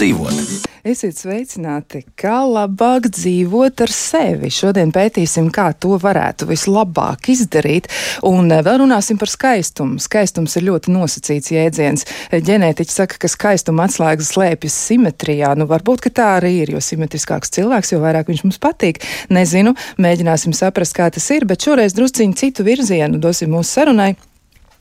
dzīvot? 0.00 0.68
Esiet 0.80 1.18
sveicināti, 1.20 2.00
kā 2.16 2.38
labāk 2.48 3.10
dzīvot 3.12 3.82
ar 3.84 3.90
sevi. 3.92 4.48
Šodien 4.48 4.94
pētīsim, 4.94 5.50
kā 5.52 5.66
to 5.76 5.98
varētu 6.00 6.48
vislabāk 6.48 7.28
izdarīt, 7.34 7.90
un 8.24 8.48
eh, 8.48 8.62
vēl 8.64 8.80
runāsim 8.80 9.20
par 9.20 9.28
skaistumu. 9.28 10.00
Skaistums 10.00 10.56
ir 10.56 10.64
ļoti 10.70 10.94
nosacīts 10.94 11.52
jēdziens. 11.52 12.06
Ģenētiķi 12.32 12.96
saka, 12.96 13.20
ka 13.20 13.28
skaistuma 13.28 13.84
atslēgas 13.90 14.32
slēpjas 14.32 14.78
simetrijā. 14.88 15.52
Nu, 15.60 15.68
varbūt, 15.68 16.06
ka 16.06 16.14
tā 16.16 16.30
arī 16.38 16.54
ir, 16.62 16.72
jo 16.72 16.80
simetriskāks 16.80 17.52
cilvēks, 17.58 17.92
jo 17.92 18.00
vairāk 18.00 18.32
viņš 18.32 18.42
mums 18.48 18.60
patīk. 18.62 19.04
Nezinu, 19.28 19.76
mēģināsim 20.00 20.56
saprast, 20.56 20.96
kā 20.96 21.12
tas 21.12 21.28
ir, 21.36 21.44
bet 21.50 21.68
šoreiz 21.68 21.98
drusciņu 21.98 22.40
citu 22.40 22.64
virzienu 22.64 23.20
dosim 23.20 23.52
mūsu 23.52 23.76
sarunai. 23.76 24.14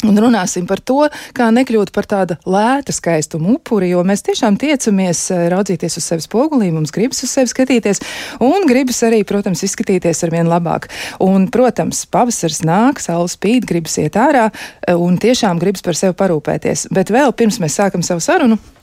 Un 0.07 0.15
runāsim 0.15 0.63
par 0.63 0.79
to, 0.79 1.01
kā 1.35 1.49
nekļūt 1.51 1.89
par 1.91 2.05
tādu 2.07 2.37
lētu 2.47 2.93
skaistumu 2.95 3.57
upuri, 3.57 3.89
jo 3.91 3.99
mēs 4.07 4.23
tiešām 4.23 4.55
tiecamies 4.61 5.25
eh, 5.35 5.41
raudzīties 5.51 5.99
uz 5.99 6.07
sevi 6.07 6.23
spogulī, 6.23 6.69
mums 6.71 6.93
gribas 6.95 7.19
uz 7.27 7.33
sevi 7.33 7.51
skatīties, 7.51 7.99
un 8.39 8.63
gribas 8.69 9.01
arī, 9.03 9.25
protams, 9.27 9.65
izskatīties 9.67 10.23
ar 10.23 10.31
vien 10.31 10.47
labāk. 10.47 10.87
Un, 11.25 11.49
protams, 11.51 12.05
pavasars 12.07 12.63
nāk, 12.63 13.03
saule 13.03 13.27
spīd, 13.27 13.67
gribas 13.67 13.99
iet 13.99 14.15
ārā, 14.15 14.47
eh, 14.87 14.95
un 14.95 15.19
tiešām 15.19 15.59
gribas 15.59 15.83
par 15.83 15.99
sevi 15.99 16.15
parūpēties. 16.15 16.87
Bet 16.95 17.11
vēl 17.11 17.35
pirms 17.35 17.59
mēs 17.59 17.75
sākam 17.81 18.05
savu 18.05 18.23
sarunu. 18.23 18.78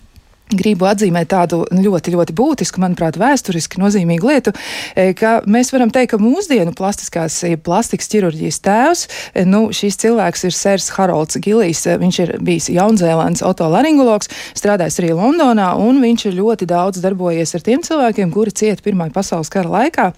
Gribu 0.46 0.86
atzīmēt 0.86 1.32
tādu 1.32 1.64
ļoti, 1.74 2.12
ļoti 2.14 2.34
būtisku, 2.38 2.78
manuprāt, 2.78 3.16
vēsturiski 3.18 3.80
nozīmīgu 3.82 4.28
lietu, 4.30 4.52
e, 4.94 5.08
ka 5.18 5.40
mēs 5.42 5.72
varam 5.74 5.90
teikt, 5.90 6.12
ka 6.12 6.20
mūsdienu 6.22 6.70
plastiskās, 6.76 7.40
plastikas 7.66 8.06
ķirurģijas 8.12 8.60
tēvs, 8.62 9.02
e, 9.34 9.42
nu, 9.48 9.64
šīs 9.74 9.98
cilvēks 10.04 10.46
ir 10.46 10.54
Sērs 10.54 10.92
Harolds 10.94 11.40
Gilijs. 11.42 11.82
E, 11.90 11.96
viņš 11.98 12.20
ir 12.22 12.32
bijis 12.46 12.70
Jaunzēlandes 12.70 13.42
otolaringologs, 13.42 14.30
strādājis 14.54 15.00
arī 15.02 15.10
Londonā, 15.18 15.72
un 15.82 15.98
viņš 16.04 16.28
ir 16.30 16.38
ļoti 16.38 16.70
daudz 16.70 17.02
darbojies 17.02 17.56
ar 17.58 17.66
tiem 17.66 17.82
cilvēkiem, 17.82 18.30
kuri 18.30 18.54
cieta 18.54 18.86
Pirmā 18.86 19.10
pasaules 19.10 19.50
kara 19.50 19.80
laikā. 19.80 20.12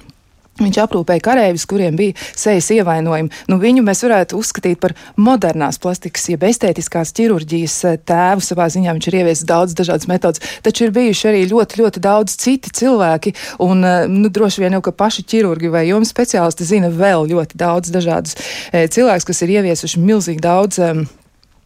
Viņš 0.58 0.78
aprūpēja 0.82 1.22
kareivis, 1.22 1.66
kuriem 1.70 1.96
bija 1.98 2.16
sejas 2.34 2.70
ievainojumi. 2.74 3.30
Nu, 3.50 3.60
viņu 3.62 3.84
mēs 3.86 4.02
varētu 4.02 4.38
uzskatīt 4.40 4.80
par 4.82 4.94
modernās 5.20 5.78
plastikas, 5.82 6.26
jeb 6.32 6.42
estētiskās 6.48 7.14
ķirurģijas 7.14 7.76
eh, 7.86 7.98
tēvu. 8.08 8.42
Savā 8.44 8.66
ziņā 8.74 8.96
viņš 8.96 9.10
ir 9.10 9.18
ieviesis 9.20 9.46
daudz 9.48 9.76
dažādas 9.78 10.08
metodas, 10.10 10.42
taču 10.66 10.88
ir 10.88 10.94
bijuši 10.96 11.30
arī 11.30 11.44
ļoti, 11.52 11.82
ļoti 11.82 12.02
daudz 12.02 12.34
citi 12.42 12.74
cilvēki. 12.80 13.34
Un, 13.64 13.84
eh, 13.86 14.08
nu, 14.10 14.32
droši 14.34 14.64
vien 14.64 14.78
jau, 14.78 14.82
ka 14.88 14.96
paši 14.98 15.26
ķirurgi 15.30 15.70
vai 15.70 15.86
jums 15.92 16.10
speciālisti 16.14 16.66
zina 16.66 16.90
vēl 16.90 17.28
ļoti 17.30 17.58
daudz 17.58 17.92
dažādus 17.94 18.36
e, 18.72 18.86
cilvēkus, 18.90 19.26
kas 19.28 19.42
ir 19.44 19.54
ieviesuši 19.58 20.02
milzīgi 20.02 20.42
daudz. 20.42 20.82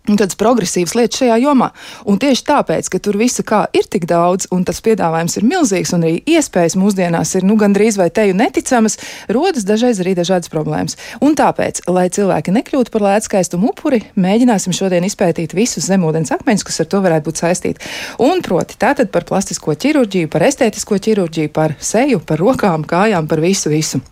E, 0.03 0.17
Tādas 0.19 0.35
progresīvas 0.35 0.97
lietas 0.99 1.21
šajā 1.21 1.37
jomā. 1.45 1.69
Un 2.11 2.19
tieši 2.19 2.43
tāpēc, 2.49 2.89
ka 2.91 2.99
tur 3.03 3.17
visa 3.21 3.45
kā 3.47 3.63
ir 3.77 3.87
tik 3.87 4.09
daudz, 4.11 4.49
un 4.55 4.65
tas 4.67 4.81
piedāvājums 4.83 5.37
ir 5.39 5.47
milzīgs, 5.47 5.93
un 5.95 6.07
arī 6.07 6.17
iespējas 6.27 6.75
mūsdienās 6.79 7.37
ir 7.39 7.47
nu, 7.47 7.55
gandrīz 7.61 7.99
vai 8.01 8.09
teju 8.11 8.35
neticamas, 8.35 8.99
rodas 9.31 9.67
dažreiz 9.69 10.01
arī 10.03 10.17
dažādas 10.19 10.51
problēmas. 10.51 10.99
Un 11.23 11.37
tāpēc, 11.39 11.85
lai 11.87 12.09
cilvēki 12.11 12.55
nekļūtu 12.59 12.95
par 12.95 13.07
lētskaistumu 13.07 13.71
upuri, 13.71 14.03
mēģināsim 14.19 14.75
šodien 14.75 15.07
izpētīt 15.07 15.55
visus 15.55 15.87
zemūdens 15.87 16.35
akmeņus, 16.35 16.67
kas 16.67 16.83
ar 16.83 16.91
to 16.91 17.03
varētu 17.05 17.31
būt 17.31 17.45
saistīti. 17.45 17.93
Un 18.27 18.43
proti, 18.43 18.79
tātad 18.83 19.13
par 19.15 19.29
plastisko 19.29 19.77
ķirurģiju, 19.87 20.33
par 20.35 20.49
estētisko 20.51 20.99
ķirurģiju, 20.99 21.55
par 21.55 21.79
seju, 21.79 22.25
par 22.27 22.43
rokām, 22.43 22.83
kājām, 22.83 23.31
par 23.31 23.45
visu, 23.45 23.71
visu. 23.71 24.03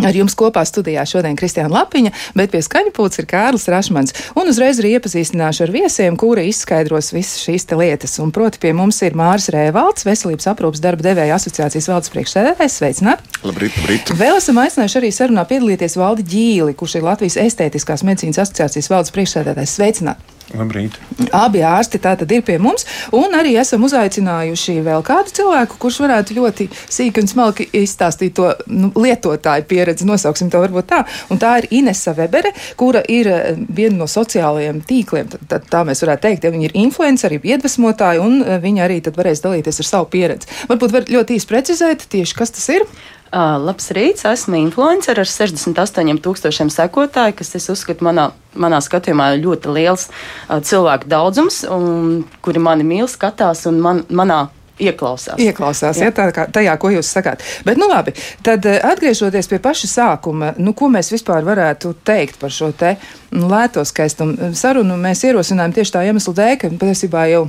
Ar 0.00 0.16
jums 0.16 0.34
kopā 0.38 0.62
studijā 0.66 1.04
šodien 1.06 1.36
Kristiāna 1.36 1.70
Lapiņa, 1.76 2.10
bet 2.38 2.50
pie 2.54 2.62
skaņa 2.64 2.94
pūles 2.96 3.20
ir 3.20 3.28
Kārlis 3.28 3.68
Rašmans. 3.70 4.14
Un 4.40 4.48
uzreiz 4.50 4.80
arī 4.80 4.94
iepazīstināšu 4.96 5.66
ar 5.66 5.74
viesiem, 5.74 6.16
kuri 6.18 6.46
izskaidros 6.48 7.12
visas 7.12 7.42
šīs 7.44 7.68
lietas. 7.76 8.16
Un 8.24 8.32
proti 8.34 8.58
pie 8.62 8.72
mums 8.76 9.02
ir 9.04 9.16
Māris 9.18 9.50
Rēvalds, 9.52 10.08
Veselības 10.08 10.48
aprūpas 10.54 10.82
darba 10.82 11.06
devēja 11.06 11.36
asociācijas 11.36 11.90
valdes 11.92 12.12
priekšsēdētājs. 12.16 12.80
Sveicināt! 12.80 13.24
Labrīt, 13.44 13.76
labrīt! 13.82 14.14
Vēl 14.18 14.40
esam 14.40 14.62
aicinājuši 14.64 15.02
arī 15.02 15.12
sarunā 15.14 15.46
piedalīties 15.50 15.98
Valdi 16.00 16.26
Ģīli, 16.34 16.76
kurš 16.78 16.98
ir 16.98 17.06
Latvijas 17.06 17.38
estētiskās 17.44 18.06
medicīnas 18.08 18.42
asociācijas 18.46 18.90
valdes 18.90 19.14
priekšsēdētājs. 19.14 19.76
Sveicināt! 19.76 20.32
Labrīt. 20.56 20.96
Abi 21.32 21.62
ārsti 21.64 22.00
tātad 22.02 22.30
ir 22.34 22.42
pie 22.44 22.58
mums, 22.60 22.84
un 23.16 23.32
arī 23.38 23.54
esam 23.60 23.84
uzaicinājuši 23.86 24.74
vēl 24.84 25.04
kādu 25.06 25.32
cilvēku, 25.38 25.78
kurš 25.80 26.00
varētu 26.04 26.36
ļoti 26.36 26.66
sīki 26.72 27.22
un 27.22 27.30
smalki 27.30 27.68
izstāstīt 27.80 28.34
to 28.36 28.50
nu, 28.68 28.90
lietotāju 28.92 29.64
pieredzi, 29.70 30.08
nosauksim 30.08 30.50
to 30.52 30.60
varbūt 30.62 30.90
tā. 30.92 31.00
Un 31.32 31.40
tā 31.42 31.54
ir 31.62 31.70
Inese 31.78 32.12
Webere, 32.18 32.52
kura 32.76 33.00
ir 33.08 33.30
eh, 33.32 33.62
viena 33.68 34.02
no 34.02 34.10
sociālajiem 34.10 34.82
tīkliem, 34.88 35.32
tad, 35.32 35.48
tad 35.54 35.72
tā 35.72 35.82
mēs 35.88 36.04
varētu 36.04 36.26
teikt, 36.28 36.44
ja 36.44 36.52
viņa 36.52 36.68
ir 36.68 36.78
influenceri, 36.84 37.40
iedvesmotāji, 37.54 38.22
un 38.22 38.38
eh, 38.44 38.60
viņa 38.62 38.86
arī 38.88 39.00
varēs 39.08 39.44
dalīties 39.44 39.80
ar 39.82 39.88
savu 39.88 40.12
pieredzi. 40.12 40.52
Varbūt 40.68 40.96
var 40.98 41.10
ļoti 41.16 41.40
īsi 41.40 41.48
precizēt 41.48 42.06
tieši, 42.12 42.38
kas 42.38 42.54
tas 42.58 42.68
ir. 42.76 42.86
Uh, 43.32 43.54
labs 43.64 43.86
rīts, 43.96 44.26
esmu 44.28 44.58
influencer 44.60 45.16
ar 45.16 45.24
68,000 45.24 46.68
sekotāju, 46.68 47.32
kas, 47.38 47.54
es 47.56 47.70
uzskatu, 47.72 48.04
manā, 48.04 48.26
manā 48.60 48.76
skatījumā 48.84 49.30
ir 49.32 49.46
ļoti 49.46 49.72
liels 49.72 50.10
uh, 50.10 50.58
cilvēku 50.60 51.08
daudzums, 51.08 51.62
un, 51.64 52.26
kuri 52.44 52.60
mani 52.60 52.84
mīl, 52.84 53.08
skatās 53.08 53.64
un 53.70 53.78
man, 53.80 54.02
manā 54.12 54.42
ieklausās. 54.76 55.40
Ieklausās, 55.40 55.96
jā. 55.96 56.10
Ja, 56.10 56.14
tā 56.18 56.28
kā, 56.36 56.44
tajā, 56.52 56.76
ko 56.76 56.90
jūs 56.92 57.08
sakāt. 57.08 57.40
Bet, 57.64 57.80
nu 57.80 57.88
labi, 57.88 58.12
tad 58.44 58.68
atgriežoties 58.68 59.48
pie 59.48 59.62
paša 59.64 59.88
sākuma, 59.94 60.52
nu, 60.60 60.76
ko 60.76 60.92
mēs 60.92 61.08
vispār 61.14 61.40
varētu 61.48 61.94
teikt 62.04 62.36
par 62.42 62.52
šo 62.52 62.68
te 62.76 62.98
lēto 63.32 63.84
skaistumu 63.88 64.52
sarunu, 64.60 65.00
mēs 65.00 65.24
ierosinājām 65.24 65.76
tieši 65.80 65.96
tā 65.96 66.04
iemesla 66.10 66.36
dēļ, 66.42 66.54
ka 66.60 66.72
patiesībā 66.84 67.26
jau 67.32 67.46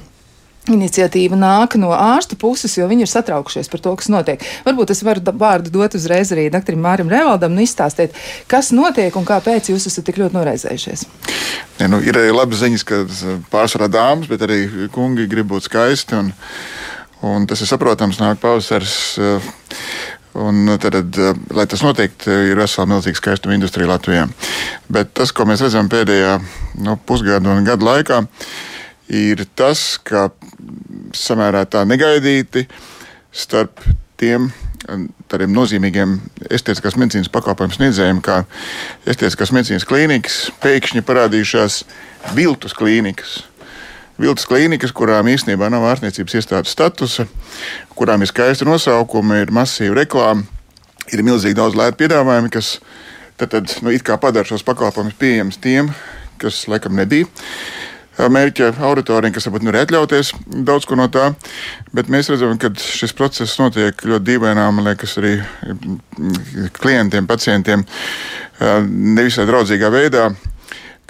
Iniciatīva 0.72 1.36
nāk 1.36 1.74
no 1.76 1.90
ārstu 1.92 2.38
puses, 2.40 2.78
jo 2.78 2.86
viņi 2.88 3.04
ir 3.04 3.10
satraukšies 3.12 3.68
par 3.68 3.82
to, 3.84 3.92
kas 4.00 4.08
notiek. 4.08 4.44
Varbūt 4.64 4.94
es 4.94 5.02
varu 5.04 5.20
vārdu 5.36 5.74
dot 5.74 5.98
uzreiz 6.00 6.32
arī 6.32 6.46
doktoram 6.54 6.86
Mārim 6.86 7.12
Revaldam 7.12 7.52
un 7.52 7.66
izstāstīt, 7.66 8.16
kas 8.48 8.72
notiek 8.72 9.12
un 9.20 9.28
kāpēc 9.28 9.74
jūs 9.74 9.90
esat 9.92 10.08
tik 10.08 10.22
ļoti 10.22 10.38
noraizējušies. 10.38 11.04
Ja, 11.82 11.90
nu, 11.92 12.00
ir 12.00 12.16
labi 12.32 12.56
ziņas, 12.56 12.88
ka 12.88 13.02
pārsvarā 13.52 13.92
dāmas, 13.92 14.32
bet 14.32 14.48
arī 14.48 14.88
kungi 14.96 15.28
grib 15.28 15.52
būt 15.52 15.68
skaisti. 15.68 16.16
Un, 16.22 16.32
un 17.28 17.48
tas 17.50 17.60
ir 17.60 17.68
saprotams, 17.68 18.24
nāk 18.24 18.40
pavasaris. 18.40 18.96
Un 20.40 20.78
tad, 20.82 20.96
lai 21.54 21.68
tas 21.70 21.84
notiktu, 21.86 22.32
ir 22.32 22.58
vesela 22.58 22.88
milzīga 22.90 23.20
skaistuma 23.20 23.54
industrija 23.54 23.92
Latvijā. 23.92 24.30
Bet 24.90 25.12
tas, 25.20 25.36
ko 25.36 25.44
mēs 25.46 25.62
redzam 25.62 25.92
pēdējā 25.92 26.38
nu, 26.88 26.96
pusgada 27.06 27.52
un 27.52 27.68
gada 27.68 27.86
laikā, 27.86 28.24
ir 28.24 28.73
tas, 29.56 29.98
ka 30.04 30.30
samērā 31.18 31.66
tā 31.70 31.84
negaidīti 31.88 32.68
starp 33.34 33.82
tiem 34.18 34.52
tādiem 35.32 35.54
nozīmīgiem 35.56 36.18
estētiskās 36.52 36.98
medicīnas 37.00 37.32
pakalpojumu 37.32 37.76
sniedzējiem, 37.78 38.20
kā 38.24 38.42
estētiskās 39.08 39.54
medicīnas 39.56 39.88
klīnikas, 39.88 40.40
pēkšņi 40.64 41.04
parādījušās 41.08 41.84
viltus 42.36 42.76
klīnikas. 42.78 43.38
Viltus 44.20 44.46
klīnikas, 44.46 44.94
kurām 44.94 45.30
īstenībā 45.32 45.72
nav 45.74 45.88
ārstniecības 45.90 46.36
iestādes 46.38 46.76
statusa, 46.76 47.26
kurām 47.98 48.22
ir 48.22 48.30
skaisti 48.30 48.68
nosaukumi, 48.68 49.40
ir 49.42 49.54
masīva 49.56 50.04
reklāma, 50.04 50.44
ir 51.16 51.24
milzīgi 51.26 51.58
daudz 51.58 51.80
lētu 51.80 52.04
piedāvājumu, 52.04 52.52
kas 52.54 52.76
tad, 53.40 53.56
tad 53.56 53.74
nu, 53.82 53.96
padara 54.22 54.46
šos 54.52 54.68
pakalpojumus 54.68 55.18
pieejamus 55.18 55.58
tiem, 55.64 55.90
kas 56.44 56.66
laikam 56.70 57.00
nebija 57.00 57.32
mērķa 58.18 58.74
auditoriem, 58.86 59.34
kas 59.34 59.48
varbūt 59.48 59.66
nevar 59.66 59.84
atļauties 59.84 60.34
daudz 60.68 60.86
ko 60.90 60.98
no 61.00 61.08
tā. 61.12 61.32
Bet 61.96 62.12
mēs 62.14 62.30
redzam, 62.32 62.56
ka 62.62 62.72
šis 62.78 63.16
process 63.18 63.60
notiek 63.62 63.98
ļoti 64.06 64.28
dīvainā, 64.30 64.68
man 64.74 64.90
liekas, 64.90 65.18
arī 65.22 65.36
klientiem, 66.78 67.28
pacientiem 67.30 67.86
nevisai 68.90 69.48
draudzīgā 69.50 69.90
veidā. 69.94 70.30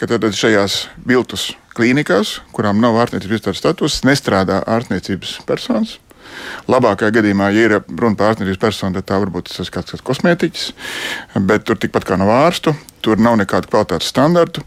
Tad 0.04 0.26
šajās 0.36 0.88
viltus 1.08 1.52
klīnikās, 1.78 2.40
kurām 2.56 2.82
nav 2.84 2.98
ārstniecības 3.00 3.38
iestādes 3.38 3.62
status, 3.62 4.00
nestrādā 4.08 4.60
ārstniecības 4.68 5.38
personas. 5.48 5.98
Labākajā 6.68 7.14
gadījumā, 7.20 7.52
ja 7.54 7.68
ir 7.68 7.76
runa 7.88 8.18
par 8.18 8.32
ārstniecības 8.32 8.60
personu, 8.60 8.98
tad 8.98 9.08
tā 9.12 9.20
varbūt 9.22 9.52
tas 9.52 9.62
ir 9.62 9.72
kāds, 9.72 9.94
kāds 9.94 10.06
kosmētiķis, 10.08 10.66
bet 11.46 11.68
tur 11.68 11.80
tikpat 11.80 12.08
kā 12.10 12.18
nav 12.20 12.32
ārstu, 12.34 12.74
tur 13.04 13.20
nav 13.22 13.36
nekādu 13.40 13.70
kvalitātes 13.72 14.10
standartu, 14.14 14.64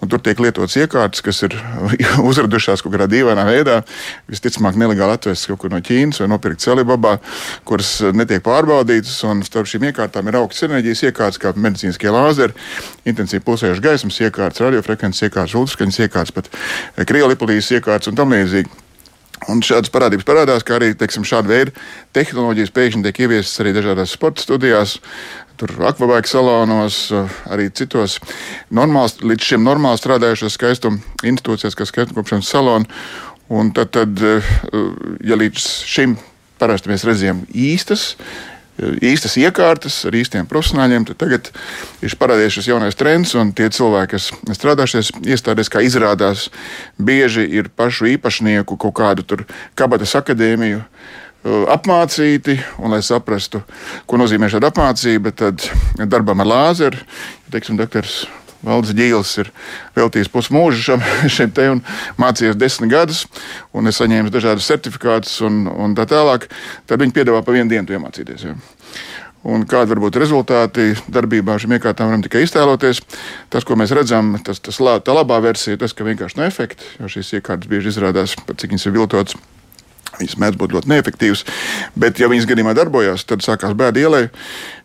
un 0.00 0.10
tur 0.10 0.22
tiek 0.24 0.38
lietotas 0.42 0.76
iekārtas, 0.80 1.22
kas 1.24 1.42
ir 1.46 1.56
uzradušās 2.30 2.84
kaut 2.84 2.94
kādā 2.94 3.08
dīvainā 3.10 3.46
veidā. 3.48 3.80
Visticamāk, 4.30 4.78
nelegāli 4.80 5.16
atvestas 5.18 5.50
kaut 5.50 5.62
kur 5.64 5.74
no 5.74 5.80
Ķīnas 5.84 6.22
vai 6.22 6.30
nopirktas 6.30 6.70
Alibabā, 6.72 7.16
kuras 7.68 7.96
netiek 8.16 8.44
pārbaudītas. 8.46 9.18
Starp 9.50 9.70
šīm 9.70 9.88
iekārtām 9.90 10.30
ir 10.30 10.38
augstas 10.40 10.68
enerģijas 10.68 11.06
iekārtas, 11.10 11.40
kā 11.42 11.54
medicīniskie 11.56 12.12
lāzeri, 12.14 12.54
intensīvi 13.10 13.44
pulsējušas 13.46 13.84
gaismas 13.84 14.20
iekārtas, 14.22 14.62
radiofrekvences 14.66 15.26
iekārtas, 15.28 15.58
ultraskaņas 15.58 16.04
iekārtas, 16.06 16.36
pat 16.36 17.08
kriolipolīzes 17.10 17.80
iekārtas 17.80 18.12
un 18.12 18.20
tam 18.20 18.36
līdzīgi. 18.36 18.89
Un 19.48 19.62
šādas 19.64 19.92
parādības 19.92 20.26
parādās, 20.28 20.64
kā 20.66 20.76
arī 20.76 20.90
teiksim, 20.98 21.24
šāda 21.24 21.48
veida 21.48 21.72
tehnoloģijas 22.16 22.72
pēkšņi 22.76 23.06
tiek 23.06 23.22
ieviestas 23.24 23.62
arī 23.62 23.72
dažādās 23.72 24.12
sporta 24.12 24.44
studijās, 24.44 24.98
tur 25.60 25.72
akvabēku 25.88 26.28
salonos, 26.28 26.98
arī 27.48 27.70
citos 27.72 28.18
normāls, 28.68 29.16
līdz 29.24 29.52
šim 29.52 29.64
normāli 29.64 30.00
strādājušos 30.00 30.58
skaistuma 30.58 31.00
institūcijās, 31.24 31.76
kā 31.78 31.88
skaistuma 31.88 32.20
kopšanas 32.20 32.52
salonu. 32.52 33.00
Un 33.50 33.72
tad, 33.74 33.90
tad, 33.96 34.20
ja 35.26 35.40
līdz 35.40 35.64
šim 35.88 36.18
parasti 36.60 36.92
mēs 36.92 37.06
redzējām 37.08 37.46
īstas, 37.56 38.12
īstas 39.04 39.36
iekārtas 39.40 39.98
ar 40.08 40.16
īstiem 40.16 40.48
profesionāļiem, 40.50 41.06
tagad 41.12 41.50
ir 42.04 42.16
parādījies 42.20 42.58
šis 42.58 42.70
jaunais 42.72 42.98
trends, 42.98 43.34
un 43.38 43.54
tie 43.56 43.70
cilvēki, 43.72 44.16
kas 44.16 44.30
strādā 44.58 44.86
šajās 44.90 45.12
iestādēs, 45.20 45.72
kā 45.72 45.84
izrādās, 45.84 46.48
bieži 46.98 47.46
ir 47.46 47.70
pašu 47.76 48.10
īpašnieku 48.16 48.78
kaut 48.80 48.96
kādu 49.00 49.44
kabatas 49.78 50.16
akadēmiju 50.18 50.84
apmācīti, 51.72 52.58
un, 52.82 52.92
lai 52.92 53.00
saprastu, 53.04 53.62
ko 54.06 54.18
nozīmē 54.20 54.50
šāda 54.52 54.68
apmācība, 54.68 55.32
tad 55.32 55.64
darbam 55.96 56.42
ar 56.44 56.50
lāzeru, 56.50 57.00
teiksim, 57.52 57.78
doktors 57.80 58.26
Valdis 58.66 58.92
Gīls 58.96 59.32
ir 59.40 59.50
veltījis 59.96 60.30
pusmūžu 60.32 60.82
šam, 60.84 61.04
šim 61.36 61.52
te 61.56 61.68
un 61.72 61.80
mācījies 62.20 62.58
desmit 62.60 62.92
gadus, 62.92 63.24
un 63.72 63.88
es 63.88 64.00
saņēmu 64.00 64.32
dažādus 64.34 64.68
certifikātus 64.68 65.38
un, 65.46 65.64
un 65.70 65.96
tā 65.96 66.06
tālāk. 66.10 66.50
Tad 66.90 67.00
viņi 67.00 67.16
piedāvā 67.16 67.44
pa 67.46 67.56
vienu 67.56 67.72
dienu 67.72 67.96
iemācīties. 67.96 68.48
Ja. 68.50 68.56
Un 69.50 69.62
kādi 69.64 69.94
var 69.94 70.02
būt 70.02 70.18
rezultāti 70.20 70.90
darbībā 71.08 71.54
šim 71.60 71.72
iekārtām, 71.78 72.10
varam 72.10 72.24
tikai 72.24 72.42
iztēloties. 72.44 73.00
Tas, 73.48 73.64
ko 73.64 73.78
mēs 73.80 73.94
redzam, 73.96 74.34
tas, 74.44 74.60
tas 74.60 74.76
tā 74.76 75.14
labā 75.16 75.38
versija, 75.40 75.80
tas, 75.80 75.96
ka 75.96 76.04
vienkārši 76.04 76.36
no 76.36 76.44
efekta, 76.44 76.84
jo 77.00 77.08
šīs 77.08 77.38
iekārtas 77.40 77.70
bieži 77.70 77.94
izrādās, 77.94 78.36
cik 78.36 78.74
viņas 78.74 78.86
ir 78.90 78.96
viltotas. 78.98 79.40
Viņas 80.18 80.36
mēdz 80.42 80.58
būt 80.60 80.74
ļoti 80.74 80.90
neefektīvas, 80.90 81.46
bet, 81.98 82.18
ja 82.20 82.28
viņas 82.30 82.48
gadījumā 82.50 82.74
darbojās, 82.76 83.24
tad 83.28 83.44
sākās 83.46 83.76
bēda 83.78 84.02
ielai. 84.02 84.26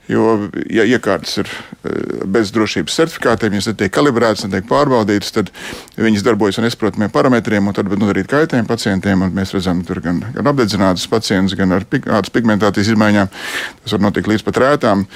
Jo, 0.05 0.35
ja 0.69 0.83
iekārtas 0.85 1.39
ir 1.41 1.47
eh, 1.49 2.25
bez 2.29 2.51
drošības 2.53 2.97
certifikātiem, 2.99 3.55
ja 3.57 3.63
netiek 3.71 3.93
kalibrētas, 3.93 4.43
netiek 4.45 4.67
pārbaudītas, 4.69 5.31
tad 5.33 5.49
viņas 5.97 6.25
darbojas 6.27 6.59
ar 6.59 6.67
nesaprotamiem 6.67 7.09
parametriem, 7.13 7.65
un 7.65 7.73
tad 7.73 7.89
var 7.89 7.97
nodarīt 7.97 8.29
kaitējumu 8.29 8.69
pacientiem. 8.69 9.23
Mēs 9.33 9.55
redzam, 9.55 9.81
tur 9.87 10.03
gan, 10.05 10.21
gan 10.35 10.51
apdedzinātas 10.51 11.07
pacientus, 11.09 11.57
gan 11.57 11.73
ar 11.73 11.87
ādas 11.89 12.33
pigmentācijas 12.35 12.93
izmaiņām. 12.93 13.33
Tas 13.81 13.97
var 13.97 14.05
notikt 14.05 14.29
līdz 14.29 14.45
pat 14.45 14.61
rētām. 14.61 15.07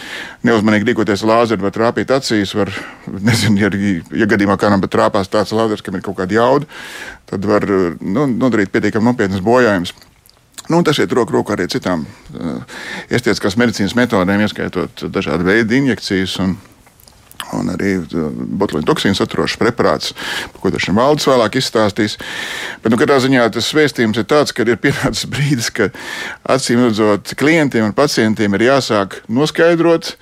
Neuzmanīgi 0.50 0.90
rīkoties 0.90 1.26
lāzeru 1.28 1.68
var 1.68 1.78
trāpīt 1.78 2.16
acīs. 2.18 2.56
Var, 2.58 2.74
nezinu, 3.30 3.62
ja, 3.62 3.70
ja 4.24 4.30
gadījumā 4.34 4.58
kādam 4.58 4.82
trāpās 4.90 5.30
tāds 5.30 5.54
lāzers, 5.54 5.86
kam 5.86 6.02
ir 6.02 6.06
kaut 6.08 6.18
kāda 6.18 6.40
jauda, 6.40 6.82
tad 7.30 7.46
var 7.46 7.66
nu, 7.66 8.26
nodarīt 8.30 8.72
pietiekami 8.74 9.12
nopietnas 9.12 9.44
bojājumus. 9.46 9.94
Nu, 10.70 10.84
tas 10.86 11.00
iet 11.02 11.14
roku 11.18 11.34
rokā 11.34 11.56
arī 11.56 11.66
citām 11.72 12.04
uh, 12.06 12.58
estietiskās 13.10 13.58
medicīnas 13.58 13.96
metodēm, 13.98 14.44
ieskaitot 14.46 15.08
dažādu 15.10 15.48
veidu 15.48 15.78
injekcijas. 15.80 16.36
Un, 16.44 16.58
un 17.58 17.72
arī 17.74 17.96
uh, 18.04 18.28
botuļu 18.62 18.86
toksīnu 18.86 19.18
saturošs 19.18 19.58
preparāts, 19.62 20.14
par 20.54 20.62
ko 20.62 20.84
šim 20.86 21.00
valdes 21.02 21.26
vēlāk 21.30 21.58
izstāstīs. 21.58 22.20
Bet, 22.84 22.92
nu, 22.94 23.00
katrā 23.02 23.18
ziņā 23.24 23.48
tas 23.56 23.72
vēstījums 23.74 24.22
ir 24.22 24.30
tāds, 24.30 24.54
ka 24.54 24.68
ir 24.68 24.78
pienācis 24.82 25.30
brīdis, 25.34 25.72
ka 25.74 25.90
acīm 26.46 26.86
redzot, 26.86 27.34
klientiem 27.40 27.90
un 27.90 27.98
pacientiem 27.98 28.60
ir 28.60 28.68
jāsāk 28.70 29.24
noskaidrot, 29.26 30.14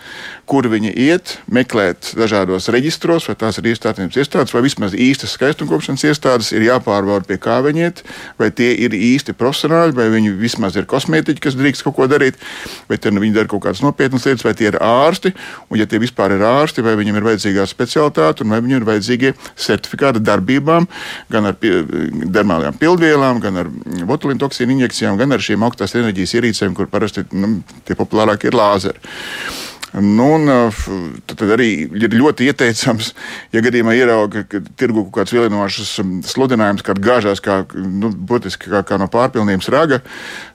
kur 0.47 0.67
viņi 0.71 0.93
iet, 0.95 1.33
meklēt 1.51 2.13
dažādos 2.17 2.69
reģistros, 2.71 3.27
vai 3.27 3.35
tās 3.39 3.59
ir 3.59 3.67
iestādes 3.73 4.15
iestādes, 4.17 4.53
vai 4.55 4.63
vismaz 4.63 4.95
īstas 4.95 5.33
skaistumkopšanas 5.35 6.05
iestādes, 6.07 6.53
ir 6.55 6.65
jāpārbauda, 6.69 7.27
pie 7.27 7.37
kā 7.41 7.59
viņi 7.65 7.83
iet, 7.83 8.03
vai 8.39 8.49
tie 8.55 8.69
ir 8.85 8.95
īsti 8.95 9.35
profesionāļi, 9.37 9.95
vai 9.97 10.07
viņi 10.13 10.33
vismaz 10.39 10.77
ir 10.79 10.87
kosmētiķi, 10.89 11.43
kas 11.43 11.57
drīkst 11.59 11.83
kaut 11.85 11.97
ko 11.99 12.07
darīt, 12.11 12.39
vai 12.87 12.99
nu 13.11 13.23
viņi 13.23 13.35
dara 13.35 13.51
kaut 13.51 13.65
kādas 13.65 13.83
nopietnas 13.83 14.27
lietas, 14.27 14.45
vai 14.47 14.55
tie 14.57 14.71
ir 14.71 14.79
ārsti, 14.83 15.33
un 15.67 15.81
ja 15.81 15.87
tie 15.89 15.99
vispār 16.01 16.37
ir 16.37 16.45
ārsti, 16.47 16.85
vai 16.85 16.95
viņiem 16.99 17.19
ir 17.19 17.27
vajadzīgā 17.27 17.67
specialitāte, 17.67 18.45
un 18.45 18.55
vai 18.55 18.61
viņiem 18.63 18.81
ir 18.81 18.87
vajadzīgie 18.87 19.33
certifikāti 19.67 20.23
darbībām, 20.23 20.87
gan 21.33 21.51
ar 21.51 21.59
dermālajām 21.59 22.79
pildvielām, 22.79 23.43
gan 23.43 23.63
ar 23.63 23.71
botuļu 24.07 24.39
toksīnu 24.43 24.77
injekcijām, 24.77 25.19
gan 25.19 25.35
ar 25.35 25.43
šīm 25.43 25.67
augstās 25.67 25.97
enerģijas 25.99 26.37
ierīcēm, 26.39 26.75
kur 26.77 26.91
parasti 26.91 27.27
nu, 27.35 27.57
tie 27.87 27.97
populārākie 27.99 28.51
ir 28.51 28.59
lāzeri. 28.59 29.03
Nu, 29.95 30.25
un, 30.35 30.49
tad, 31.25 31.37
tad 31.39 31.53
arī 31.55 31.69
ir 31.95 32.11
ļoti 32.11 32.49
ieteicams, 32.51 33.13
ja 33.55 33.61
gadījumā 33.63 33.95
ierauga, 33.95 34.43
ka 34.49 34.59
tirgu 34.79 35.05
kaut 35.07 35.21
kāds 35.21 35.35
vilinošs 35.35 35.93
sludinājums, 36.27 36.83
kad 36.85 36.99
gāžās 37.01 37.39
kā, 37.43 37.61
nu, 37.73 38.11
būtiski 38.11 38.73
kā, 38.73 38.83
kā 38.87 38.99
no 38.99 39.07
pārpilnības 39.11 39.71
raga, 39.71 40.01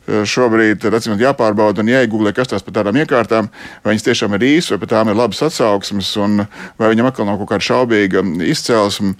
šobrīd 0.07 0.83
ir 0.89 0.97
jāpārbauda 1.23 1.83
un 1.83 1.91
jāiegūlē, 1.93 2.33
kas 2.35 2.51
tās 2.51 2.65
par 2.67 2.75
tādām 2.75 2.99
iekārtām, 2.99 3.49
vai 3.85 3.93
viņas 3.93 4.07
tiešām 4.09 4.35
ir 4.35 4.47
īstas, 4.49 4.75
vai 4.75 4.83
pat 4.83 4.93
tām 4.97 5.13
ir 5.13 5.19
labas 5.19 5.43
atsauksmes, 5.47 6.11
un 6.23 6.43
vai 6.81 6.91
viņam 6.91 7.09
atkal 7.11 7.29
nav 7.29 7.39
kaut 7.39 7.53
kāda 7.53 7.67
šaubīga 7.69 8.25
izcelsme. 8.49 9.15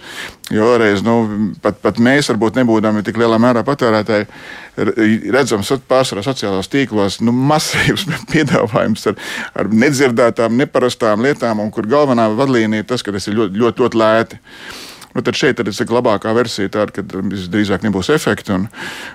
Jo 0.51 0.67
vēlreiz, 0.73 1.01
nu, 1.05 1.15
pat, 1.63 1.79
pat 1.81 2.01
mēs, 2.03 2.27
varbūt 2.33 2.59
nebūdami 2.59 3.03
tik 3.07 3.17
lielā 3.21 3.39
mērā 3.41 3.63
patērētāji, 3.65 4.27
redzam 5.33 5.63
pārsvarā 5.63 6.25
sociālajos 6.25 6.71
tīklos 6.73 7.21
nu, 7.23 7.31
masīvs 7.31 8.09
piedāvājums 8.33 9.07
ar, 9.11 9.19
ar 9.55 9.71
nedzirdētām, 9.71 10.57
neparastām 10.59 11.23
lietām, 11.23 11.63
un 11.63 11.71
kur 11.71 11.87
galvenā 11.89 12.27
vadlīnija 12.35 12.83
ir 12.83 12.89
tas, 12.91 13.05
ka 13.05 13.15
tas 13.15 13.29
ir 13.31 13.39
ļoti, 13.39 13.63
ļoti, 13.63 13.85
ļoti 13.85 14.03
lēti. 14.03 14.41
Nu, 15.13 15.21
tad 15.21 15.37
šeit 15.37 15.59
ir 15.61 15.69
tā 15.69 15.85
labākā 15.93 16.33
versija, 16.33 16.71
tāda, 16.73 16.93
ka 16.95 17.03
drīzāk 17.05 17.85
nebūs 17.85 18.09
efekta. 18.15 18.57
Un, 18.57 18.67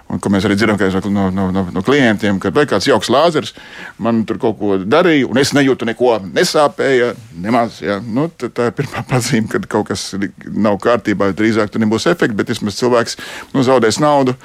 un 0.08 0.22
ko 0.22 0.30
mēs 0.30 0.46
arī 0.46 0.54
dzirdam 0.58 0.78
no, 1.10 1.28
no, 1.34 1.48
no, 1.54 1.64
no 1.74 1.82
klientiem, 1.82 2.38
ka 2.42 2.52
vai 2.54 2.68
kāds 2.70 2.86
jauks 2.86 3.10
lāzers 3.10 3.54
man 3.98 4.22
tur 4.28 4.38
kaut 4.42 4.58
ko 4.60 4.78
darīja, 4.78 5.26
un 5.26 5.40
es 5.42 5.52
nejūtu 5.56 5.88
neko, 5.90 6.14
nesāpēja, 6.34 7.12
nemaz. 7.42 7.80
Ja? 7.82 7.98
Nu, 8.04 8.28
tā 8.30 8.70
ir 8.70 8.76
pirmā 8.78 9.02
pazīme, 9.12 9.50
kad 9.50 9.66
kaut 9.70 9.90
kas 9.90 10.12
nav 10.46 10.78
kārtībā. 10.84 11.32
Drīzāk 11.38 11.74
tur 11.74 11.82
nebūs 11.82 12.06
efekta, 12.10 12.36
bet 12.38 12.54
vismaz 12.54 12.78
cilvēks 12.78 13.18
nu, 13.54 13.66
zaudēs 13.66 13.98
naudu 14.02 14.38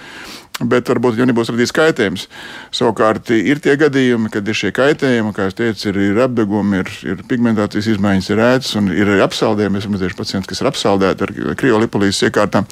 bet 0.61 0.89
varbūt 0.91 1.17
jau 1.17 1.25
nebūs 1.25 1.49
radīts 1.49 1.73
kaitējums. 1.73 2.27
Savukārt 2.75 3.31
ir 3.33 3.61
tie 3.63 3.73
gadījumi, 3.79 4.29
kad 4.33 4.47
ir 4.47 4.57
šie 4.57 4.73
kaitējumi, 4.75 5.33
kā 5.33 5.47
jau 5.47 5.55
teicu, 5.63 5.89
ir, 5.89 5.99
ir 6.11 6.21
apgabumi, 6.27 6.83
ir, 6.83 6.91
ir 7.15 7.25
pigmentācijas 7.29 7.89
izmaiņas, 7.95 8.29
ir 8.29 8.43
ēdas 8.45 8.75
un 8.79 8.91
ir 8.93 9.15
apsaldējumi. 9.25 9.81
Esmu 9.81 9.97
redzējis 9.97 10.19
pacientus, 10.19 10.51
kas 10.51 10.61
ir 10.61 10.69
apsaldēti 10.69 11.25
ar 11.25 11.33
kriolipolīzes 11.59 12.29
iekārtām. 12.29 12.69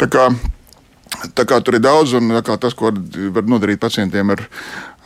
Tā 0.00 0.10
kā, 0.12 0.28
tā 1.38 1.48
kā 1.48 1.62
tur 1.64 1.78
ir 1.78 1.84
daudz, 1.86 2.12
un 2.18 2.36
tas, 2.44 2.76
ko 2.76 2.92
var 2.92 3.48
nodarīt 3.48 3.80
pacientiem 3.80 4.36
ar, 4.36 4.44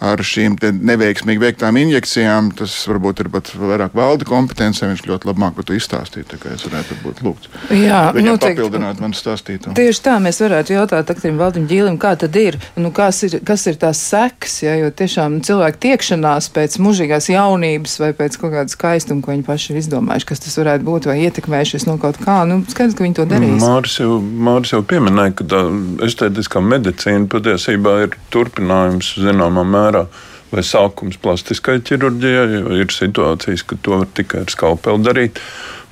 ar 0.03 0.23
šīm 0.27 0.57
neveiksmīgi 0.83 1.43
veiktām 1.43 1.79
injekcijām. 1.79 2.51
Tas 2.59 2.75
varbūt 2.91 3.23
ir 3.23 3.31
pat 3.33 3.53
vairāk 3.59 3.95
valde 3.97 4.27
kompetencija. 4.29 4.91
Viņš 4.91 5.05
ļoti 5.07 5.29
labi 5.31 5.43
māca 5.45 5.57
par 5.59 5.69
to 5.69 5.77
izstāstīt. 5.77 6.27
Tā 6.33 6.41
kā 6.43 6.55
es 6.57 6.65
varētu 6.67 6.99
būt 7.05 7.23
lūgt. 7.23 7.49
Jā, 7.71 8.01
Viņam 8.17 8.35
noteikti. 8.35 8.59
papildināt 8.59 9.03
man 9.03 9.15
stāstītu. 9.17 9.75
Tieši 9.79 10.03
tā 10.05 10.17
mēs 10.23 10.41
varētu 10.43 10.75
jautāt 10.75 11.13
Aktīm 11.13 11.39
Valdim 11.41 11.69
Ģīlim, 11.71 11.99
kā 12.03 12.15
tad 12.19 12.37
ir, 12.41 12.59
nu, 12.77 12.91
kas 12.95 13.23
ir, 13.29 13.39
kas 13.47 13.67
ir 13.71 13.79
tās 13.81 14.01
sekas, 14.03 14.59
ja, 14.65 14.75
jo 14.81 14.91
tiešām 14.91 15.39
cilvēku 15.47 15.81
tiekšanās 15.87 16.51
pēc 16.57 16.79
mužīgās 16.83 17.31
jaunības 17.33 17.99
vai 18.03 18.11
pēc 18.17 18.39
kaut 18.43 18.55
kāda 18.57 18.75
skaistuma, 18.75 19.23
ko 19.23 19.35
viņi 19.35 19.47
paši 19.47 19.73
ir 19.73 19.81
izdomājuši, 19.83 20.29
kas 20.33 20.43
tas 20.47 20.59
varētu 20.59 20.89
būt 20.89 21.09
vai 21.11 21.19
ietekmējušies 21.29 21.87
no 21.87 21.99
kaut 22.03 22.19
kā, 22.23 22.41
nu, 22.49 22.63
skaidrs, 22.73 22.97
ka 22.99 23.07
viņi 23.07 23.19
to 23.21 23.29
darīs. 23.31 23.63
Māris 23.63 23.99
jau, 24.01 24.19
Māris 24.19 24.75
jau 24.75 24.83
pieminēja, 24.83 25.37
ka 25.39 25.49
tā 25.53 25.63
estētiskā 26.09 26.63
medicīna 26.65 27.29
patiesībā 27.33 27.97
ir 28.07 28.17
turpinājums 28.35 29.15
zināmā 29.23 29.65
mērā 29.69 29.92
mērā. 29.93 30.07
Vai 30.53 30.61
sākums 30.61 31.17
plastiskai 31.17 31.79
ķirurģijai, 31.81 32.59
ir 32.77 32.91
situācijas, 32.93 33.63
ka 33.65 33.79
to 33.81 34.03
var 34.03 34.09
tikai 34.13 34.43
ar 34.45 34.51
skalpeli 34.53 35.01
darīt, 35.01 35.39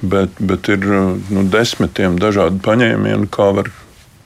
bet, 0.03 0.35
bet 0.37 0.69
ir 0.69 0.85
nu, 1.33 1.47
desmitiem 1.49 2.19
dažādu 2.21 2.61
paņēmienu, 2.67 3.31
kā 3.33 3.47
var 3.57 3.71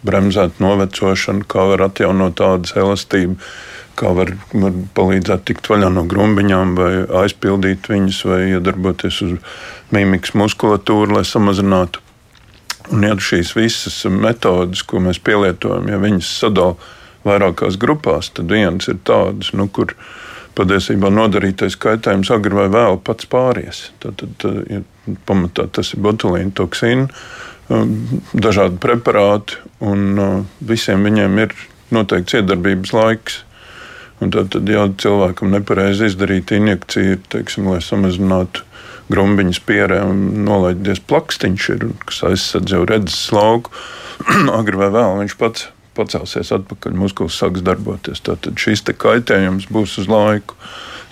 bremzēt 0.04 0.58
novecošanu, 0.58 1.46
kā 1.46 1.68
var 1.70 1.86
atjaunot 1.86 2.34
tādas 2.40 2.74
elastību, 2.74 3.38
kā 3.94 4.10
var, 4.10 4.32
var 4.50 4.74
palīdzēt 4.98 5.46
tikt 5.52 5.70
vaļā 5.70 5.92
no 5.94 6.02
grumbiņām, 6.10 6.74
vai 6.82 6.90
aizpildīt 7.22 7.86
viņas, 7.92 8.24
vai 8.26 8.40
iedarboties 8.56 9.20
uz 9.28 9.36
mimikas 9.94 10.34
muskulatūru, 10.34 11.14
lai 11.14 11.22
samazinātu. 11.22 12.02
Un, 12.90 13.06
ja 13.06 13.14
šīs 13.16 13.54
visas 13.56 14.02
metodes, 14.10 14.82
ko 14.82 14.98
mēs 15.00 15.22
pielietojam, 15.22 15.86
ja 15.88 16.02
viņas 16.02 16.34
sadalām 16.42 16.82
vairākās 17.24 17.78
grupās, 17.80 18.30
tad 18.36 18.52
viens 18.52 18.88
ir 18.90 19.00
tāds, 19.06 19.52
nu, 19.56 19.68
kur 19.68 19.94
patiesībā 20.54 21.10
nodarītais 21.10 21.76
kaitējums 21.80 22.30
agri 22.34 22.54
vai 22.54 22.68
vēl 22.72 23.00
pats 23.04 23.26
pāries. 23.30 23.88
Tad, 24.02 24.22
tad 24.38 24.60
ja 24.70 24.82
pamatā 25.26 25.66
tas 25.74 25.92
ir 25.94 26.02
botulīna 26.04 26.54
toksīna, 26.54 27.08
um, 27.74 27.96
dažādi 28.32 28.78
preparāti, 28.82 29.58
un 29.84 30.04
uh, 30.14 30.36
visiem 30.60 31.02
viņiem 31.06 31.40
ir 31.46 31.56
noteikts 31.94 32.38
iedarbības 32.38 32.94
laiks. 32.94 33.42
Un 34.22 34.30
tad, 34.30 34.52
tad 34.54 34.68
ja 34.70 34.86
cilvēkam 34.86 35.50
nepareizi 35.52 36.06
izdarīta 36.06 36.54
injekcija, 36.56 37.18
teiksim, 37.34 37.66
lai 37.72 37.80
samazinātu 37.82 38.62
grumbiņas 39.10 39.60
pierē 39.66 40.00
un 40.06 40.44
nolaidies 40.46 41.02
plakstiņš, 41.10 41.68
ir, 41.74 41.88
kas 42.06 42.22
aizsadz 42.30 42.72
jau 42.72 42.84
redzes 42.88 43.26
lauku, 43.34 43.74
agri 44.58 44.80
vai 44.80 44.92
vēl 44.94 45.18
viņš 45.24 45.36
pats 45.40 45.66
pacelsies 45.96 46.52
atpakaļ, 46.56 46.96
muskulis 46.98 47.38
sāks 47.40 47.64
darboties. 47.64 48.22
Tad 48.24 48.48
šis 48.60 48.84
kaitējums 48.98 49.70
būs 49.72 49.98
uz 50.02 50.10
laiku. 50.10 50.58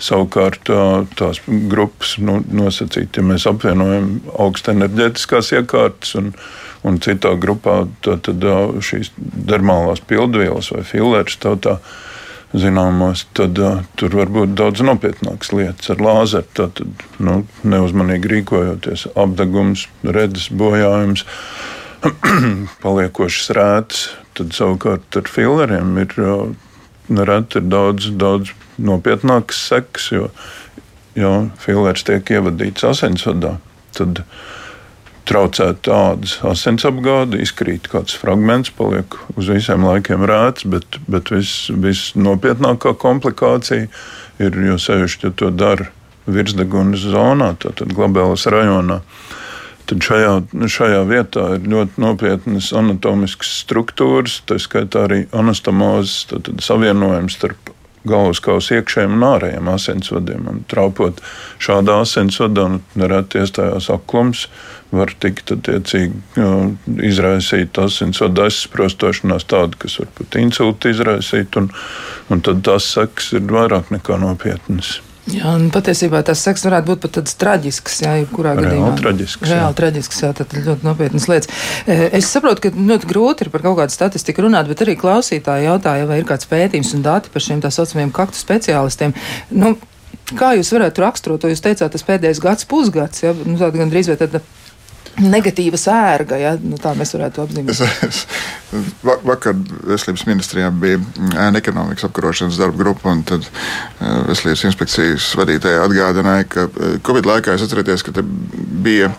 Savukārt 0.03 0.67
tās 1.15 1.39
grupas 1.71 2.17
nu, 2.19 2.41
nosacīt, 2.51 3.15
ja 3.15 3.23
mēs 3.23 3.45
apvienojam 3.47 4.17
augsta 4.41 4.73
enerģētiskās 4.73 5.53
iekārtas 5.55 6.17
un, 6.19 6.33
un 6.83 6.97
citā 6.99 7.35
grupā 7.39 7.83
tad, 8.03 8.25
tad 8.27 8.43
šīs 8.83 9.13
dermālās 9.21 10.03
pildvielas 10.09 10.73
vai 10.73 10.83
filers 10.87 11.37
tautā 11.39 11.77
zināmos, 12.53 13.25
tad 13.33 13.57
uh, 13.59 13.81
tur 13.97 14.13
var 14.19 14.31
būt 14.33 14.53
daudz 14.57 14.83
nopietnākas 14.85 15.51
lietas 15.55 15.89
ar 15.93 16.01
lāzeru. 16.03 16.49
Tad 16.57 16.83
nu, 17.23 17.41
neuzmanīgi 17.65 18.29
rīkojoties, 18.35 19.07
apgabals, 19.17 19.87
redzes 20.05 20.49
bojājums, 20.53 21.25
paliekošas 22.83 23.53
rētas. 23.57 24.05
Tad 24.37 24.55
savukārt 24.57 25.19
ar 25.19 25.29
fileriem 25.29 25.97
ir 26.01 26.15
uh, 26.21 26.47
nereti 27.13 27.61
ir 27.61 27.69
daudz, 27.69 28.09
daudz 28.17 28.53
nopietnākas 28.81 29.59
sekas, 29.69 30.09
jo, 30.15 30.31
jo 31.19 31.33
filers 31.61 32.05
tiek 32.07 32.33
ievadīts 32.33 32.87
asinsvadā. 32.89 33.57
Tad, 33.93 34.23
uh, 34.23 34.51
traucēt 35.29 35.83
tādas 35.87 36.37
asinsapgāde, 36.47 37.39
izkrīt 37.43 37.87
kāds 37.91 38.15
fragments, 38.19 38.71
paliek 38.75 39.15
uz 39.37 39.49
visiem 39.51 39.85
laikiem 39.87 40.25
rēts, 40.27 40.67
bet, 40.69 40.99
bet 41.07 41.31
visnopietnākā 41.33 42.93
vis 42.93 43.01
komplikācija 43.03 43.87
ir, 44.43 44.59
jo 44.67 44.79
sevišķi, 44.81 45.29
ja 45.29 45.37
to 45.39 45.51
dara 45.55 45.89
virsdegunas 46.27 47.05
zonā, 47.13 47.53
tātad 47.59 47.95
glabēlas 47.95 48.45
rajonā. 48.51 49.01
Tad 49.93 50.01
šajā, 50.07 50.29
šajā 50.73 51.01
vietā 51.05 51.43
ir 51.53 51.67
ļoti 51.69 52.01
nopietnas 52.01 52.71
anatomiskas 52.73 53.51
struktūras, 53.61 54.39
tā 54.49 54.57
skaitā 54.57 55.03
arī 55.05 55.19
anastomozes, 55.37 56.23
tātad 56.31 56.63
savienojums 56.65 57.35
starp 57.37 57.69
galvaskausa 58.09 58.79
iekšējiem 58.79 59.13
un 59.19 59.27
ārējiem 59.27 59.69
asinsvadiem. 59.69 60.49
Un 60.49 60.63
traupot 60.71 61.21
šādā 61.61 61.99
asinsvadā, 62.07 62.65
nereti 62.97 63.43
iestājās 63.43 63.91
aklums, 63.93 64.47
var 64.89 65.13
tikt 65.21 65.53
attiecīgi 65.53 66.41
izraisīt 67.13 67.77
asinsvadu 67.85 68.47
aizsprostošanās 68.47 69.45
tādu, 69.45 69.77
kas 69.85 70.01
var 70.01 70.09
pat 70.17 70.41
insultu 70.41 70.89
izraisīt, 70.89 71.53
un, 71.61 71.69
un 72.33 72.41
tad 72.41 72.65
tās 72.65 72.89
sekas 72.97 73.29
ir 73.37 73.45
vairāk 73.45 73.93
nekā 73.93 74.17
nopietnas. 74.25 74.97
Jā, 75.31 75.53
un 75.55 75.69
patiesībā 75.71 76.19
tas 76.27 76.41
seks 76.43 76.65
varētu 76.67 76.89
būt 76.89 77.01
pat 77.05 77.13
tāds 77.15 77.37
traģisks, 77.39 78.01
jā, 78.03 78.15
jebkurā 78.19 78.57
Reāli 78.57 78.65
gadījumā. 78.65 78.89
Traģisks, 78.99 79.47
Reāli 79.47 79.69
jā. 79.69 79.77
traģisks, 79.77 80.19
jā, 80.19 80.31
tad 80.35 80.55
ļoti 80.57 80.83
nopietnas 80.83 81.27
lietas. 81.31 81.61
E, 81.87 81.95
es 82.19 82.27
saprotu, 82.27 82.65
ka 82.65 82.73
ļoti 82.75 83.07
grūti 83.07 83.45
ir 83.45 83.51
par 83.53 83.63
kaut 83.63 83.77
kādu 83.79 83.95
statistiku 83.95 84.43
runāt, 84.43 84.67
bet 84.67 84.83
arī 84.83 84.97
klausītāji 84.99 85.69
jautāja, 85.69 86.09
vai 86.09 86.19
ir 86.19 86.27
kāds 86.27 86.49
pētījums 86.51 86.91
un 86.97 87.05
dati 87.07 87.31
par 87.31 87.45
šiem 87.45 87.63
tā 87.63 87.71
saucamiem 87.71 88.11
kaktu 88.15 88.41
speciālistiem. 88.41 89.15
Nu, 89.55 89.77
kā 90.35 90.57
jūs 90.57 90.73
varētu 90.75 91.05
raksturot 91.05 91.45
to? 91.45 91.53
Jūs 91.53 91.63
teicāt, 91.63 91.95
tas 91.95 92.03
pēdējais 92.03 92.43
gads, 92.43 92.67
pusgads, 92.67 93.23
ja, 93.23 93.31
nu, 93.31 93.55
tāda 93.55 93.79
gandrīz 93.79 94.11
vai 94.11 94.19
tāda 94.19 94.43
negatīva 95.21 95.77
sērga, 95.77 96.37
ja 96.41 96.53
nu, 96.57 96.77
tā 96.81 96.93
mēs 96.97 97.13
varētu 97.13 97.43
apzīmēt. 97.43 97.73
Es, 97.73 97.81
es, 98.07 98.21
vakar 99.03 99.53
Veselības 99.85 100.25
ministrijā 100.25 100.71
bija 100.73 100.97
ēna 101.37 101.61
ekonomikas 101.61 102.07
apkarošanas 102.07 102.57
darba 102.57 102.79
grupa, 102.79 103.11
un 103.13 103.21
tad 103.27 103.45
Veselības 104.29 104.65
inspekcijas 104.71 105.27
vadītāja 105.37 105.83
atgādināja, 105.85 106.47
ka 106.49 106.65
Covid 107.05 107.29
laikā 107.29 107.53
es 107.53 107.65
atceros, 107.65 108.05
ka 108.07 108.25
bija, 108.83 109.11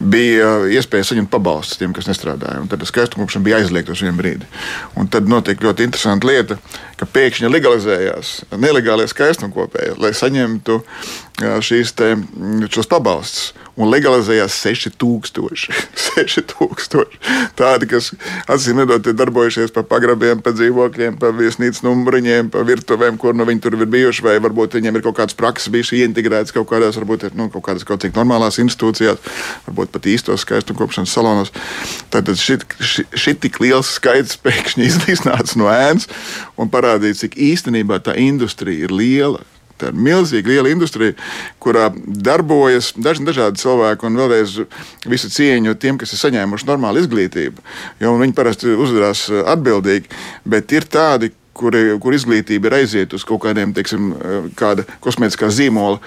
bija 0.00 0.54
iespēja 0.78 1.10
saņemt 1.10 1.32
pabalstus 1.32 1.80
tiem, 1.80 1.92
kas 1.96 2.08
nestrādāja. 2.08 2.64
Tad 2.72 2.88
skaistumkopšana 2.88 3.44
bija 3.44 3.60
aizliegta 3.60 3.92
uz 3.92 4.04
vienu 4.04 4.16
brīdi. 4.20 4.48
Un 4.96 5.12
tad 5.12 5.28
notika 5.28 5.68
ļoti 5.68 5.88
interesanta 5.88 6.28
lieta, 6.30 6.58
ka 6.96 7.08
pēkšņi 7.12 7.52
legalizējās 7.52 8.34
nelegālie 8.56 9.08
skaistumkopēji, 9.10 9.98
lai 10.00 10.14
saņemtu 10.16 10.80
šīs 11.68 11.94
te, 11.98 12.14
šos 12.72 12.88
pabalstus 12.90 13.52
un 13.78 13.92
legalizējās 13.92 14.56
6000. 14.64 15.17
6000. 15.26 17.18
Tādi, 17.58 17.88
kas 17.90 18.12
acīm 18.50 18.82
redzot, 18.82 19.08
ir 19.10 19.16
darbojušies 19.18 19.74
pa 19.74 19.84
pagrabiem, 19.86 20.42
pa 20.44 20.52
dzīvokļiem, 20.56 21.18
pa 21.20 21.32
viesnīcas 21.36 21.82
numuriņiem, 21.86 22.52
pa 22.54 22.62
virtuvēm, 22.68 23.18
kur 23.20 23.36
nu 23.36 23.46
viņi 23.48 23.64
tur 23.64 23.76
ir 23.78 23.84
bijuši, 23.90 24.24
vai 24.26 24.36
varbūt 24.44 24.78
viņiem 24.78 24.98
ir 24.98 25.04
kaut 25.06 25.18
kādas 25.20 25.38
prakses 25.38 25.72
bijušas 25.74 25.98
ieintegrētas 25.98 26.54
kaut 26.56 26.68
kādās, 26.70 26.98
varbūt 27.00 27.28
nu, 27.38 27.48
kaut 27.54 27.66
kādas 27.70 27.86
kaut 27.88 28.04
cik 28.04 28.16
normālās 28.18 28.60
institūcijās, 28.62 29.20
varbūt 29.68 29.92
pat 29.94 30.08
īstos 30.10 30.46
skaistumkopšanas 30.46 31.12
salonos. 31.12 31.54
Tad 32.14 32.30
šit, 32.38 32.66
šit, 32.78 33.18
šit 33.18 33.42
tik 33.44 33.60
liels 33.64 33.90
skaits 33.98 34.38
pēkšņi 34.44 34.90
iznāca 35.16 35.60
no 35.60 35.70
ēnas 35.72 36.08
un 36.58 36.70
parādīja, 36.72 37.24
cik 37.24 37.38
īstenībā 37.52 38.02
tā 38.04 38.16
industrija 38.18 38.88
ir 38.88 38.94
liela 38.94 39.44
Tā 39.78 39.92
ir 39.92 39.98
milzīga 40.08 40.50
liela 40.50 40.72
industrija, 40.72 41.14
kurā 41.62 41.88
darbojas 41.94 42.92
daži 42.98 43.26
dažādi 43.28 43.62
cilvēki, 43.62 44.08
un 44.08 44.18
vēlreiz 44.18 44.56
visu 45.06 45.30
cieņu 45.32 45.76
tiem, 45.78 46.00
kas 46.00 46.14
ir 46.14 46.22
saņēmuši 46.24 46.68
normālu 46.68 47.02
izglītību. 47.04 47.62
Jo 48.02 48.16
viņi 48.18 48.36
parasti 48.36 48.74
uzvedās 48.74 49.28
atbildīgi, 49.54 50.10
bet 50.48 50.74
ir 50.74 50.88
tādi, 50.90 51.30
kur, 51.58 51.74
kur 52.02 52.16
izglītība 52.16 52.70
ir 52.70 52.76
aiziet 52.80 53.14
uz 53.16 53.24
kaut 53.26 53.42
kādiem, 53.44 53.74
teiksim, 53.76 54.12
kāda 54.58 54.86
kosmētiskā 55.04 55.50
zīmola 55.52 55.98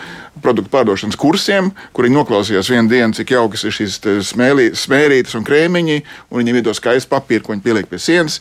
produktu 0.42 0.72
pārdošanas 0.74 1.20
kursiem, 1.20 1.70
kur 1.94 2.08
viņi 2.08 2.18
noklausījās 2.18 2.70
vienu 2.72 2.90
dienu, 2.92 3.16
cik 3.18 3.34
jaukas 3.36 3.66
ir 3.68 3.76
šīs 3.76 3.98
smēlī, 4.32 4.70
smērītes 4.80 5.36
un 5.38 5.46
krēmiņi, 5.48 5.98
un 6.32 6.42
viņiem 6.42 6.62
iedos 6.62 6.80
skaistu 6.82 7.12
papīru, 7.12 7.46
ko 7.46 7.56
viņi 7.56 7.66
pieliek 7.66 7.90
pie 7.92 8.00
sienas. 8.02 8.40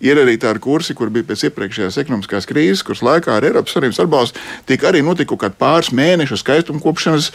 Ir 0.00 0.20
arī 0.22 0.38
tādi 0.40 0.62
kursi, 0.62 0.96
kur 0.98 1.10
bija 1.12 1.26
pēc 1.32 1.48
iepriekšējās 1.50 1.98
ekonomiskās 2.04 2.48
krīzes, 2.48 2.84
kuras 2.86 3.02
laikā 3.04 3.36
ar 3.36 3.48
Eiropas 3.48 3.74
Savienības 3.76 4.02
atbalstu 4.06 4.44
tika 4.70 4.90
arī 4.92 5.02
notika 5.04 5.32
kaut 5.34 5.44
kāda 5.44 5.58
pāris 5.60 5.92
mēnešu 5.96 6.38
skaistumkopšanas, 6.40 7.32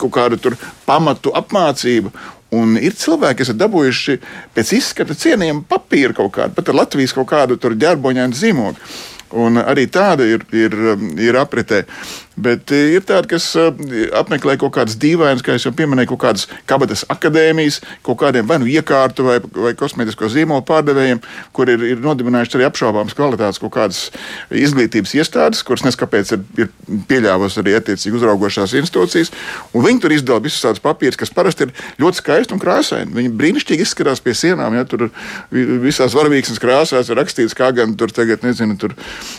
kaut 0.00 0.10
kāda 0.14 0.56
pamatu 0.88 1.34
apmācība. 1.36 2.14
Un 2.54 2.76
ir 2.78 2.94
cilvēki, 2.98 3.40
kas 3.40 3.50
ir 3.50 3.58
dabūjuši 3.58 4.18
pēc 4.54 4.74
izskata 4.76 5.16
cienījumu 5.18 5.64
papīru 5.70 6.14
kaut 6.14 6.34
kādu, 6.36 6.54
pat 6.54 6.70
ar 6.70 6.78
Latvijas 6.82 7.14
kaut 7.16 7.30
kādu 7.32 7.58
ģērboņainu 7.58 8.38
zīmogu. 8.38 8.78
Un 9.34 9.58
arī 9.58 9.88
tāda 9.90 10.26
ir, 10.28 10.44
ir, 10.54 10.74
ir 11.18 11.38
apritē. 11.40 11.82
Bet 12.34 12.72
ir 12.74 13.04
tādi, 13.06 13.30
kas 13.30 13.46
apmeklē 14.18 14.56
kaut 14.58 14.74
kādas 14.74 14.96
dīvainas, 14.98 15.42
kā 15.44 15.54
jau 15.54 15.70
pieminēju, 15.76 16.10
kaut 16.14 16.22
kādas 16.24 16.48
kabatas 16.66 17.04
akadēmijas, 17.12 17.78
kaut 18.06 18.18
kādiem 18.24 18.48
vai 18.48 18.58
nu 18.58 18.66
iekārtu 18.70 19.26
vai, 19.28 19.36
vai 19.54 19.74
kosmētisko 19.78 20.26
zīmolu 20.32 20.64
pārdevējiem, 20.66 21.20
kur 21.54 21.70
ir, 21.70 21.84
ir 21.94 22.02
nodibinājuši 22.02 22.58
arī 22.58 22.66
apšaubāmas 22.66 23.14
kvalitātes 23.14 23.62
kaut 23.62 23.74
kādas 23.76 24.00
izglītības 24.50 25.14
iestādes, 25.20 25.62
kuras 25.66 25.86
neskapēc 25.86 26.34
ir, 26.34 26.42
ir 26.58 26.72
pieļāvusi 27.10 27.62
arī 27.62 27.76
attiecīgi 27.78 28.18
uzraugošās 28.18 28.74
institūcijas. 28.82 29.30
Viņi 29.74 30.02
tur 30.02 30.16
izdala 30.16 30.42
visus 30.42 30.64
tādus 30.64 30.82
papīrus, 30.82 31.20
kas 31.20 31.32
parasti 31.34 31.68
ir 31.68 31.74
ļoti 32.02 32.22
skaisti 32.22 32.56
un 32.56 32.62
krāsaini. 32.62 33.14
Viņi 33.14 33.32
brīnišķīgi 33.38 33.86
izskatās 33.86 34.22
pie 34.24 34.34
sienām, 34.38 34.74
ja 34.74 34.82
tur 34.88 35.06
visās 35.52 36.16
varavīksnes 36.18 36.62
krāsās 36.62 37.10
ir 37.10 37.20
rakstīts, 37.20 37.54
kā 37.56 37.70
gan 37.76 37.94
tur 37.98 38.10
tagad, 38.14 38.42
nezinu, 38.46 38.76
tur, 38.80 38.96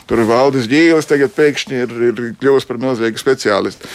tur 0.07 0.23
valdes 0.29 0.69
ģīles 0.71 1.09
tagad 1.09 1.35
pēkšņi 1.35 1.81
ir, 1.83 1.95
ir 2.11 2.23
kļuvusi 2.39 2.69
par 2.69 2.81
milzīgi 2.85 3.21
speciālisti. 3.21 3.89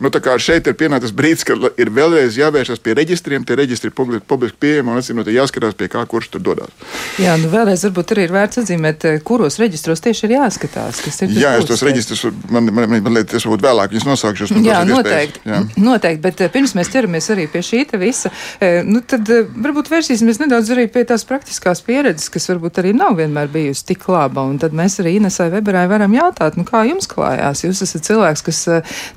Nu, 0.00 0.08
šeit 0.40 0.68
ir 0.70 0.76
pienācis 0.80 1.12
brīdis, 1.12 1.44
kad 1.44 1.60
ir 1.76 1.90
vēlreiz 1.92 2.38
jāvēršas 2.40 2.80
pie 2.80 2.94
reģistriem. 2.96 3.44
Tie 3.44 3.56
reģistri 3.58 3.90
ir 3.90 3.94
publiski, 3.94 4.56
pieejami 4.60 4.94
un 4.94 5.00
atcīmot, 5.00 5.28
jāskatās, 5.28 5.76
pie 5.76 5.90
kā 5.92 6.06
kurš 6.08 6.30
tur 6.32 6.44
dodas. 6.44 6.72
Jā, 7.20 7.34
nu 7.40 7.50
vēlreiz 7.52 7.84
varbūt 7.84 8.14
arī 8.14 8.24
ir 8.24 8.32
vērts 8.32 8.62
atzīmēt, 8.62 9.04
eh, 9.04 9.18
kuros 9.20 9.58
reģistros 9.60 10.00
tieši 10.00 10.24
ir 10.26 10.34
jāskatās. 10.38 11.02
Ir 11.26 11.36
jā, 11.36 11.52
es 11.58 11.68
tos 11.68 11.84
reģistrus, 11.84 12.24
man, 12.48 12.70
man, 12.72 12.88
man, 12.88 13.02
man 13.04 13.18
liekas, 13.18 13.44
varbūt 13.44 13.66
vēlāk 13.66 13.92
viņus 13.92 14.08
nosaukšu. 14.08 14.48
Jā, 14.64 14.80
noteikti. 14.88 15.44
Jā. 15.44 15.60
noteikti, 15.76 16.22
bet 16.24 16.40
eh, 16.40 16.52
pirms 16.54 16.72
mēs 16.78 16.92
ķeramies 16.94 17.30
arī 17.36 17.46
pie 17.52 17.60
šī 17.66 17.84
visa, 18.00 18.32
eh, 18.60 18.80
nu, 18.86 19.02
tad 19.04 19.28
varbūt 19.28 19.92
vērsīsimies 19.92 20.40
nedaudz 20.40 20.72
arī 20.72 20.86
pie 20.88 21.04
tās 21.04 21.26
praktiskās 21.28 21.84
pieredzes, 21.84 22.32
kas 22.32 22.48
varbūt 22.48 22.80
arī 22.80 22.94
nav 22.96 23.20
vienmēr 23.20 23.52
bijusi 23.52 23.84
tik 23.92 24.08
laba. 24.08 24.46
Un 24.48 24.56
tad 24.62 24.72
mēs 24.72 24.96
arī 25.04 25.18
Inesai 25.18 25.50
Weberai 25.52 25.84
varam 25.92 26.16
jautāt, 26.16 26.56
nu, 26.56 26.64
kā 26.64 26.86
jums 26.88 27.10
klājās. 27.10 27.66
Jūs 27.66 27.84
esat 27.84 28.08
cilvēks, 28.08 28.44
kas, 28.48 28.64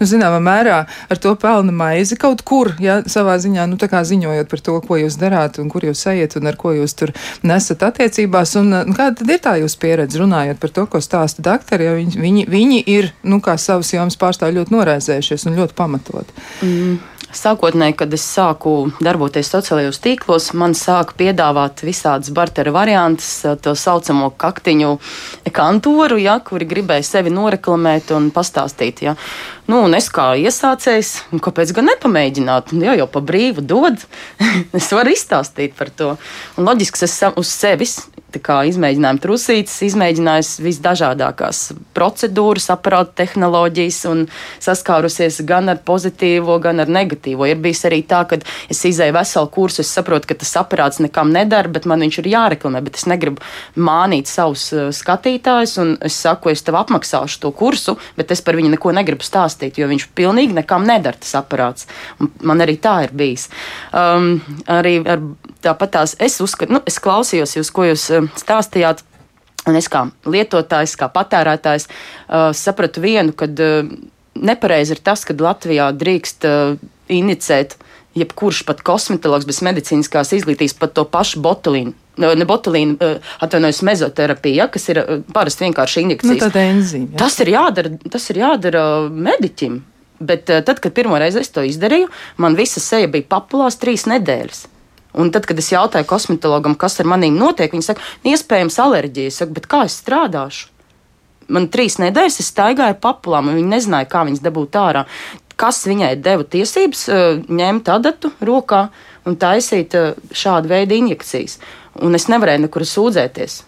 nu, 0.02 0.10
zināmā 0.10 0.44
mērā 0.44 0.73
mērā 0.74 0.86
ar 1.10 1.22
to 1.22 1.34
pelna 1.40 1.72
maizi 1.72 2.18
kaut 2.20 2.44
kur, 2.46 2.74
ja 2.82 3.02
savā 3.06 3.38
ziņā, 3.42 3.68
nu, 3.70 3.78
tā 3.78 3.90
kā 3.92 4.04
ziņojot 4.04 4.50
par 4.50 4.64
to, 4.66 4.80
ko 4.82 4.98
jūs 4.98 5.18
darāt 5.22 5.60
un 5.62 5.70
kur 5.70 5.86
jūs 5.86 6.06
ejat 6.12 6.38
un 6.40 6.48
ar 6.50 6.58
ko 6.58 6.74
jūs 6.74 6.96
tur 6.98 7.14
nesat 7.44 7.84
attiecībās. 7.84 8.56
Un, 8.62 8.74
un 8.74 8.98
kāda 8.98 9.22
tad 9.22 9.30
ir 9.30 9.42
tā 9.44 9.56
jūsu 9.62 9.80
pieredze 9.80 10.22
runājot 10.22 10.60
par 10.60 10.74
to, 10.74 10.86
ko 10.88 11.02
stāsta 11.04 11.44
doktori, 11.46 11.88
jo 11.88 11.96
viņi, 12.00 12.20
viņi, 12.20 12.46
viņi 12.50 12.84
ir, 12.94 13.12
nu, 13.24 13.42
kā 13.44 13.58
savas 13.58 13.94
jomas 13.94 14.18
pārstāvji 14.20 14.60
ļoti 14.60 14.78
noraizējušies 14.78 15.50
un 15.50 15.60
ļoti 15.62 15.78
pamatot. 15.78 16.38
Mm. 16.62 17.02
Sākotnēji, 17.34 17.96
kad 17.98 18.12
es 18.14 18.24
sāku 18.30 18.92
darboties 19.02 19.50
sociālajos 19.50 19.98
tīklos, 20.04 20.52
man 20.58 20.76
sāka 20.78 21.16
piedāvāt 21.18 21.82
visādas 21.82 22.30
bartera 22.36 22.74
variantus, 22.76 23.42
to 23.64 23.74
saucamo 23.78 24.30
kaktiņu 24.38 24.92
kantoru, 25.56 26.20
ja, 26.22 26.38
kuri 26.46 26.68
gribēja 26.70 27.08
sevi 27.08 27.34
noreklamēt 27.34 28.14
un 28.14 28.30
pastāstīt. 28.36 29.02
Ja. 29.08 29.16
Nu, 29.66 29.82
un 29.88 29.98
es 29.98 30.12
kā 30.14 30.34
iesācējs, 30.38 31.14
nu, 31.34 31.42
kāpēc 31.44 31.74
gan 31.74 31.90
nepamēģināt? 31.90 32.76
Nu, 32.78 32.86
jau, 32.92 32.98
jau 33.02 33.10
pa 33.18 33.26
brīvu 33.26 33.66
dod, 33.66 34.06
es 34.80 34.94
varu 34.94 35.16
izstāstīt 35.18 35.74
par 35.80 35.90
to. 35.90 36.14
Un 36.58 36.70
loģiski, 36.70 37.02
es 37.08 37.18
uz 37.34 37.50
sevis 37.50 37.98
izmēģinājuma 38.40 39.22
trusītes, 39.24 39.76
izmēģinājusi 39.88 40.64
visdažādākās 40.66 41.62
procedūras, 41.94 42.70
aparātu 42.74 43.14
tehnoloģijas 43.22 44.00
un 44.10 44.26
saskārusies 44.64 45.42
gan 45.48 45.70
ar 45.70 45.82
pozitīvo, 45.86 46.58
gan 46.64 46.80
ar 46.84 46.92
negatīvo. 46.92 47.48
Ir 47.50 47.62
bijis 47.64 47.84
arī 47.90 48.02
tā, 48.08 48.24
ka 48.30 48.40
es 48.70 48.84
izēju 48.90 49.16
veselu 49.18 49.52
kursu, 49.54 49.84
es 49.84 49.94
saprotu, 49.94 50.30
ka 50.32 50.40
tas 50.42 50.56
aparāts 50.62 51.02
nekam 51.04 51.34
nedara, 51.34 51.70
bet 51.70 51.86
man 51.90 52.04
viņš 52.06 52.20
ir 52.24 52.32
jāreklamē, 52.34 52.84
bet 52.86 53.00
es 53.00 53.08
negribu 53.10 53.44
mānīt 53.76 54.32
savus 54.32 54.70
uh, 54.74 54.90
skatītājus, 54.94 55.78
un 55.84 55.96
es 56.02 56.18
saku, 56.18 56.54
es 56.54 56.64
tev 56.66 56.80
apmaksāšu 56.82 57.42
to 57.44 57.54
kursu, 57.56 57.98
bet 58.18 58.32
es 58.34 58.42
par 58.46 58.58
viņu 58.60 58.74
neko 58.76 58.94
negribu 58.96 59.26
stāstīt, 59.26 59.80
jo 59.80 59.90
viņš 59.92 60.10
pilnīgi 60.18 60.58
nekam 60.58 60.88
nedara 60.88 61.20
tas 61.20 61.36
aparāts. 61.40 61.88
Man 62.42 62.64
arī 62.64 62.78
tā 62.82 63.00
ir 63.08 63.16
bijis. 63.18 63.50
Um, 63.94 64.38
arī 64.72 65.00
ar, 65.08 65.22
tāpat 65.64 65.96
tās 65.98 66.16
es 66.24 66.40
uzskatu, 66.44 66.76
nu, 66.78 66.84
es 66.90 67.00
klausījos 67.04 67.58
jūs, 67.58 67.72
ko 67.74 67.88
jūs 67.90 68.10
uh, 68.14 68.30
stāstījāt. 68.40 69.06
Un 69.64 69.78
es 69.80 69.88
kā 69.88 70.02
lietotājs, 70.28 70.98
kā 71.00 71.08
patērētājs, 71.12 71.88
uh, 71.88 72.50
sapratu 72.58 73.04
vienu, 73.04 73.32
ka 73.32 73.48
uh, 73.48 73.88
nepareizi 74.36 74.98
ir 74.98 75.04
tas, 75.06 75.24
ka 75.24 75.36
Latvijā 75.40 75.88
drīkst 75.96 76.48
uh, 76.50 76.76
inicēt 77.12 77.78
jebkurš 78.18 78.64
pat 78.68 78.84
kosmetologs 78.86 79.48
bez 79.50 79.62
medicīniskās 79.66 80.34
izglītības, 80.38 80.76
pat 80.78 80.94
to 80.98 81.06
pašu 81.10 81.42
botulīnu. 81.44 81.96
Ne 82.22 82.46
botulīna, 82.46 83.16
atvainojos, 83.42 83.80
mezoterapija, 83.88 84.66
ja, 84.66 84.68
kas 84.70 84.86
ir 84.94 85.00
parasti 85.34 85.66
vienkārši 85.66 86.04
injekcijas. 86.04 86.44
Nu, 86.44 86.62
enzīme, 86.62 87.08
ja. 87.16 87.22
tas 87.24 87.40
ir 87.42 87.50
jādara, 87.56 87.90
tas 88.14 88.30
ir 88.30 88.42
jādara 88.44 88.84
mediķim. 89.10 89.80
Bet 90.24 90.46
tad, 90.46 90.78
kad 90.78 90.94
pirmo 90.96 91.18
reizi 91.20 91.42
es 91.42 91.50
to 91.52 91.64
izdarīju, 91.66 92.12
man 92.40 92.54
visa 92.56 92.80
seja 92.84 93.10
bija 93.12 93.26
papulās 93.34 93.80
trīs 93.82 94.06
nedēļas. 94.08 94.68
Un 95.14 95.30
tad, 95.34 95.46
kad 95.46 95.60
es 95.62 95.70
jautāju 95.70 96.08
kosmetologam, 96.10 96.76
kas 96.80 96.98
ar 97.02 97.10
maniem 97.10 97.36
notiek, 97.38 97.74
viņi 97.74 97.86
saka, 97.86 98.06
iespējams, 98.26 98.80
alerģija. 98.82 99.30
Es 99.30 99.42
saku, 99.42 99.54
bet 99.60 99.68
kā 99.70 99.84
es 99.86 100.00
strādāšu? 100.02 100.70
Man 101.54 101.68
trīs 101.70 102.00
nedēļas 102.00 102.40
es 102.42 102.50
staigāju 102.50 102.98
papulām, 103.04 103.52
un 103.52 103.60
viņi 103.60 103.74
nezināja, 103.76 104.10
kā 104.10 104.24
viņas 104.26 104.42
dabūt 104.46 104.78
ārā. 104.80 105.04
Kas 105.60 105.84
viņai 105.86 106.16
deva 106.24 106.48
tiesības 106.50 107.04
uh, 107.12 107.26
ņemt 107.46 107.92
adatu 107.94 108.32
rokā 108.42 108.88
un 109.28 109.38
taisīt 109.40 109.94
uh, 110.00 110.16
šādu 110.34 110.72
veidu 110.72 110.98
injekcijas? 110.98 111.60
Un 112.02 112.18
es 112.18 112.26
nevarēju 112.32 112.66
nekur 112.66 112.88
sūdzēties. 112.90 113.60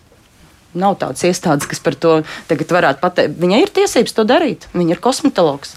Nav 0.82 0.98
tādas 1.00 1.24
iestādes, 1.28 1.70
kas 1.72 1.80
par 1.84 1.96
to 1.96 2.16
tagad 2.50 2.74
varētu 2.74 3.04
pateikt. 3.04 3.38
Viņai 3.40 3.62
ir 3.64 3.76
tiesības 3.76 4.16
to 4.18 4.26
darīt. 4.28 4.66
Viņa 4.74 4.98
ir 4.98 5.04
kosmetologs. 5.04 5.76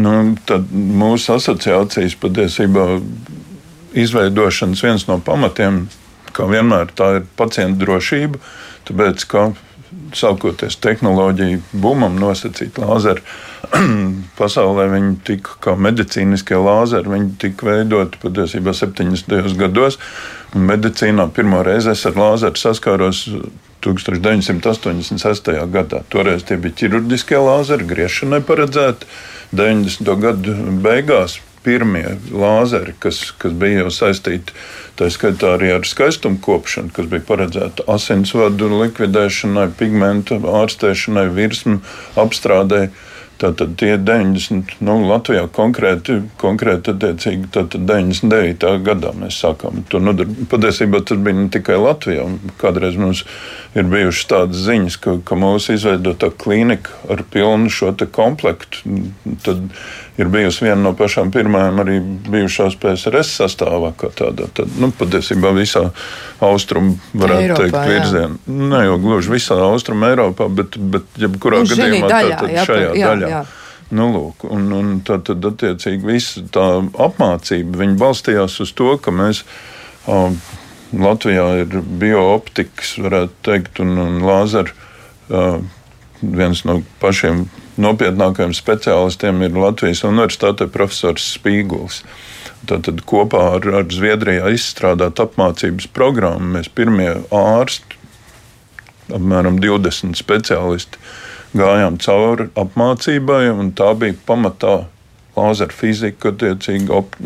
Nu, 0.00 0.34
tad 0.46 0.70
mūsu 0.70 1.34
asociācijas 1.34 2.14
patiesībā 2.20 2.86
izveidošanas 3.98 4.84
viens 4.84 5.06
no 5.08 5.18
pamatiem, 5.24 5.82
kā 6.36 6.46
vienmēr, 6.50 6.92
tā 6.94 7.16
ir 7.18 7.26
pacienta 7.38 7.82
drošība. 7.82 8.38
Tāpēc, 8.88 9.26
ka 9.30 9.50
sākoties 10.14 10.78
tehnoloģiju 10.82 11.60
bumam, 11.82 12.18
nosacīt 12.18 12.78
lāzeru 12.80 13.22
pasaulē, 14.40 14.86
viņi 14.94 15.16
tika 15.26 15.56
kā 15.66 15.74
medicīniskie 15.78 16.58
lāzeri, 16.58 17.10
viņi 17.10 17.32
tika 17.42 17.70
veidoti 17.70 18.20
patiesībā 18.22 18.74
70. 18.76 19.56
gados. 19.58 19.98
Medicīnā 20.54 21.28
pirmo 21.34 21.62
reizi 21.66 21.92
es 21.94 22.06
ar 22.08 22.18
lāzeru 22.18 22.58
saskāros 22.58 23.26
1986. 23.84 25.52
gadā. 25.72 26.02
Toreiz 26.12 26.46
tie 26.48 26.58
bija 26.60 26.82
ķirurģiskie 26.82 27.38
lāzeri, 27.40 27.88
griešanai 27.90 28.42
paredzēti. 28.46 29.08
90. 29.56 30.10
gadu 30.22 30.54
beigās 30.84 31.40
pirmie 31.64 32.16
lāzeri, 32.32 32.94
kas, 33.02 33.18
kas 33.36 33.52
bija 33.52 33.84
jau 33.84 33.90
saistīti 33.92 34.54
tā 34.96 35.10
skaitā 35.12 35.56
arī 35.56 35.72
ar 35.74 35.86
skaistumu 35.88 36.40
kopšanu, 36.44 36.92
kas 36.96 37.08
bija 37.10 37.24
paredzēta 37.28 37.84
asinsvadu 37.90 38.70
likvidēšanai, 38.76 39.70
pigmentu 39.80 40.40
ārstēšanai, 40.60 41.28
virsmu 41.36 41.80
apstrādēji 42.20 42.92
Tātad 43.40 43.72
tie 43.80 43.94
90, 43.96 44.74
nu, 44.84 44.98
Latvijā 45.08 45.46
konkrēti, 45.56 46.18
konkrēti 46.40 46.92
attiecīgi, 46.92 47.48
tātad 47.54 47.86
99. 47.88 48.74
gadā 48.84 49.14
mēs 49.16 49.38
sākām 49.40 49.80
to 49.88 50.00
nodarboties. 50.02 50.50
Patiesībā 50.50 51.00
tas 51.08 51.22
bija 51.24 51.38
ne 51.38 51.46
tikai 51.52 51.78
Latvijā. 51.80 52.26
Kādreiz 52.60 52.98
mums 53.00 53.24
ir 53.72 53.88
bijušas 53.88 54.28
tādas 54.28 54.66
ziņas, 54.66 54.98
ka, 55.00 55.16
ka 55.24 55.40
mūsu 55.40 55.78
izveidotā 55.78 56.28
klīnika 56.36 57.00
ar 57.08 57.24
pilnu 57.32 57.72
šo 57.72 57.94
komplektu, 58.12 58.84
tad 59.44 59.64
ir 60.20 60.28
bijusi 60.32 60.66
viena 60.66 60.80
no 60.82 60.92
pašām 60.96 61.30
pirmajām 61.34 61.80
arī 61.82 61.96
bijušās 62.28 62.76
PSRS 62.80 63.38
sastāvā, 63.40 63.92
kā 63.98 64.10
tādā. 64.16 64.50
Tad, 64.56 64.72
nu, 64.80 64.90
patiesībā 64.96 65.52
visā 65.56 65.86
austrumu, 66.44 66.98
varētu 67.14 67.46
Eiropā, 67.46 67.64
teikt, 67.64 67.80
virzienā. 67.94 68.60
Ne 68.70 68.84
jau 68.86 69.00
gluži 69.02 69.34
visā 69.34 69.58
austrumu 69.64 70.10
Eiropā, 70.10 70.50
bet, 70.60 70.78
bet 70.92 71.20
jebkurā 71.20 71.64
nu, 71.64 71.72
gadījumā 71.72 72.12
daļā, 72.12 72.38
tā, 72.42 72.52
jā, 72.54 72.68
šajā 72.68 72.92
jā, 72.98 73.10
daļā. 73.10 73.32
Jā. 73.34 73.42
Nu, 73.90 74.06
lūk, 74.14 74.46
un, 74.46 74.68
un 74.76 74.94
tad, 75.06 75.24
tad, 75.26 75.46
attiecīgi, 75.50 76.06
visa 76.06 76.44
tā 76.54 76.66
apmācība 77.06 77.88
balstījās 77.98 78.60
uz 78.62 78.74
to, 78.78 78.92
ka 79.02 79.14
mēs 79.14 79.42
um, 80.06 80.38
Latvijā 80.94 81.48
ir 81.64 81.74
biooptikas, 82.02 82.96
varētu 83.02 83.44
teikt, 83.46 83.82
un, 83.82 83.98
un 83.98 84.22
lāzeru. 84.26 84.74
Uh, 85.30 85.60
viens 86.22 86.64
no 86.68 86.80
pašiem 87.02 87.46
nopietnākajiem 87.80 88.52
speciālistiem 88.56 89.40
ir 89.46 89.56
Latvijas 89.56 90.04
Universitāte 90.06 90.68
profesors 90.72 91.24
Spīguls. 91.36 92.02
Tātad 92.68 93.00
kopā 93.08 93.40
ar, 93.56 93.66
ar 93.80 93.88
Zviedrijā 93.88 94.50
izstrādāt 94.52 95.22
apmācības 95.22 95.88
programmu 95.96 96.58
mēs 96.58 96.68
pirmie 96.68 97.14
ārsti, 97.34 97.96
apmēram 99.16 99.58
20 99.62 100.18
speciālisti, 100.20 101.00
gājām 101.56 101.96
cauri 102.04 102.50
apmācībai, 102.60 103.46
un 103.54 103.72
tā 103.76 103.94
bija 103.98 104.18
pamatā 104.28 104.74
lāzera 105.38 105.74
fizika, 105.74 106.34
attiecīgi 106.34 106.92
op, 106.94 107.16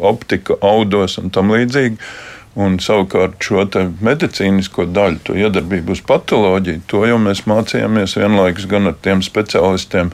optika, 0.00 0.56
audos 0.64 1.18
un 1.20 1.30
tam 1.34 1.52
līdzīgi. 1.54 2.00
Un 2.56 2.78
savukārt 2.80 3.36
šo 3.44 3.66
medicīnisko 4.00 4.86
daļu, 4.96 5.18
to 5.28 5.34
iedarbību 5.36 5.92
uz 5.92 6.00
patoloģiju, 6.08 6.86
to 6.88 7.02
jau 7.04 7.18
mēs 7.20 7.42
mācījāmies 7.44 8.16
vienlaikus 8.16 8.64
gan 8.70 8.88
ar 8.88 8.96
tiem 9.04 9.20
speciālistiem, 9.24 10.08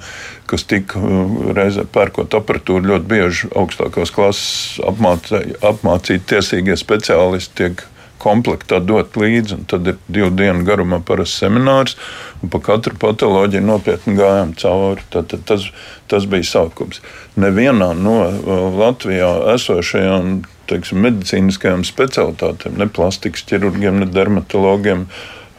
kas 0.51 0.67
tika 0.67 0.99
uh, 0.99 1.53
reizē 1.55 1.87
pērkot 1.87 2.35
aparatūru. 2.35 2.89
Ļoti 2.91 3.11
bieži 3.13 3.51
augstākās 3.55 4.11
klases 4.15 4.83
apmācīti 4.83 5.55
apmācīt 5.63 6.27
tiesīgie 6.33 6.75
speciālisti 6.81 7.61
tiek 7.63 7.85
komplektā 8.23 8.81
dot 8.83 9.15
līdzi. 9.19 9.61
Tad 9.71 9.93
ir 9.93 10.01
divu 10.11 10.31
dienu 10.35 10.67
garumā 10.67 10.99
parasts 11.07 11.39
seminārs, 11.43 11.95
un 12.43 12.51
pa 12.51 12.59
katru 12.63 12.99
patoloģiju 13.03 13.63
nopietni 13.67 14.17
gājām 14.19 14.57
cauri. 14.59 15.07
Tad, 15.15 15.31
tad 15.31 15.47
tas, 15.47 15.69
tas 16.11 16.27
bija 16.31 16.49
sākums. 16.51 17.03
Nevienā 17.39 17.93
no 17.99 18.19
uh, 18.27 18.67
Latvijā 18.83 19.31
esošajām 19.55 20.43
teiksim, 20.71 21.03
medicīniskajām 21.05 21.85
specialitātēm, 21.87 22.77
ne 22.81 22.89
plastikas 22.91 23.47
ķirurgiem, 23.49 24.03
ne 24.03 24.09
dermatologiem, 24.11 25.07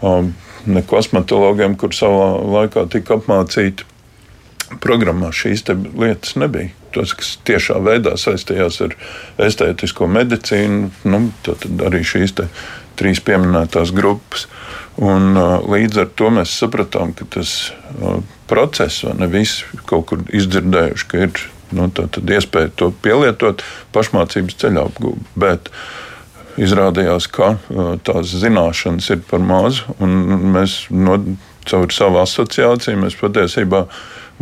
um, 0.01 0.33
ne 0.65 0.83
kosmetologiem, 0.87 1.77
kur 1.79 1.95
savā 1.95 2.29
laikā 2.57 2.87
tika 2.93 3.19
apmācīti. 3.19 3.89
Programmā 4.81 5.29
šīs 5.35 5.67
lietas 5.69 6.37
nebija. 6.39 6.71
Tas, 6.93 7.13
kas 7.17 7.35
tiešā 7.45 7.77
veidā 7.81 8.15
saistījās 8.17 8.79
ar 8.85 8.95
estētisko 9.41 10.07
medicīnu, 10.09 10.89
nu, 11.09 11.19
tad 11.45 11.65
arī 11.85 12.01
šīs 12.05 12.35
trīs 12.97 13.21
pieminētās 13.25 13.93
grupas. 13.93 14.47
Un, 15.01 15.33
uh, 15.33 15.57
līdz 15.65 16.03
ar 16.03 16.09
to 16.17 16.29
mēs 16.33 16.53
sapratām, 16.61 17.15
ka 17.17 17.25
tas 17.33 17.73
uh, 17.97 18.21
process, 18.49 19.01
vai 19.05 19.15
ne 19.23 19.29
visi 19.31 19.65
kaut 19.89 20.05
kur 20.11 20.21
izdzirdējuši, 20.29 21.07
ka 21.09 21.23
ir 21.25 21.45
nu, 21.75 21.89
iespēja 22.37 22.71
to 22.79 22.91
pielietot 23.03 23.63
pašmācības 23.95 24.59
ceļā 24.63 24.87
apgūt. 24.89 25.29
Bet 25.39 25.71
izrādījās, 26.61 27.27
ka 27.33 27.55
uh, 27.55 27.95
tās 28.05 28.33
zināšanas 28.43 29.09
ir 29.15 29.23
par 29.29 29.41
mazu, 29.43 29.95
un 30.03 30.17
mēs 30.53 30.83
no, 30.93 31.17
caur 31.69 31.93
savu 31.95 32.21
asociāciju 32.23 32.99
mēs 33.03 33.17
patiesībā 33.19 33.85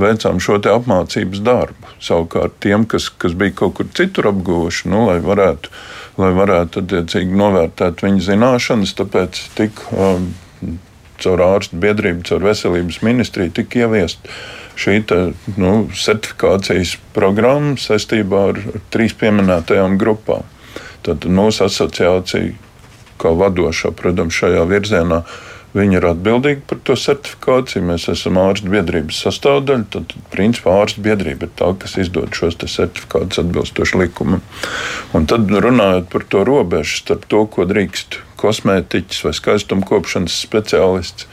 veicām 0.02 0.40
šo 0.42 0.58
apmācības 0.72 1.42
darbu. 1.46 1.90
Savukārt 2.02 2.56
tiem, 2.64 2.86
kas, 2.90 3.10
kas 3.10 3.36
bija 3.38 3.56
kaut 3.62 3.76
kur 3.80 3.90
citur 3.98 4.32
apguvuši, 4.32 4.88
nu, 4.92 5.06
lai 5.10 5.20
varētu, 5.24 5.74
lai 6.22 6.32
varētu 6.38 6.84
attiecīgi 6.84 7.38
novērtēt 7.38 8.04
viņu 8.06 8.24
zināšanas, 8.30 8.96
tāpēc 8.98 9.44
tika 9.58 9.92
um, 9.96 10.32
caur 11.22 11.44
ārstu 11.46 11.80
biedrību, 11.82 12.26
caur 12.30 12.48
veselības 12.48 13.02
ministriju 13.06 13.54
tika 13.62 13.86
ieviest 13.86 14.32
šī 14.82 14.98
te, 15.08 15.20
nu, 15.62 15.74
certifikācijas 15.94 16.96
programma 17.16 17.78
saistībā 17.80 18.42
ar 18.52 18.60
trīs 18.94 19.16
pieminētajām 19.22 20.00
grupām. 20.02 20.48
Tad 21.06 21.26
mūsu 21.26 21.66
asociācija, 21.66 22.52
kā 23.22 23.32
vadošā, 23.38 23.94
protams, 23.98 24.38
šajā 24.38 24.68
virzienā, 24.70 25.24
Viņi 25.72 25.96
ir 26.02 26.06
atbildīgi 26.10 26.66
par 26.68 26.82
to 26.84 26.98
certifikāciju. 27.00 27.86
Mēs 27.88 28.10
esam 28.12 28.40
ārstu 28.42 28.72
biedrības 28.74 29.22
sastāvdaļa. 29.24 29.86
Tad, 29.94 30.16
principā, 30.34 30.74
ārstu 30.82 31.04
biedrība 31.06 31.48
ir 31.48 31.54
tā, 31.56 31.70
kas 31.80 31.96
izdod 32.02 32.36
šos 32.36 32.58
certifikātus 32.60 33.40
atbilstoši 33.46 34.02
likumam. 34.02 34.44
Un 35.16 35.30
tad 35.32 35.48
runājot 35.48 36.12
par 36.12 36.28
to 36.28 36.44
robežu 36.48 37.00
starp 37.00 37.24
to, 37.32 37.46
ko 37.48 37.68
drīkst 37.70 38.20
kosmētiķis 38.42 39.24
vai 39.28 39.34
skaistumkopšanas 39.38 40.42
speciālists. 40.44 41.30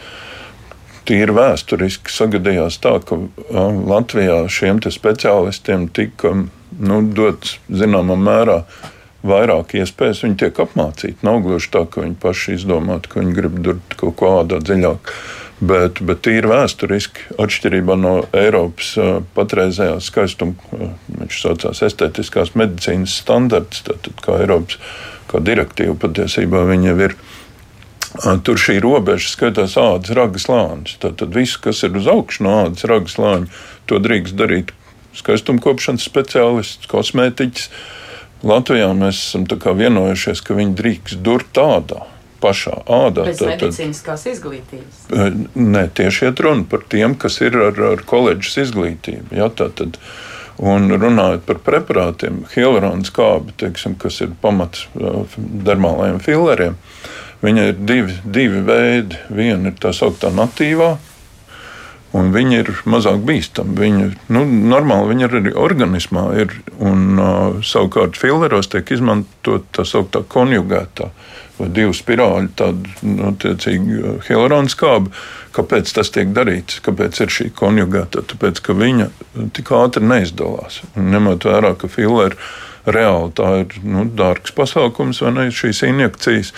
Tīri 1.09 1.33
vēsturiski 1.33 2.12
sagadījās 2.12 2.77
tā, 2.85 2.99
ka 3.01 3.16
Latvijā 3.88 4.42
šiem 4.53 4.83
speciālistiem 4.85 5.88
tika 5.97 6.35
nu, 6.37 7.01
dots 7.16 7.57
zināmā 7.73 8.16
mērā 8.21 8.62
vairāk 9.27 9.75
iespējas, 9.81 10.23
viņi 10.27 10.38
tiek 10.44 10.61
apmācīti. 10.62 11.25
Nav 11.27 11.40
gluži 11.47 11.73
tā, 11.75 11.85
ka 11.90 12.05
viņi 12.05 12.16
paši 12.23 12.59
izdomātu, 12.59 13.11
ka 13.11 13.23
viņi 13.23 13.37
grib 13.40 13.61
durt 13.64 13.97
kaut 13.99 14.18
ko 14.21 14.33
ādā 14.42 14.61
dziļāk. 14.62 15.12
Bet, 15.59 15.99
bet 16.07 16.21
tīri 16.23 16.47
vēsturiski, 16.47 17.33
atšķirībā 17.42 17.97
no 17.99 18.12
Eiropas 18.37 18.92
patreizējās 19.35 20.07
skaistuma, 20.12 20.92
viņš 21.09 21.40
saucās 21.42 21.83
estētiskās 21.88 22.53
medicīnas 22.55 23.16
standarts, 23.25 23.83
tātad 23.88 24.23
kā 24.23 24.38
Eiropas 24.44 24.79
kā 25.29 25.42
direktīva 25.42 25.97
patiesībā 25.99 26.62
viņa 26.68 26.94
ir. 27.09 27.16
Tur 28.44 28.61
šī 28.61 28.79
robeža 28.81 29.29
skatās 29.35 29.77
ādas 29.81 30.14
ragas 30.16 30.49
lāņus. 30.49 30.97
Tad, 31.03 31.18
tad 31.21 31.37
viss, 31.37 31.61
kas 31.61 31.85
ir 31.85 31.99
uz 31.99 32.09
augšu 32.09 32.47
no 32.47 32.57
ādas 32.64 32.87
ragas 32.88 33.18
lāņa, 33.21 33.51
to 33.90 34.01
drīkst 34.01 34.38
darīt 34.38 34.73
skaistumkopšanas 35.18 36.05
speciālists, 36.07 36.88
kosmētiķis, 36.88 37.68
uh, 37.68 37.99
Latvijā 38.47 38.92
mēs 38.94 39.18
esam 39.18 39.47
vienojušies, 39.49 40.42
ka 40.47 40.55
viņi 40.55 40.77
drīkst 40.79 41.23
durt 41.27 41.51
tādā 41.57 42.05
pašā 42.38 42.85
ādā. 42.87 43.25
Bez 43.27 43.40
tad, 43.40 43.51
medicīniskās 43.51 44.27
izglītības. 44.31 45.01
Nē, 45.59 45.88
tieši 45.99 46.29
iet 46.29 46.42
runa 46.44 46.62
par 46.71 46.85
tiem, 46.87 47.16
kas 47.18 47.40
ir 47.42 47.59
ar, 47.59 47.81
ar 47.92 48.05
koledžas 48.07 48.61
izglītību. 48.68 49.35
Ja, 49.35 49.49
tātad, 49.51 49.99
un 50.62 50.87
runājot 50.94 51.42
par 51.49 51.59
preparātiem, 51.66 52.44
hialuronas 52.55 53.11
kābi, 53.14 53.57
teiksim, 53.59 53.99
kas 53.99 54.21
ir 54.23 54.37
pamats 54.38 54.87
dermālajiem 54.94 56.23
fileriem, 56.23 56.79
viņa 57.44 57.68
ir 57.70 57.85
divi, 57.88 58.16
divi 58.24 58.64
veidi. 58.66 59.20
Viena 59.31 59.72
ir 59.72 59.79
tā 59.81 59.94
sauktā 59.96 60.33
natīvā 60.35 60.96
un 62.16 62.31
viņi 62.33 62.61
ir 62.62 62.70
mazāk 62.88 63.20
bīstami. 63.29 63.77
Viņi 63.79 64.07
nu, 64.33 64.44
normāli 64.72 65.12
viņi 65.12 65.27
ir 65.27 65.37
arī 65.40 65.55
organismā, 65.66 66.24
ir, 66.40 66.55
un 66.81 67.20
uh, 67.20 67.59
savukārt 67.64 68.16
fileros 68.20 68.70
tiek 68.72 68.88
izmantot 68.94 69.68
tā 69.77 69.85
sauktā 69.88 70.24
konjugētā 70.24 71.11
vai 71.59 71.68
divu 71.74 71.94
spirāļu 71.96 72.53
tādu 72.59 72.92
nu, 73.03 73.33
hialuronas 74.29 74.77
skābi. 74.77 75.12
Kāpēc 75.57 75.90
tas 75.96 76.12
tiek 76.14 76.31
darīts? 76.31 76.79
Kāpēc 76.87 77.18
ir 77.24 77.35
šī 77.35 77.48
konjugēta? 77.59 78.22
Tāpēc, 78.31 78.62
ka 78.62 78.77
viņa 78.79 79.09
tik 79.57 79.72
ātri 79.74 80.07
neizdalās. 80.07 80.85
Un 80.94 81.11
ņemot 81.14 81.48
vērā, 81.48 81.74
ka 81.81 81.90
fileri 81.90 82.38
reāli 82.87 83.33
tā 83.37 83.48
ir 83.64 83.74
nu, 83.83 84.07
dārgs 84.07 84.55
pasākums 84.55 85.18
vai 85.24 85.35
ne 85.35 85.48
šīs 85.55 85.83
injekcijas. 85.88 86.55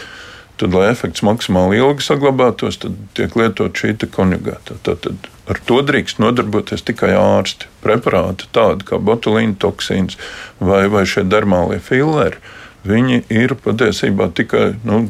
Tad, 0.61 0.75
lai 0.77 0.91
efekts 0.91 1.23
maksimāli 1.25 1.79
ilgi 1.81 2.05
saglabātos, 2.05 2.77
tad 2.83 2.97
tiek 3.17 3.33
lietot 3.39 3.79
šī 3.81 3.95
konjugēta. 4.13 4.77
Tad 4.85 5.09
ar 5.51 5.61
to 5.67 5.81
drīkst 5.87 6.21
nodarboties 6.21 6.85
tikai 6.85 7.15
ārsti. 7.17 7.71
Preparāti 7.85 8.51
tādi 8.53 8.85
kā 8.91 9.01
botulīna 9.01 9.57
toksīns 9.61 10.19
vai, 10.61 10.85
vai 10.93 11.07
šie 11.09 11.25
dermālie 11.25 11.81
fileri. 11.81 12.37
Viņi 12.85 13.23
ir 13.33 13.57
patiesībā 13.61 14.31
tikai 14.37 14.75
nu, 14.89 15.03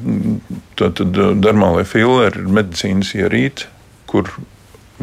dermālie 0.79 1.85
fileri, 1.87 2.43
ir 2.43 2.55
medicīnas 2.61 3.13
ierīce, 3.19 3.69
kur 4.11 4.31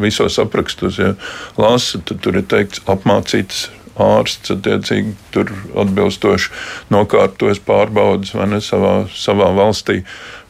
visos 0.00 0.36
aprakstos, 0.40 0.98
ja 1.00 1.14
lasa, 1.60 2.00
tad 2.04 2.20
tur 2.24 2.40
ir 2.40 2.48
teikts 2.48 2.84
apmācīts 2.88 3.68
ārsts 3.98 4.52
attiecīgi 4.54 5.14
tur 5.34 5.50
atbilstoši 5.82 6.52
nokārtojas 6.94 7.60
pārbaudas 7.66 8.34
vai 8.36 8.46
ne 8.52 8.60
savā, 8.64 8.94
savā 9.12 9.50
valstī. 9.56 10.02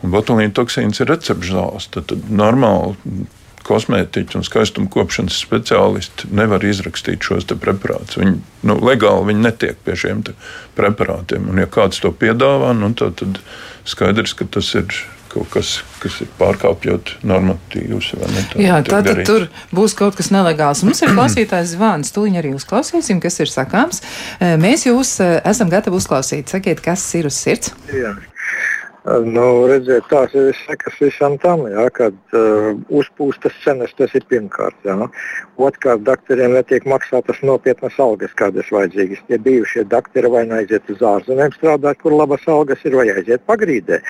Un 0.04 0.14
botulīna 0.14 0.54
toksīns 0.54 1.02
ir 1.02 1.10
recepšzāles. 1.10 1.90
Tad, 1.94 2.08
tad 2.12 2.30
normāli 2.30 3.26
kosmētiķi 3.68 4.38
un 4.38 4.46
skaistuma 4.46 4.88
kopšanas 4.92 5.36
speciālisti 5.42 6.30
nevar 6.34 6.64
izrakstīt 6.64 7.26
šos 7.26 7.48
preparātus. 7.60 8.20
Viņi 8.20 8.38
nu, 8.68 8.78
legāli 8.84 9.32
viņi 9.32 9.44
netiek 9.44 9.78
pie 9.84 9.98
šiem 9.98 10.24
preparātiem. 10.78 11.50
Un, 11.52 11.60
ja 11.62 11.68
kāds 11.70 12.00
to 12.04 12.12
piedāvā, 12.14 12.72
nu, 12.78 12.92
tad, 12.96 13.18
tad 13.20 13.40
skaidrs, 13.88 14.36
ka 14.38 14.48
tas 14.58 14.72
ir 14.78 14.88
kaut 15.28 15.50
kas, 15.52 15.74
kas 16.00 16.22
ir 16.24 16.30
pārkāpjot 16.38 17.18
normatīvus. 17.28 18.14
Tā, 18.16 18.62
Jā, 18.62 18.78
tā 18.86 19.02
tad 19.04 19.20
tur 19.28 19.46
būs 19.76 19.94
kaut 19.98 20.16
kas 20.16 20.32
nelegāls. 20.32 20.82
Mums 20.86 21.02
ir 21.04 21.12
klausītājs 21.12 21.74
zvans, 21.74 22.14
tūlīt 22.14 22.40
arī 22.40 22.54
uzklausīsim, 22.56 23.20
kas 23.20 23.36
ir 23.44 23.52
sakāms. 23.52 24.00
Mēs 24.40 24.88
jūs 24.88 25.18
esam 25.20 25.68
gatavi 25.72 26.00
uzklausīt. 26.00 26.48
Sakiet, 26.54 26.80
kas 26.84 27.04
ir 27.18 27.28
uz 27.28 27.36
sirds? 27.36 27.74
Jā. 27.92 28.16
Nu, 29.08 29.44
redziet, 29.70 30.04
tās 30.10 30.34
ir 30.36 30.50
sekas 30.66 30.96
visam 31.00 31.36
tam, 31.40 31.62
jā, 31.70 31.84
kad 31.94 32.16
uh, 32.36 32.74
uzpūstas 32.92 33.54
cenas, 33.62 33.94
tas 33.96 34.12
ir 34.18 34.24
pirmkārt. 34.28 34.76
Jā. 34.84 35.08
Otrkārt, 35.56 36.02
doktoriem 36.04 36.52
netiek 36.56 36.84
maksātas 36.88 37.40
nopietnas 37.46 37.96
algas, 38.02 38.34
kādas 38.36 38.68
vajadzīgas. 38.74 39.22
Tie 39.30 39.38
bijušie 39.46 39.86
doktori 39.88 40.32
vai 40.34 40.44
nu 40.50 40.58
aiziet 40.58 40.90
uz 40.92 41.00
ārzemēm 41.12 41.54
strādāt, 41.56 42.02
kur 42.02 42.16
labas 42.18 42.44
algas 42.50 42.84
ir, 42.84 42.98
vai 42.98 43.08
aiziet 43.14 43.46
pagrīdē. 43.48 44.02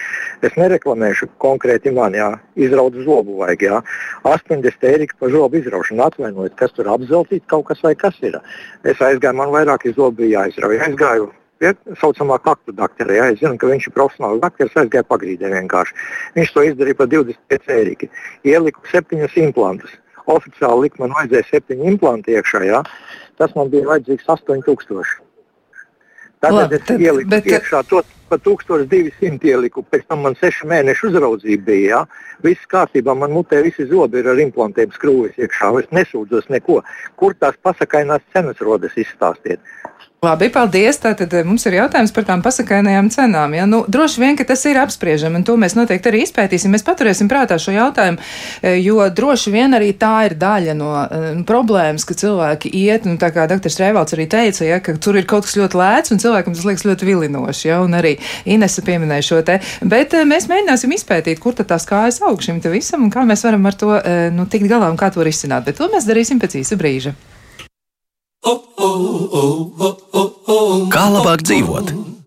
Es 0.43 0.59
nereklamēšu 0.59 1.31
konkrēti 1.45 1.95
man, 1.95 2.17
jā, 2.19 2.33
izraut 2.59 2.99
zobu 3.07 3.39
vajag, 3.45 3.67
jā. 3.69 3.83
80 4.27 4.89
eiro 4.91 5.11
par 5.21 5.35
zobu 5.37 5.63
izraušanu 5.63 6.09
atvainojiet, 6.09 6.59
kas 6.59 6.75
tur 6.75 6.91
apzeltīt 6.91 7.47
kaut 7.47 7.69
kas 7.71 7.85
vai 7.87 7.95
kas 7.99 8.19
ir. 8.25 8.41
Es 8.83 8.99
aizgāju, 8.99 9.37
man 9.45 9.55
vairāk 9.55 9.87
zobu 9.93 10.25
bija 10.25 10.49
jāizrauj. 10.49 10.81
Aizgāju 10.89 11.31
pie 11.59 11.73
tā 11.75 11.97
saucamā 12.01 12.39
kaktu 12.43 12.75
doktora. 12.77 13.15
Ja, 13.19 13.29
es 13.33 13.41
zinu, 13.43 13.59
ka 13.61 13.71
viņš 13.71 13.89
ir 13.89 13.95
profesionāls 13.97 14.43
doktors, 14.43 14.77
aizgāja 14.83 15.07
pagrīdē 15.07 15.53
vienkārši. 15.55 15.97
Viņš 16.39 16.53
to 16.55 16.67
izdarīja 16.71 16.99
par 16.99 17.11
25 17.15 17.73
eiro. 17.77 18.11
Ieliku 18.47 18.93
septiņus 18.93 19.39
implantus. 19.45 19.97
Oficiāli 20.29 20.87
likt 20.87 21.01
man 21.01 21.15
vajadzēja 21.17 21.49
septiņu 21.49 21.89
implantu 21.95 22.35
iekšā. 22.37 22.63
Ja. 22.69 22.83
Tas 23.41 23.55
man 23.57 23.73
bija 23.73 23.89
vajadzīgs 23.89 24.29
8000. 24.29 25.17
Tagad 26.39 26.69
Labi, 26.69 26.79
es 26.79 27.03
ieliku 27.03 27.31
bet, 27.33 27.49
iekšā 27.51 27.83
to 27.91 28.05
pa 28.29 28.39
1200 28.39 29.51
ieliku, 29.51 29.83
pēc 29.83 30.07
tam 30.09 30.25
man 30.27 30.37
6 30.39 30.67
mēnešu 30.71 31.11
uzraudzība 31.11 31.69
bija. 31.71 31.89
Ja? 31.89 32.29
Viss 32.45 32.71
kārtībā, 32.71 33.17
man 33.19 33.35
mutē 33.35 33.63
visi 33.67 33.89
zobi 33.91 34.23
ir 34.23 34.31
ar 34.31 34.41
implantiem 34.43 34.93
skrūvis 34.95 35.41
iekšā. 35.41 35.73
Es 35.83 35.91
nesūdzos 35.95 36.51
neko. 36.55 36.83
Kur 37.19 37.35
tās 37.39 37.59
pasakainās 37.63 38.25
cenas 38.35 38.61
rodas 38.65 38.95
izstāstiet? 39.01 39.63
Labi, 40.19 40.49
paldies. 40.51 40.97
Tātad 40.99 41.31
eh, 41.31 41.45
mums 41.47 41.63
ir 41.71 41.77
jautājums 41.77 42.11
par 42.11 42.25
tām 42.27 42.41
pasakainajām 42.43 43.07
cenām. 43.15 43.53
Ja? 43.55 43.69
Nu, 43.71 43.85
droši 43.87 44.19
vien, 44.19 44.35
ka 44.35 44.43
tas 44.49 44.65
ir 44.67 44.81
apspriežami, 44.83 45.39
un 45.39 45.45
to 45.47 45.55
mēs 45.55 45.77
noteikti 45.79 46.11
arī 46.11 46.25
izpētīsim. 46.25 46.73
Mēs 46.75 46.83
paturēsim 46.83 47.29
prātā 47.31 47.55
šo 47.63 47.71
jautājumu, 47.77 48.19
eh, 48.59 48.81
jo 48.83 49.07
droši 49.15 49.53
vien 49.55 49.79
arī 49.79 49.93
tā 49.95 50.27
ir 50.27 50.35
daļa 50.41 50.75
no 50.75 50.91
uh, 50.91 51.29
problēmas, 51.47 52.03
ka 52.03 52.19
cilvēki 52.19 52.73
iet, 52.81 53.07
un 53.07 53.15
tā 53.23 53.31
kā 53.31 53.47
dr. 53.47 53.71
Rēvalds 53.71 54.17
arī 54.17 54.27
teica, 54.27 54.67
ja, 54.67 54.81
ka 54.83 54.97
tur 54.99 55.21
ir 55.21 55.29
kaut 55.31 55.47
kas 55.47 55.55
ļoti 55.61 55.79
lēts, 55.79 56.11
un 56.11 56.19
cilvēkam 56.19 56.59
tas 56.59 56.67
liekas 56.67 56.87
ļoti 56.89 57.11
vilinoši, 57.13 57.69
ja? 57.71 57.79
un 57.87 57.95
arī 57.95 58.17
Inese 58.49 58.85
pieminēja 58.87 59.27
šo 59.31 59.41
te. 59.47 59.59
Bet 59.83 60.17
uh, 60.17 60.27
mēs 60.29 60.49
mēģināsim 60.51 60.95
izpētīt, 60.99 61.41
kur 61.43 61.57
tad 61.59 61.71
tās 61.73 61.89
kājas 61.89 62.21
aug 62.27 62.43
šim 62.45 62.61
visam, 62.69 63.07
un 63.07 63.15
kā 63.15 63.25
mēs 63.29 63.45
varam 63.47 63.67
ar 63.67 63.79
to 63.79 63.95
uh, 63.97 64.21
nu, 64.35 64.47
tikt 64.51 64.69
galā 64.71 64.91
un 64.91 65.01
kā 65.01 65.11
to 65.15 65.25
risināt. 65.27 65.67
Bet 65.69 65.81
to 65.81 65.91
mēs 65.93 66.09
darīsim 66.09 66.41
pēc 66.43 66.61
īsa 66.63 66.79
brīža. 66.81 67.15
Kā 70.93 71.05
labāk 71.13 71.43
dzīvot? 71.45 72.18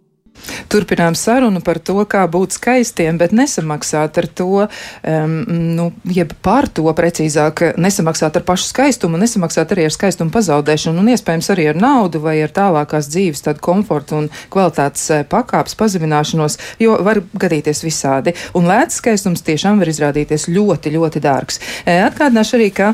Turpinām 0.72 1.16
sarunu 1.18 1.62
par 1.66 1.80
to, 1.84 1.98
kā 2.10 2.24
būt 2.32 2.56
skaistiem, 2.56 3.18
bet 3.22 3.34
nesamaksāt 3.36 4.18
ar 4.22 4.28
to, 4.28 4.66
um, 4.66 5.36
nu, 5.78 5.90
jeb 6.08 6.34
par 6.44 6.70
to 6.72 6.88
precīzāk, 6.96 7.64
nesamaksāt 7.82 8.40
ar 8.40 8.46
pašu 8.48 8.70
skaistumu, 8.72 9.20
nesamaksāt 9.22 9.76
arī 9.76 9.88
ar 9.90 9.96
skaistumu 9.96 10.34
pazaudēšanu 10.34 11.04
un 11.04 11.12
iespējams 11.14 11.52
arī 11.54 11.68
ar 11.72 11.82
naudu 11.82 12.24
vai 12.24 12.38
ar 12.46 12.54
tālākās 12.56 13.12
dzīves 13.12 13.46
tādu 13.48 13.64
komfortu 13.64 14.20
un 14.22 14.32
kvalitātes 14.54 15.08
eh, 15.12 15.24
pakāpes 15.28 15.78
pazemināšanos, 15.80 16.58
jo 16.82 16.98
var 17.06 17.22
gadīties 17.34 17.84
visādi. 17.86 18.36
Un 18.58 18.70
lēts 18.70 19.02
skaistums 19.02 19.46
tiešām 19.48 19.82
var 19.82 19.92
izrādīties 19.92 20.50
ļoti, 20.52 20.96
ļoti 20.98 21.24
dārgs. 21.24 21.62
Eh, 21.86 22.04
atgādināšu 22.08 22.60
arī, 22.60 22.70
ka 22.76 22.94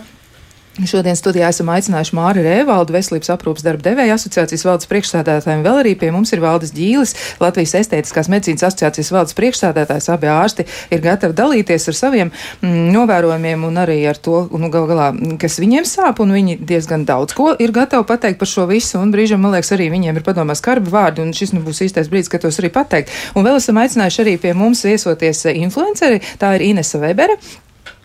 Šodien 0.86 1.16
studijā 1.18 1.48
esam 1.50 1.72
aicinājuši 1.74 2.14
Māri 2.14 2.44
Rēvaldu, 2.46 2.94
Veselības 2.94 3.32
aprūpas 3.34 3.64
darba 3.66 3.82
devēja 3.88 4.14
asociācijas 4.14 4.66
valdes 4.68 4.90
priekšstādātājiem. 4.92 5.64
Vēl 5.66 5.80
arī 5.82 5.94
pie 5.98 6.12
mums 6.14 6.30
ir 6.36 6.44
Valdis 6.44 6.74
Ģīlis, 6.76 7.16
Latvijas 7.42 7.74
estētiskās 7.80 8.30
medicīnas 8.30 8.68
asociācijas 8.68 9.10
valdes 9.16 9.34
priekšstādātājs. 9.40 10.10
Abi 10.14 10.30
ārsti 10.30 10.68
ir 10.94 11.02
gatavi 11.02 11.34
dalīties 11.40 11.90
ar 11.90 11.98
saviem 11.98 12.30
mm, 12.30 12.94
novērojumiem 12.94 13.66
un 13.66 13.82
arī 13.82 13.98
ar 14.12 14.22
to, 14.22 14.44
nu, 14.54 14.70
gal 14.74 14.86
galā, 14.92 15.10
kas 15.42 15.58
viņiem 15.64 15.90
sāp, 15.90 16.22
un 16.22 16.38
viņi 16.38 16.60
diezgan 16.62 17.10
daudz 17.10 17.34
ko 17.38 17.56
ir 17.58 17.74
gatavi 17.74 18.06
pateikt 18.06 18.38
par 18.38 18.54
šo 18.54 18.70
visu, 18.70 19.02
un 19.02 19.14
brīžam, 19.16 19.42
man 19.42 19.58
liekas, 19.58 19.74
arī 19.74 19.90
viņiem 19.98 20.22
ir 20.22 20.28
padomā 20.30 20.54
skarbi 20.58 20.94
vārdi, 20.94 21.26
un 21.26 21.34
šis 21.34 21.58
nu 21.58 21.66
būs 21.66 21.88
īstais 21.90 22.12
brīdis, 22.14 22.30
kad 22.30 22.46
tos 22.46 22.62
arī 22.62 22.70
pateikt. 22.74 23.10
Un 23.34 23.50
vēl 23.50 23.58
esam 23.58 23.82
aicinājuši 23.82 24.28
arī 24.28 24.38
pie 24.46 24.54
mums 24.54 24.86
viesoties 24.86 25.48
influenceri, 25.58 26.22
tā 26.38 26.54
ir 26.60 26.70
Inesa 26.70 27.02
Webere, 27.02 27.42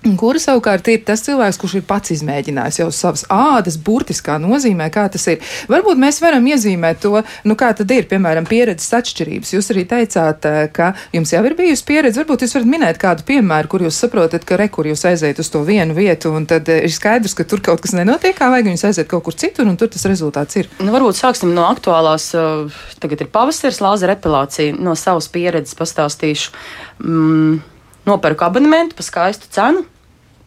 Kura 0.02 0.40
savukārt 0.42 0.88
ir 0.90 1.04
tas 1.06 1.20
cilvēks, 1.22 1.60
kurš 1.62 1.76
ir 1.78 1.82
pats 1.86 2.10
izmēģinājis 2.10 2.80
jau 2.80 2.88
savas 2.90 3.22
ādas, 3.30 3.76
burtiskā 3.78 4.34
nozīmē, 4.42 4.88
kā 4.90 5.04
tas 5.14 5.28
ir. 5.30 5.38
Varbūt 5.70 6.00
mēs 6.02 6.18
varam 6.24 6.48
iezīmēt 6.50 6.98
to, 7.04 7.20
nu, 7.46 7.54
kā 7.58 7.68
tad 7.78 7.92
ir, 7.94 8.08
piemēram, 8.10 8.48
pieredzes 8.50 8.90
atšķirības. 8.98 9.52
Jūs 9.54 9.70
arī 9.70 9.84
teicāt, 9.92 10.48
eh, 10.50 10.66
ka 10.74 10.88
jums 11.14 11.30
jau 11.30 11.44
ir 11.46 11.54
bijusi 11.54 11.86
pieredze. 11.86 12.18
Varbūt 12.18 12.42
jūs 12.42 12.56
varat 12.58 12.70
minēt 12.72 12.98
kādu 12.98 13.22
piemēru, 13.30 13.70
kur 13.70 13.86
jūs 13.86 14.00
saprotat, 14.02 14.42
ka 14.48 14.58
rekur 14.58 14.90
jūs 14.90 15.06
aiziet 15.06 15.38
uz 15.38 15.52
to 15.54 15.62
vienu 15.62 15.94
vietu, 15.94 16.34
un 16.34 16.50
tad 16.50 16.66
eh, 16.68 16.82
ir 16.82 16.90
skaidrs, 16.90 17.38
ka 17.38 17.46
tur 17.46 17.62
kaut 17.62 17.86
kas 17.86 17.94
nenotiek, 17.94 18.34
kā 18.34 18.50
vajag, 18.50 18.74
jūs 18.74 18.86
aiziet 18.90 19.06
kaut 19.06 19.22
kur 19.28 19.38
citur, 19.38 19.70
un 19.70 19.78
tur 19.78 19.86
tas 19.86 20.02
rezultāts 20.10 20.58
ir. 20.58 20.70
Nu, 20.82 20.90
varbūt 20.90 21.20
sāksim 21.20 21.54
no 21.54 21.70
aktuālās. 21.70 22.32
Eh, 22.34 22.82
tagad 22.98 23.22
ir 23.22 23.30
pavasaris, 23.30 23.78
lāzera 23.78 24.18
epilācija. 24.18 24.74
No 24.82 24.98
savas 24.98 25.30
pieredzes 25.30 25.78
pastāstīšu. 25.78 26.50
Mm, 26.98 27.62
nopērku 28.10 28.50
abonementu 28.50 28.98
par 28.98 29.06
skaistu 29.06 29.46
cenu 29.54 29.86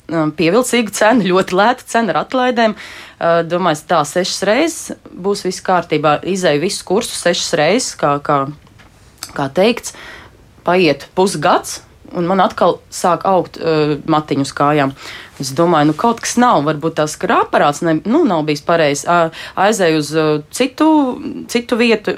Um, 0.06 0.30
pievilcīga 0.38 0.94
cena, 0.94 1.26
ļoti 1.26 1.56
lēta 1.58 1.86
cena 1.90 2.14
ar 2.14 2.20
atlaidēm. 2.26 2.76
Uh, 2.76 3.40
domāju, 3.50 3.88
tā 3.90 4.04
sešas 4.06 4.44
reizes 4.46 5.00
būs 5.10 5.42
viss 5.48 5.64
kārtībā. 5.66 6.20
Izēju 6.30 6.62
visu 6.62 6.86
kursu 6.86 7.18
sešas 7.18 7.56
reizes, 7.58 7.96
kā, 7.98 8.12
kā, 8.22 8.44
kā 9.34 9.48
teikts, 9.58 9.96
paiet 10.68 11.08
pusgads, 11.18 11.80
un 12.14 12.28
man 12.30 12.44
atkal 12.44 12.80
sāk 12.94 13.26
augt 13.30 13.58
uh, 13.58 13.96
matiņu 14.12 14.46
uz 14.46 14.54
kājām. 14.56 14.94
Es 15.42 15.52
domāju, 15.56 15.90
nu 15.90 15.96
kaut 16.00 16.22
kas 16.24 16.38
nav, 16.40 16.62
varbūt 16.68 16.96
tās 17.00 17.18
krāparāts 17.20 17.82
ne, 17.84 17.98
nu, 18.08 18.22
nav 18.28 18.46
bijis 18.48 18.64
pareizs. 18.66 19.04
Aizēju 19.60 20.00
uz 20.00 20.14
uh, 20.16 20.32
citu, 20.56 20.88
citu 21.52 21.80
vietu. 21.80 22.16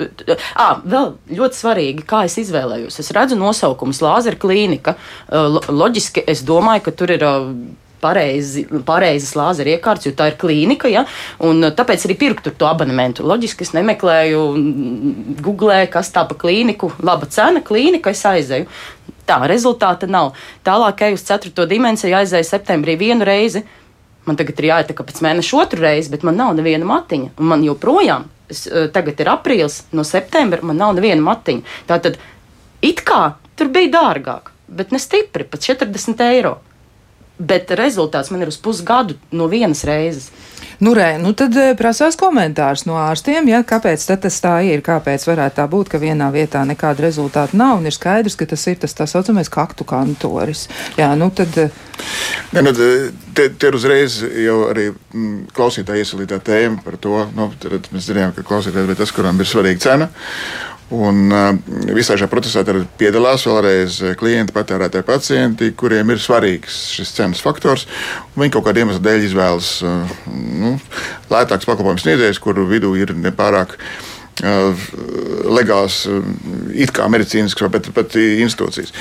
À, 0.54 0.76
vēl 0.84 1.16
ļoti 1.40 1.62
svarīgi, 1.62 2.06
kā 2.08 2.26
es 2.28 2.38
izvēlējos. 2.44 3.00
Es 3.02 3.12
redzu 3.18 3.40
nosaukumus 3.40 4.04
Lāzera 4.06 4.38
klīnika. 4.38 4.98
Uh, 5.28 5.58
loģiski 5.72 6.28
es 6.30 6.46
domāju, 6.48 6.88
ka 6.88 6.98
tur 7.00 7.18
ir. 7.18 7.28
Uh, 7.28 7.84
pareizi, 8.02 8.66
pareizas 8.86 9.34
lāzera 9.38 9.74
iekārtas, 9.76 10.10
jo 10.10 10.16
tā 10.18 10.30
ir 10.32 10.38
klīnika. 10.42 10.92
Ja? 10.92 11.06
Un, 11.44 11.64
tāpēc 11.78 12.06
arī 12.08 12.18
pirku 12.20 12.52
to 12.52 12.70
abonementu. 12.70 13.26
Loģiski, 13.28 13.68
es 13.68 13.74
nemeklēju, 13.78 14.44
googlē, 15.46 15.82
kas 15.92 16.12
tā 16.16 16.26
pa 16.30 16.38
klīniku, 16.38 16.92
laba 17.04 17.30
cena, 17.32 17.64
klīnika, 17.66 18.14
es 18.14 18.24
aizēju. 18.28 18.70
Tā 19.28 19.42
rezultāta 19.50 20.08
nav. 20.08 20.38
Tālāk, 20.64 21.04
ej 21.10 21.18
uz 21.18 21.26
4. 21.28 21.68
dimensiju, 21.68 22.16
aizēju 22.16 22.48
septembrī 22.48 22.96
vienu 23.00 23.28
reizi. 23.28 23.66
Man 24.28 24.40
tagad 24.40 24.60
ir 24.60 24.70
jāiet 24.70 24.92
pēc 24.96 25.20
mēneša 25.24 25.60
otru 25.60 25.84
reizi, 25.84 26.12
bet 26.12 26.24
man 26.28 26.36
nav 26.40 26.56
neviena 26.56 26.88
matiņa. 26.88 27.34
Un 27.40 27.52
man 27.52 27.64
joprojām, 27.64 28.28
es, 28.52 28.66
eh, 28.68 28.88
tagad 28.92 29.20
ir 29.20 29.32
aprīlis, 29.32 29.84
no 29.92 30.04
septembra, 30.04 30.64
man 30.64 30.78
nav 30.78 30.96
neviena 30.96 31.24
matiņa. 31.24 31.64
Tātad 31.88 32.18
it 32.82 33.04
kā 33.04 33.36
tur 33.56 33.68
bija 33.68 33.92
dārgāk, 33.96 34.52
bet 34.68 34.92
ne 34.92 35.00
stipri, 35.00 35.44
pat 35.44 35.64
40 35.64 36.24
eiro. 36.28 36.58
Bet 37.38 37.72
rezultāts 37.78 38.32
man 38.34 38.42
ir 38.42 38.50
uz 38.50 38.58
pusgadu 38.58 39.18
no 39.32 39.50
vienas 39.52 39.84
reizes. 39.86 40.32
Nu, 40.80 40.94
re, 40.94 41.18
nu 41.18 41.32
tad 41.34 41.56
eh, 41.58 41.72
prasās 41.78 42.14
komentārs 42.18 42.84
no 42.86 43.00
ārstiem, 43.02 43.48
ja, 43.50 43.64
kāpēc 43.66 44.04
tas 44.22 44.36
tā 44.44 44.54
ir, 44.68 44.84
kāpēc 44.86 45.24
varētu 45.26 45.58
tā 45.58 45.66
būt, 45.70 45.90
ka 45.90 46.02
vienā 46.02 46.28
vietā 46.34 46.62
nekāda 46.70 47.02
rezultāta 47.08 47.58
nav, 47.58 47.80
un 47.80 47.90
ir 47.90 47.96
skaidrs, 47.96 48.38
ka 48.38 48.46
tas 48.46 48.68
ir 48.70 48.78
tas 48.84 48.94
tā 48.94 49.08
saucamais 49.10 49.50
kaktu 49.50 49.88
kantoris. 49.90 50.68
Jā, 51.00 51.10
nu 51.18 51.32
tad. 51.34 51.58
Eh, 51.58 51.74
ne, 52.54 52.62
nu, 52.62 52.76
te, 52.78 53.50
te 53.50 53.72
ir 53.72 53.78
uzreiz 53.78 54.20
jau 54.22 54.60
arī 54.70 54.92
mm, 54.94 55.50
klausītāja 55.58 56.06
iesaistītā 56.06 56.38
tēma 56.46 56.86
par 56.86 57.02
to, 57.02 57.26
nu, 57.34 57.50
mēs 57.66 58.12
zinām, 58.12 58.38
ka 58.38 58.46
klausītājs 58.46 58.94
ir 58.94 59.02
tas, 59.02 59.14
kuram 59.18 59.42
ir 59.42 59.50
svarīga 59.50 59.82
cena. 59.82 60.12
Un 60.96 61.26
uh, 61.36 61.50
visā 61.92 62.16
šajā 62.16 62.30
procesā 62.32 62.62
piedalās 63.00 63.44
vēlreiz 63.48 63.98
klienti, 64.20 64.54
patērētāji, 64.56 65.04
pacienti, 65.08 65.72
kuriem 65.76 66.14
ir 66.14 66.22
svarīgs 66.24 66.78
šis 66.96 67.12
cenas 67.18 67.42
faktors. 67.44 67.84
Viņi 68.38 68.54
kaut 68.56 68.70
kādiem 68.70 68.88
iemesliem 68.88 69.04
dēļ 69.10 69.26
izvēlas 69.28 69.72
uh, 69.84 70.14
nu, 70.32 70.78
lētāks 71.34 71.68
pakalpojumu 71.68 72.04
sniedzējs, 72.04 72.40
kuru 72.44 72.64
vidū 72.72 72.94
ir 73.00 73.12
nepārāk 73.18 73.76
legāls, 74.38 76.04
it 76.78 76.92
kā 76.94 77.08
medicīnisks, 77.10 77.64
bet 77.74 77.88
pat 77.96 78.14
institūcijas. 78.22 78.92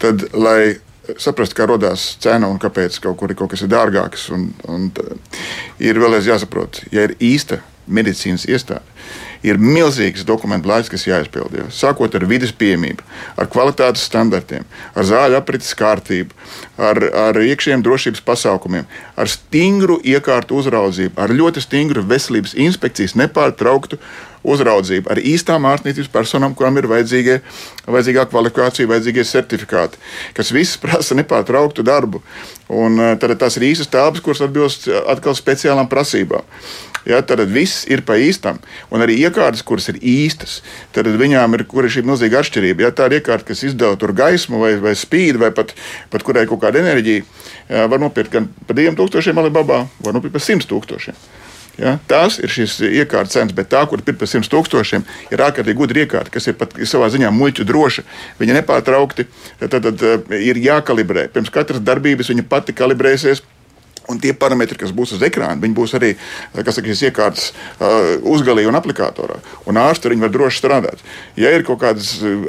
Tad, 0.00 0.24
lai 0.32 0.78
saprast, 1.20 1.52
kā 1.52 1.66
radās 1.68 2.14
cena 2.24 2.48
un 2.48 2.56
kāpēc 2.62 2.96
kaut 3.04 3.18
kur 3.20 3.34
kaut 3.36 3.52
kas 3.52 3.66
ir 3.66 3.70
dārgāks, 3.74 4.30
un, 4.32 4.48
un 4.72 4.88
ir 5.84 6.00
vēlreiz 6.00 6.32
jāsaprot, 6.32 6.80
ja 6.96 7.04
ir 7.06 7.16
īsta 7.20 7.60
medicīnas 7.86 8.48
iestāde 8.48 8.80
ir 9.46 9.60
milzīgs 9.62 10.24
dokumentu 10.26 10.70
laiks, 10.70 10.90
kas 10.92 11.06
jāizpild. 11.06 11.54
Ja. 11.56 11.66
Sākot 11.72 12.14
ar 12.18 12.26
vidas 12.28 12.52
piemību, 12.56 13.04
ar 13.38 13.50
kvalitātes 13.52 14.06
standartiem, 14.08 14.66
ar 14.94 15.08
zāļu 15.08 15.38
aprites 15.38 15.72
kārtību, 15.78 16.34
ar, 16.78 17.00
ar 17.26 17.40
iekšējiem 17.42 17.84
drošības 17.86 18.24
pasākumiem, 18.26 18.88
ar 19.16 19.30
stingru 19.30 20.00
iekārtu 20.04 20.58
uzraudzību, 20.60 21.14
ar 21.22 21.34
ļoti 21.34 21.64
stingru 21.64 22.04
veselības 22.06 22.56
inspekcijas 22.66 23.16
nepārtrauktu 23.18 24.00
uzraudzību 24.46 25.10
ar 25.12 25.20
īstām 25.20 25.66
ārstniecības 25.70 26.10
personām, 26.12 26.54
kurām 26.56 26.78
ir 26.80 26.88
vajadzīgā 26.90 28.26
kvalifikācija, 28.30 28.90
vajadzīgie 28.90 29.26
certifikāti, 29.26 30.00
kas 30.36 30.52
viss 30.54 30.80
prasa 30.80 31.18
nepārtrauktu 31.18 31.84
darbu. 31.86 32.22
Un, 32.68 32.98
eh, 33.00 33.14
tad 33.20 33.36
tās 33.38 33.58
ir 33.58 33.68
īstas 33.70 33.90
telpas, 33.90 34.22
kuras 34.22 34.42
atbilst 34.42 34.88
atkal 35.06 35.36
speciālām 35.38 35.90
prasībām. 35.90 36.42
Ja, 37.06 37.20
tad 37.22 37.38
viss 37.46 37.84
ir 37.86 38.02
pa 38.02 38.16
īstam. 38.18 38.58
Un 38.90 39.04
arī 39.04 39.14
iekārtas, 39.22 39.62
kuras 39.62 39.86
ir 39.92 40.00
īstas, 40.02 40.58
tad 40.92 41.06
viņām 41.06 41.54
ir, 41.54 41.62
ir 41.62 41.90
šī 41.94 42.02
milzīga 42.02 42.42
atšķirība. 42.42 42.82
Ja 42.82 42.90
tā 42.90 43.06
ir 43.06 43.20
iekārta, 43.20 43.46
kas 43.46 43.62
izdala 43.62 43.94
gaismu 43.94 44.58
vai, 44.58 44.74
vai 44.82 44.96
spīd, 44.98 45.38
vai 45.38 45.52
pat, 45.54 45.70
pat 46.10 46.26
kurai 46.26 46.42
ir 46.42 46.50
kaut 46.50 46.64
kāda 46.64 46.82
enerģija, 46.82 47.22
var 47.86 48.02
nopirkt 48.02 48.32
gan 48.32 48.50
par 48.66 48.74
2000 48.74 49.38
Alibaba, 49.38 49.84
var 50.02 50.18
nopirkt 50.18 50.34
par 50.34 50.42
100 50.42 50.66
tūkstošiem. 50.66 51.14
Ja, 51.76 51.98
tās 52.08 52.38
ir 52.40 52.48
šīs 52.52 52.78
iekārtas 52.88 53.34
cenas, 53.36 53.52
bet 53.56 53.68
tā, 53.72 53.82
kur 53.88 54.00
ir 54.00 54.16
par 54.16 54.30
100 54.30 54.48
tūkstošiem, 54.52 55.02
ir 55.28 55.42
ārkārtīgi 55.44 55.76
gudra 55.76 56.04
iekārta, 56.06 56.32
kas 56.32 56.48
ir 56.48 56.56
pat 56.56 56.72
savā 56.88 57.10
ziņā 57.12 57.28
muļķu 57.36 57.66
droša. 57.68 58.04
Viņa 58.40 58.56
nepārtraukti 58.60 59.26
tad, 59.60 59.74
tad, 59.74 59.90
tad, 59.90 60.32
ir 60.32 60.56
jākalibrē. 60.64 61.26
Pirms 61.34 61.52
katras 61.52 61.84
darbības 61.84 62.32
viņa 62.32 62.46
pati 62.48 62.72
kalibrēsies 62.76 63.44
Un 64.12 64.20
tie 64.22 64.32
parametri, 64.38 64.78
kas 64.78 64.92
būs 64.94 65.16
uz 65.16 65.22
ekrāna, 65.26 65.58
viņi 65.62 65.74
būs 65.74 65.96
arī 65.98 66.12
saka, 66.54 66.84
šīs 66.86 67.04
iekārtas 67.08 67.48
uh, 67.50 68.14
uzgalī 68.34 68.66
un 68.68 68.78
aplikatorā. 68.78 69.40
Un 69.66 69.80
ārsti 69.82 70.12
viņi 70.12 70.22
var 70.26 70.34
droši 70.34 70.62
strādāt. 70.62 71.02
Ja 71.40 71.50
ir 71.54 71.66
kaut 71.66 71.80
kāda 71.82 72.02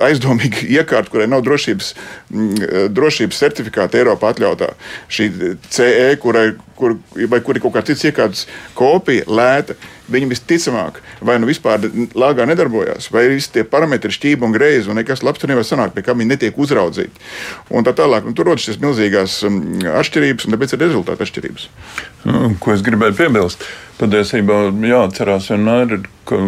aizdomīga 0.06 0.66
iekārta, 0.78 1.12
kurai 1.14 1.30
nav 1.32 1.42
drošības, 1.48 1.92
m, 2.30 2.54
drošības 2.94 3.42
certifikāta 3.42 4.02
Eiropā 4.02 4.36
atļautā, 4.36 4.72
šī 5.10 5.30
CE, 5.74 6.14
kurai, 6.22 6.52
kur, 6.78 7.00
vai 7.32 7.42
kur 7.42 7.58
ir 7.58 7.66
kaut 7.66 7.78
kāda 7.78 7.92
cits 7.92 8.12
iekārtas 8.12 8.46
kopija, 8.78 9.26
lēta, 9.26 9.78
viņi 10.12 10.30
visticamāk 10.32 11.02
vai 11.22 11.38
nu 11.42 11.50
vispār 11.50 11.88
lāgā 12.18 12.46
nedarbojās, 12.48 13.10
vai 13.14 13.28
visi 13.32 13.52
tie 13.56 13.66
parametri 13.68 14.14
šķība 14.14 14.48
un 14.48 14.56
greizi, 14.56 14.90
un 14.92 15.00
nekas 15.00 15.24
labs 15.26 15.42
tur 15.42 15.52
nevar 15.52 15.66
sanākt, 15.68 15.96
pie 15.96 16.06
kā 16.06 16.16
viņi 16.18 16.32
netiek 16.34 16.58
uzraudzīti. 16.60 17.26
Un 17.74 17.88
tā 17.88 17.94
tālāk. 17.98 18.28
Un 18.28 18.36
tur 18.38 18.50
rodas 18.50 18.66
šīs 18.68 18.80
milzīgās 18.84 19.40
um, 19.48 19.60
atšķirības, 20.02 20.48
un 20.48 20.56
tāpēc 20.56 20.76
ir 20.76 20.84
atšķirības 20.86 21.24
atšķirības. 21.26 21.68
Nu, 22.28 22.54
ko 22.62 22.74
es 22.76 22.84
gribēju 22.86 23.18
piebilst? 23.18 23.66
Patiesībā 23.98 24.68
jāatcerās 24.86 25.50
vienmēr, 25.52 26.00
ka, 26.30 26.42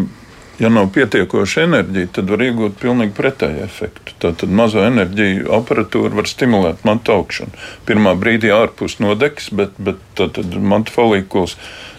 ja 0.59 0.69
nav 0.69 0.89
pietiekoša 0.95 1.65
enerģija, 1.67 2.11
tad 2.19 2.31
var 2.33 2.43
iegūt 2.43 2.79
pilnīgi 2.81 3.15
pretēju 3.15 3.63
efektu. 3.63 4.15
Tātad 4.19 4.51
mazo 4.51 4.83
enerģiju 4.83 5.47
aparatūra 5.55 6.11
var 6.19 6.27
stimulēt 6.29 6.83
matu 6.87 7.15
augšanu. 7.15 7.55
Pirmā 7.87 8.15
brīdī 8.19 8.51
ārpus 8.53 8.99
nodegs, 9.03 9.49
bet, 9.55 9.77
bet 9.79 10.01
tad, 10.19 10.41
matu 10.59 10.95
folīkuls 10.95 11.55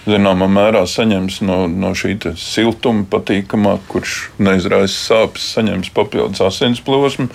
zināmā 0.08 0.48
mērā 0.50 0.84
saņems 0.88 1.40
no, 1.46 1.62
no 1.68 1.92
šī 1.96 2.16
siltuma, 2.40 3.06
patīkamā, 3.10 3.78
kurš 3.90 4.30
neizraisa 4.40 4.96
sāpes, 4.96 5.50
saņems 5.56 5.92
papildus 5.96 6.44
asins 6.44 6.80
plosmu 6.84 7.28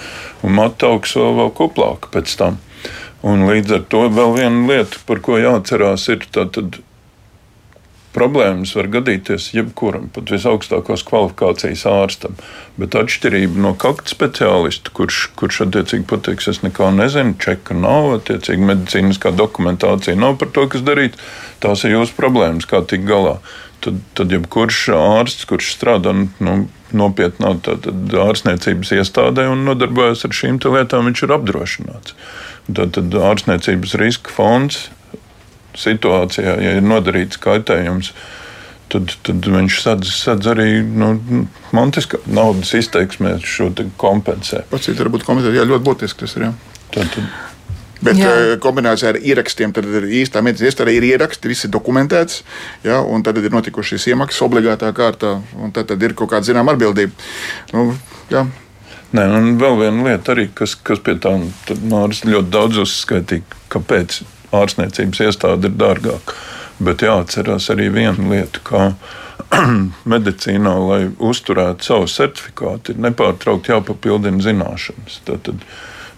un 0.44 0.58
matu 0.58 0.94
augsts 0.94 1.18
vēl, 1.20 1.36
vēl 1.42 1.54
kuplāk 1.58 2.10
pēc 2.14 2.38
tam. 2.42 2.62
Un 3.26 3.48
līdz 3.50 3.80
ar 3.80 3.86
to 3.90 4.04
vēl 4.14 4.36
viena 4.36 4.68
lieta, 4.70 5.00
par 5.08 5.22
ko 5.26 5.40
jāatcerās, 5.42 6.06
ir 6.14 6.28
tātad 6.34 6.78
problēmas 8.16 8.72
var 8.78 8.88
gadīties 8.94 9.50
jebkuram, 9.56 10.08
pat 10.16 10.32
visaugstākās 10.34 11.04
kvalifikācijas 11.08 11.84
ārstam. 11.92 12.38
Bet 12.80 12.96
atšķirība 12.98 13.62
no 13.66 13.74
kakta 13.80 14.14
speciālista, 14.14 14.94
kurš, 14.96 15.20
kurš 15.40 15.66
attiecīgi 15.68 16.08
pateiks, 16.10 16.50
es 16.54 16.64
neko 16.64 16.90
nezinu, 16.96 17.36
čeka 17.42 17.78
nav, 17.78 18.14
attiecīgi 18.22 18.72
medicīniskā 18.72 19.36
dokumentācija 19.36 20.18
nav 20.20 20.40
par 20.42 20.54
to, 20.56 20.66
kas 20.72 20.86
darīt, 20.88 21.20
tās 21.64 21.86
ir 21.86 21.98
jūsu 21.98 22.18
problēmas, 22.18 22.68
kā 22.70 22.84
tikt 22.88 23.08
galā. 23.10 23.38
Tad, 23.86 24.00
tad 24.18 24.32
jebkurš 24.34 24.80
ārsts, 24.96 25.46
kurš 25.46 25.76
strādā 25.76 26.16
nu, 26.16 26.56
nopietnā 26.96 27.52
ārstniecības 28.24 28.96
iestādē 28.98 29.46
un 29.52 29.66
nodarbojas 29.68 30.26
ar 30.26 30.34
šīm 30.34 30.58
lietām, 30.64 31.10
viņš 31.10 31.24
ir 31.28 31.34
apdrošināts. 31.36 32.16
Tad, 32.66 32.96
tad 32.98 33.18
ārstniecības 33.30 33.94
riska 34.02 34.34
fonds 34.34 34.88
situācijā, 35.80 36.58
ja 36.64 36.76
ir 36.80 36.86
nodarīts 36.86 37.40
kaitējums, 37.42 38.12
tad, 38.94 39.16
tad 39.26 39.50
viņš 39.56 39.80
sadz, 39.82 40.14
sadz 40.20 40.52
arī 40.54 40.70
nu, 40.86 41.16
mantiskā 41.76 42.22
naudas 42.28 42.76
izteiksmē 42.78 43.38
šo 43.44 43.72
kompensē. 44.02 44.66
Pats 44.72 44.92
ir 44.92 45.02
varbūt 45.02 45.28
kompensēt, 45.28 45.58
jā, 45.58 45.68
ļoti 45.68 45.88
būtiski 45.88 46.26
tas 46.26 46.38
ir. 46.38 46.50
Jā. 46.50 46.56
Tad, 46.96 47.12
tad. 47.18 47.36
Bet 48.04 48.20
Jā. 48.20 48.28
Jā. 48.30 48.58
kombinācijā 48.62 49.14
ar 49.14 49.18
ierakstiem, 49.24 49.72
tad 49.74 49.88
ir 49.88 50.06
īstā 50.20 50.42
medicīnas 50.46 50.74
iestādē 50.74 50.94
ir 50.98 51.06
ieraksti, 51.08 51.50
viss 51.50 51.66
ir 51.66 51.72
dokumentēts, 51.74 52.44
ja, 52.86 53.00
un 53.02 53.24
tad 53.26 53.40
ir 53.40 53.54
notikušas 53.54 54.06
iemaksas 54.12 54.44
obligātā 54.46 54.92
kārtā, 54.96 55.38
un 55.58 55.74
tad, 55.74 55.88
tad 55.90 56.04
ir 56.04 56.14
kaut 56.18 56.34
kāda 56.34 56.50
zināma 56.50 56.76
atbildība. 56.76 57.16
Nu, 57.74 57.88
jā. 58.30 58.44
Nē, 59.16 59.26
un 59.38 59.56
vēl 59.62 59.80
viena 59.80 60.10
lieta, 60.10 60.36
arī, 60.36 60.50
kas, 60.54 60.76
kas 60.76 61.00
pie 61.00 61.16
tā 61.24 61.38
Nāris 61.88 62.26
ļoti 62.28 62.52
daudz 62.52 62.82
uzskaitīja, 62.84 63.46
kāpēc 63.72 64.20
ārstniecības 64.62 65.24
iestāde 65.28 65.72
ir 65.72 65.78
dārgāka. 65.80 66.36
Bet 66.84 67.06
jāatcerās 67.06 67.70
arī 67.72 67.88
viena 67.94 68.30
lieta, 68.32 68.62
ka 68.68 68.86
medicīnā, 70.14 70.76
lai 70.90 71.02
uzturētu 71.20 71.88
savu 71.88 72.08
certifikātu, 72.12 72.94
ir 72.94 73.04
nepārtraukti 73.08 73.72
jāpapildina 73.72 74.44
zināšanas. 74.44 75.22
Tātad, 75.28 75.64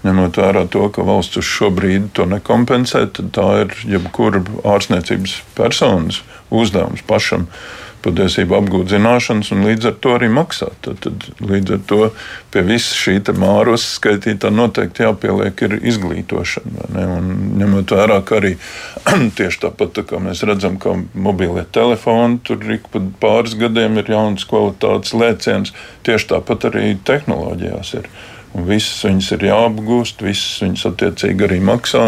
ņemot 0.05 0.39
vērā 0.39 0.65
to, 0.73 0.85
ka 0.93 1.05
valsts 1.05 1.41
uz 1.41 1.49
šo 1.49 1.71
brīdi 1.73 2.09
to 2.17 2.25
nekompensē, 2.29 3.05
tad 3.13 3.33
tā 3.37 3.47
ir 3.65 3.75
jebkura 3.97 4.43
ārstniecības 4.75 5.39
personas 5.57 6.21
uzdevums 6.53 7.03
pašam 7.07 7.47
patiesībā 8.05 8.59
apgūt 8.61 8.91
zināšanas 8.93 9.49
un 9.55 9.65
līdz 9.67 9.89
ar 9.89 9.95
to 10.03 10.13
arī 10.17 10.29
maksāt. 10.33 10.75
Tad, 10.85 10.99
tad 11.03 11.25
līdz 11.41 11.73
ar 11.75 11.81
to 11.89 11.99
pie 12.53 12.63
visa 12.67 12.95
šī 12.97 13.17
māra 13.39 13.73
uzskaitītā 13.75 14.51
noteikti 14.53 15.05
jāpieliek 15.05 15.63
ir 15.67 15.75
izglītošana. 15.81 16.87
Un 17.17 17.33
ņemot 17.61 17.95
vērā, 17.97 18.21
ka 18.27 18.39
arī 18.39 18.55
tieši 19.39 19.63
tāpat 19.65 19.93
tā 19.97 20.05
kā 20.07 20.21
mēs 20.23 20.45
redzam, 20.47 20.79
ka 20.81 20.95
mobilie 21.13 21.65
telefoni 21.75 22.41
tur 22.47 22.63
ik 22.77 22.87
pa 22.93 23.03
pāris 23.21 23.57
gadiem 23.59 23.99
ir 24.01 24.13
jauns 24.13 24.47
kvalitātes 24.47 25.15
lēciens, 25.17 25.75
tieši 26.07 26.33
tāpat 26.35 26.71
arī 26.71 26.95
tehnoloģijās 27.07 27.93
ir. 28.01 28.09
Un 28.57 28.65
visas 28.65 29.03
viņas 29.05 29.27
ir 29.35 29.43
jāapgūst, 29.49 30.23
visas 30.23 30.61
viņas 30.63 30.87
attiecīgi 30.89 31.45
arī 31.45 31.59
maksā, 31.61 32.03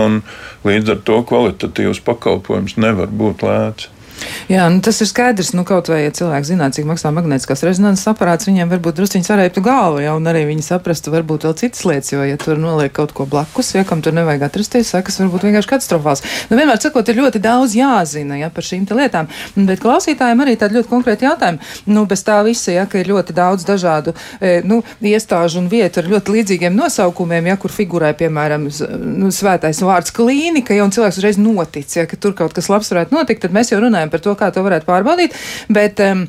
līdz 0.66 0.96
ar 0.96 1.02
to 1.06 1.20
kvalitatīvs 1.30 2.00
pakalpojums 2.08 2.78
nevar 2.80 3.12
būt 3.12 3.44
lēts. 3.46 3.90
Jā, 4.50 4.66
nu 4.74 4.82
tas 4.82 4.98
ir 5.04 5.10
skaidrs. 5.10 5.52
Nu, 5.54 5.64
kaut 5.68 5.92
vai 5.92 6.02
ja 6.04 6.14
cilvēks 6.16 6.50
zinātu, 6.50 6.80
cik 6.80 6.88
maksā 6.90 7.12
magnētiskās 7.14 7.62
rezonanses 7.68 8.08
aparāts, 8.10 8.48
viņiem 8.50 8.72
varbūt 8.72 8.98
drusciņš 8.98 9.30
varētu 9.30 9.62
galvu, 9.66 10.02
ja, 10.02 10.16
un 10.18 10.26
arī 10.30 10.46
viņi 10.50 10.66
saprastu 10.66 11.14
varbūt 11.14 11.46
vēl 11.46 11.56
citas 11.60 11.84
lietas, 11.86 12.12
jo, 12.14 12.24
ja 12.26 12.38
tur 12.42 12.58
noliek 12.62 12.94
kaut 12.96 13.14
ko 13.18 13.28
blakus, 13.30 13.72
ja 13.76 13.84
kam 13.88 14.02
tur 14.06 14.16
nevajag 14.18 14.48
atrasties, 14.50 14.90
sekas 14.94 15.20
varbūt 15.22 15.46
vienkārši 15.48 15.72
katastrofāls. 15.74 16.24
Nu, 16.50 16.58
vienmēr 16.58 16.82
sakot, 16.82 17.10
ir 17.10 17.20
ļoti 17.22 17.42
daudz 17.44 17.76
jāzina, 17.78 18.40
ja, 18.42 18.50
par 18.54 18.66
šīm 18.66 18.88
lietām, 19.00 19.30
bet 19.56 19.84
klausītājiem 19.84 20.44
arī 20.44 20.58
tādi 20.60 20.80
ļoti 20.80 20.90
konkrēti 20.90 21.28
jautājumi. 21.28 21.62
Nu, 21.94 22.06
bez 22.10 22.26
tā 22.26 22.40
visa, 22.48 22.74
ja, 22.74 22.88
ka 22.90 22.98
ir 23.00 23.12
ļoti 23.12 23.36
daudz 23.38 23.68
dažādu, 23.68 24.16
e, 24.42 24.60
nu, 24.66 24.82
iestāžu 25.06 25.62
un 25.62 25.70
vietu 25.70 26.02
ar 26.02 26.10
ļoti 26.10 26.36
līdzīgiem 26.36 26.76
nosaukumiem, 26.76 27.52
ja, 27.52 27.58
kur 27.62 27.74
figurē, 27.74 28.12
piemēram, 28.18 28.66
nu, 29.22 29.30
svētais 29.36 29.84
vārds 29.86 30.14
klīnika, 30.16 30.74
ja, 30.74 30.88
un 30.88 30.94
cilvēks 30.96 31.22
uzreiz 31.22 31.40
notic, 31.42 31.94
ja, 31.96 32.08
ka 32.10 32.18
tur 32.18 32.34
kaut 32.38 32.58
kas 32.58 32.70
labs 32.72 32.90
varētu 32.94 33.16
notikt, 33.16 33.46
tad 33.46 33.56
mēs 33.56 33.74
jau 33.74 33.82
runājam 33.84 34.09
par 34.14 34.24
to, 34.26 34.36
kā 34.40 34.52
to 34.56 34.66
varētu 34.66 34.90
pārbaudīt. 34.90 35.38
Bet, 35.74 36.02
um, 36.06 36.26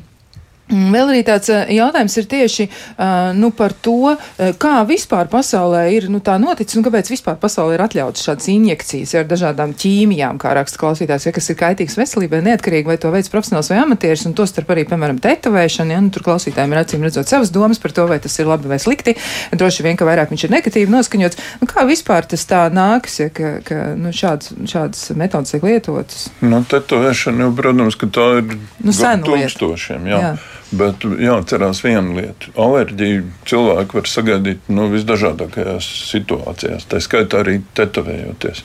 Vēl 0.71 1.11
arī 1.11 1.21
tāds 1.27 1.51
eh, 1.51 1.73
jautājums 1.75 2.13
ir 2.21 2.27
tieši 2.31 2.65
uh, 2.67 3.31
nu, 3.35 3.49
par 3.55 3.73
to, 3.83 4.13
uh, 4.13 4.51
kā 4.61 4.81
vispār 4.87 5.27
pasaulē 5.31 5.83
ir 5.91 6.07
nu, 6.11 6.21
tā 6.23 6.37
noticis 6.39 6.77
un 6.79 6.85
kāpēc 6.85 7.11
vispār 7.11 7.35
pasaulē 7.41 7.75
ir 7.75 7.83
atļautas 7.83 8.23
šādas 8.23 8.47
injekcijas 8.53 9.13
ar 9.19 9.27
dažādām 9.27 9.73
ķīmijām, 9.75 10.39
kā 10.39 10.53
raksta 10.55 10.79
klausītājs, 10.79 11.27
ja, 11.27 11.33
kas 11.35 11.51
ir 11.51 11.57
kaitīgas 11.59 11.97
veselībai, 11.99 12.39
neatkarīgi 12.45 12.87
vai 12.87 12.97
to 13.01 13.11
veids 13.11 13.31
profesionāls 13.33 13.71
vai 13.73 13.81
amatieris, 13.83 14.23
un 14.29 14.35
to 14.37 14.47
starp 14.47 14.71
arī, 14.71 14.85
piemēram, 14.87 15.19
tetovēšana. 15.23 15.97
Ja, 15.97 16.03
nu, 16.05 16.13
tur 16.15 16.23
klausītājiem 16.29 16.75
ir 16.75 16.81
acīm 16.85 17.03
redzot 17.03 17.31
savas 17.31 17.51
domas 17.51 17.81
par 17.83 17.95
to, 17.97 18.07
vai 18.07 18.21
tas 18.23 18.39
ir 18.39 18.47
labi 18.47 18.71
vai 18.71 18.79
slikti. 18.79 19.17
Droši 19.51 19.85
vien, 19.85 19.99
ka 19.99 20.07
vairāk 20.07 20.31
viņš 20.31 20.47
ir 20.47 20.55
negatīvi 20.55 20.93
noskaņots. 20.93 21.43
Nu, 21.59 21.67
kā 21.67 21.83
vispār 21.89 22.29
tas 22.31 22.47
tā 22.47 22.63
nāks, 22.71 23.19
ja, 23.19 23.27
ka, 23.33 23.57
ka 23.67 23.81
nu, 23.99 24.15
šāds, 24.15 24.55
šādas 24.71 25.11
metodas 25.19 25.51
tiek 25.51 25.67
lietotas? 25.67 26.29
Nu, 26.39 26.63
tetovēšana, 26.71 27.47
jau, 27.47 27.51
protams, 27.59 27.99
ka 27.99 28.07
tā 28.07 28.31
ir 28.39 28.55
nu, 28.55 28.95
tūkstošiem. 28.95 30.09
Jā. 30.11 30.23
Jā. 30.23 30.33
Bet 30.71 31.03
jāatcerās 31.03 31.81
viena 31.83 32.15
lieta. 32.15 32.51
Alerģiju 32.55 33.25
cilvēki 33.49 33.97
var 33.97 34.07
sagaidīt 34.07 34.69
nu, 34.71 34.87
visdažādākajās 34.93 35.87
situācijās, 36.07 36.87
tā 36.87 37.01
skaitā 37.03 37.41
arī 37.43 37.57
tetovējoties. 37.75 38.63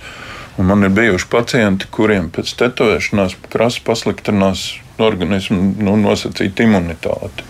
Un 0.56 0.70
man 0.70 0.86
ir 0.86 0.94
bijuši 0.94 1.26
pacienti, 1.32 1.88
kuriem 1.92 2.30
pēc 2.32 2.54
tetovēšanās 2.62 3.34
krasi 3.50 3.82
pasliktinās 3.84 4.68
organismu 5.02 5.74
nu, 5.82 5.96
nosacīta 6.00 6.64
imunitāte. 6.64 7.44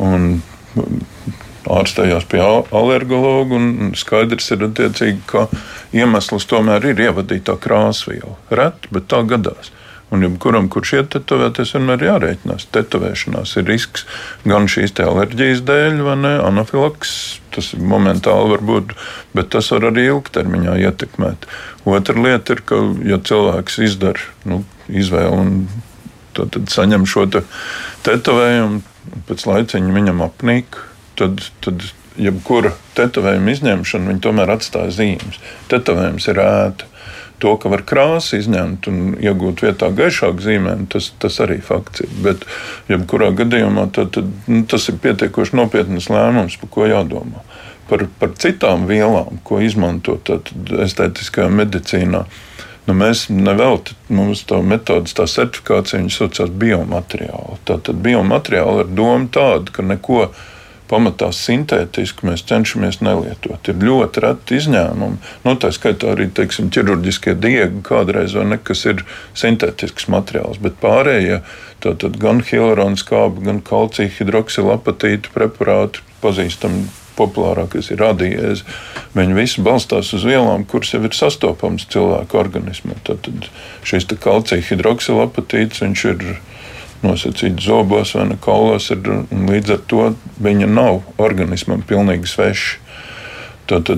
Un 0.00 0.38
ārstējās 1.70 2.24
pie 2.30 2.40
alergologa, 2.40 3.58
un 3.58 3.92
skaidrs 3.98 4.52
ir, 4.54 4.64
ka 5.28 5.46
iemesls 5.92 6.46
tomēr 6.48 6.92
ir 6.92 7.04
ievadītā 7.10 7.58
krāsviela. 7.60 8.38
Reti, 8.54 8.94
bet 8.94 9.10
tā 9.10 9.22
gadās. 9.28 9.74
Un 10.10 10.24
jebkuram, 10.26 10.66
kurš 10.72 10.92
iet 10.96 11.10
tetovēties, 11.14 11.76
vienmēr 11.76 12.02
jārēķinās. 12.08 12.66
Tetovēšanās 12.74 13.52
ir 13.60 13.68
risks 13.70 14.06
gan 14.42 14.66
šīs 14.70 14.96
alerģijas 15.04 15.62
dēļ, 15.68 16.00
vai 16.06 16.16
ne, 16.18 16.32
anafilaks. 16.48 17.12
Tas 17.54 17.72
ir 17.76 17.84
momentāli 17.86 18.50
varbūt, 18.56 18.96
bet 19.38 19.52
tas 19.54 19.70
var 19.74 19.88
arī 19.90 20.08
ilgtermiņā 20.10 20.76
ietekmēt. 20.82 21.46
Otra 21.86 22.26
lieta 22.26 22.56
ir, 22.56 22.64
ka, 22.66 22.80
ja 23.06 23.20
cilvēks 23.22 23.78
izdara 23.86 24.26
nu, 24.50 24.64
izvēli 24.90 25.38
un 25.44 25.54
tad, 26.34 26.50
tad 26.56 26.70
saņem 26.74 27.06
šo 27.10 27.26
te 27.30 27.44
tetovējumu, 28.06 28.82
pēc 29.30 29.46
laiciņa 29.46 29.96
viņam 29.96 30.22
apnīk, 30.26 30.78
tad, 31.18 31.46
tad 31.64 31.86
jebkura 32.20 32.74
tetovējuma 32.98 33.54
izņemšana 33.54 34.18
tomēr 34.24 34.54
atstāja 34.56 34.92
zīmes. 34.94 35.38
Tetovējums 35.70 36.26
ir 36.32 36.42
ēta 36.42 36.89
to, 37.40 37.54
ka 37.60 37.70
var 37.72 37.82
krāsu 37.88 38.38
izņemt 38.38 38.88
un 38.90 39.00
iegūt 39.20 39.64
vietā 39.64 39.90
gaišāku 39.96 40.44
zīmēm, 40.44 40.86
tas, 40.92 41.10
tas 41.22 41.40
arī 41.44 41.58
fakts 41.64 42.04
ir. 42.04 42.12
Bet, 42.24 42.44
jebkurā 42.90 43.30
gadījumā, 43.38 43.88
tad, 43.96 44.12
tad, 44.16 44.28
nu, 44.50 44.62
tas 44.70 44.88
ir 44.92 45.00
pietiekoši 45.02 45.56
nopietnas 45.58 46.10
lēmums, 46.12 46.58
par 46.60 46.72
ko 46.76 46.86
jādomā. 46.90 47.44
Par, 47.90 48.06
par 48.20 48.36
citām 48.38 48.86
vielām, 48.86 49.40
ko 49.46 49.58
izmantot 49.64 50.30
estētiskajā 50.86 51.48
medicīnā. 51.50 52.22
Nu, 52.86 52.94
mēs 52.96 53.26
nevelti 53.30 53.96
mums 54.10 54.44
tā 54.48 54.60
metodas, 54.66 55.14
tā 55.14 55.26
certifikācija, 55.30 56.00
viņas 56.00 56.20
saucās 56.22 56.54
biomateriāli. 56.62 57.58
Tātad 57.68 58.00
biomateriāli 58.02 58.86
ir 58.86 58.94
doma 58.96 59.28
tāda, 59.34 59.74
ka 59.74 59.84
neko 59.86 60.30
pamatā 60.90 61.30
sintētisku 61.34 62.26
mēs 62.28 62.44
cenšamies 62.48 63.00
nelietot. 63.04 63.70
Ir 63.70 63.82
ļoti 63.86 64.24
reti 64.24 64.58
izņēmumi. 64.58 65.32
Nu, 65.46 65.56
tā 65.60 65.70
skaitā 65.74 66.14
arī 66.14 66.28
teiksim, 66.34 66.70
ķirurģiskie 66.74 67.36
diegi 67.38 67.82
kādreiz 67.86 68.34
vai 68.38 68.48
ne, 68.52 68.58
kas 68.58 68.84
ir 68.90 69.04
sintētisks 69.38 70.10
materiāls, 70.12 70.60
bet 70.62 70.80
pārējie 70.82 71.40
tātad 71.84 72.18
gan 72.20 72.42
hilarona 72.44 72.98
skābi, 73.00 73.46
gan 73.46 73.62
kalcija 73.64 74.10
hidroksilapatīta 74.18 75.32
preparāti 75.34 76.02
pazīstami 76.20 76.88
populārākais 77.20 77.90
ir 77.92 78.00
radiēze. 78.00 78.66
Viņi 79.16 79.36
visi 79.36 79.64
balstās 79.64 80.12
uz 80.16 80.24
vielām, 80.26 80.64
kuras 80.68 80.94
jau 80.94 81.02
ir 81.04 81.16
sastopamas 81.16 81.88
cilvēku 81.92 82.38
organismā. 82.40 82.96
Tad 83.06 83.28
šis 83.86 84.08
kalcija 84.20 84.64
hidroksilapatīts 84.70 85.84
ir 85.84 86.38
nosacīts 87.04 87.64
zobos 87.64 88.14
vai 88.16 88.28
kaulos, 88.44 88.90
ir, 88.92 89.08
līdz 89.30 89.74
ar 89.76 89.82
to 89.90 90.06
viņa 90.42 90.68
nav 90.70 91.02
organismam 91.18 91.82
pilnīgi 91.86 92.28
sveša. 92.28 92.78
Tad 93.70 93.90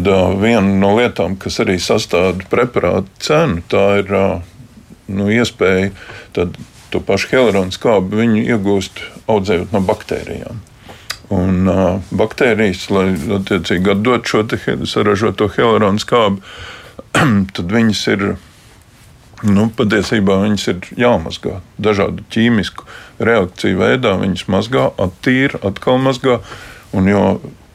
viena 0.42 0.74
no 0.82 0.92
lietām, 0.98 1.38
kas 1.40 1.56
arī 1.64 1.78
sastāv 1.80 2.42
preparātu 2.52 3.08
cenu, 3.24 3.62
tā 3.72 3.86
ir 4.02 4.10
nu, 5.08 5.30
iespēja 5.32 5.88
to 6.92 7.00
pašu 7.00 7.30
hilaronu 7.32 7.72
skābi 7.72 8.26
iegūst 8.42 9.00
audzējot 9.32 9.72
no 9.72 9.80
baktērijām. 9.88 10.60
Un 11.32 11.68
uh, 11.70 12.02
baktērijas, 12.12 12.90
lai 12.92 13.06
attiecīgi 13.38 13.94
atdot 13.94 14.28
šo 14.28 14.42
saražoto 14.88 15.48
hilaronu 15.54 16.02
skābi, 16.02 16.42
tad 17.56 17.76
viņas 17.78 18.06
ir. 18.12 18.26
Nu, 19.42 19.66
patiesībā 19.74 20.36
viņas 20.44 20.68
ir 20.70 20.84
jāmazgā 21.02 21.56
dažādu 21.82 22.22
ķīmisku 22.30 22.86
reakciju 23.26 23.80
veidā. 23.80 24.14
Viņas 24.20 24.46
mazgā, 24.52 24.90
attīra, 25.02 25.58
atkal 25.66 25.98
mazgā. 26.02 26.38
Un 26.94 27.08
jo 27.10 27.24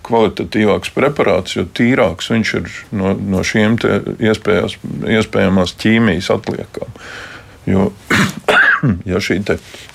kvalitatīvāks 0.07 0.93
preparāts, 0.95 1.57
jo 1.57 1.65
tīrāks 1.68 2.32
viņš 2.32 2.53
ir 2.61 2.70
no, 2.95 3.11
no 3.18 3.43
šiem 3.43 3.76
iespējamās 4.24 5.76
ķīmijas 5.82 6.32
atliekām. 6.38 6.93
Jo 7.68 7.89
ja 9.11 9.20
šī 9.24 9.41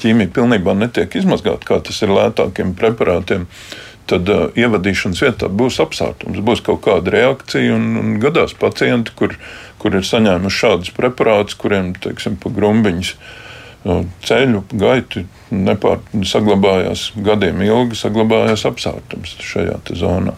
ķīmija 0.03 0.33
pilnībā 0.37 0.77
netiek 0.77 1.17
izmazgāta, 1.17 1.65
kā 1.69 1.81
tas 1.87 2.03
ir 2.05 2.13
lētākiem 2.13 2.75
preparātiem, 2.77 3.47
tad 3.49 3.92
uh, 4.11 4.49
ievadīšanas 4.59 5.23
vietā 5.25 5.51
būs 5.53 5.79
apsārtums, 5.83 6.43
būs 6.45 6.63
kaut 6.65 6.83
kāda 6.87 7.15
reakcija. 7.15 7.77
Un, 7.77 7.93
un 8.01 8.17
gadās 8.23 8.55
pacienti, 8.59 9.15
kur, 9.19 9.37
kur 9.83 9.99
ir 9.99 10.07
saņēmuši 10.09 10.61
šādus 10.65 10.93
preparātus, 10.97 11.59
kuriem 11.61 11.93
teiksim, 12.03 12.37
pa 12.43 12.53
grumbiņas 12.55 13.15
uh, 13.15 14.03
ceļu 14.27 14.65
gaitu 14.73 15.27
nepār, 15.53 16.01
saglabājās 16.29 17.11
gadiem 17.17 17.65
ilgi, 17.67 17.99
saglabājās 18.03 18.67
apsārtums 18.69 19.37
šajā 19.45 19.81
zonā. 20.01 20.37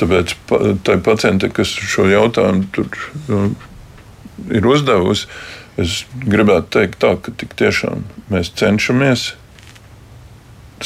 Tāpēc 0.00 0.34
tai 0.86 0.98
pacientai, 1.04 1.52
kas 1.54 1.70
šo 1.72 2.08
jautājumu 2.10 2.66
tur, 2.74 2.90
uh, 3.28 3.48
ir 4.52 4.66
uzdevusi, 4.68 5.30
Es 5.76 6.04
gribētu 6.24 6.78
teikt, 6.78 7.02
tā, 7.04 7.12
ka 7.20 7.32
tiešām 7.36 8.06
mēs 8.32 8.48
cenšamies 8.56 9.34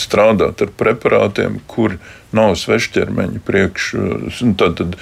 strādāt 0.00 0.64
ar 0.64 0.72
preparātiem, 0.80 1.60
kur 1.70 1.96
nav 2.36 2.56
svešķermeņa 2.60 3.42
priekš. 3.46 3.88
Tad, 4.60 4.82
tad 4.82 4.98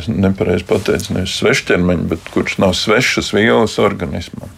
es 0.00 0.08
nepareizi 0.08 0.66
pateicu, 0.68 1.16
nevis 1.16 1.36
svešķermeņa, 1.40 2.06
bet 2.12 2.30
kurš 2.34 2.58
nav 2.62 2.76
svešas 2.78 3.32
vielas 3.36 3.78
organismam. 3.82 4.52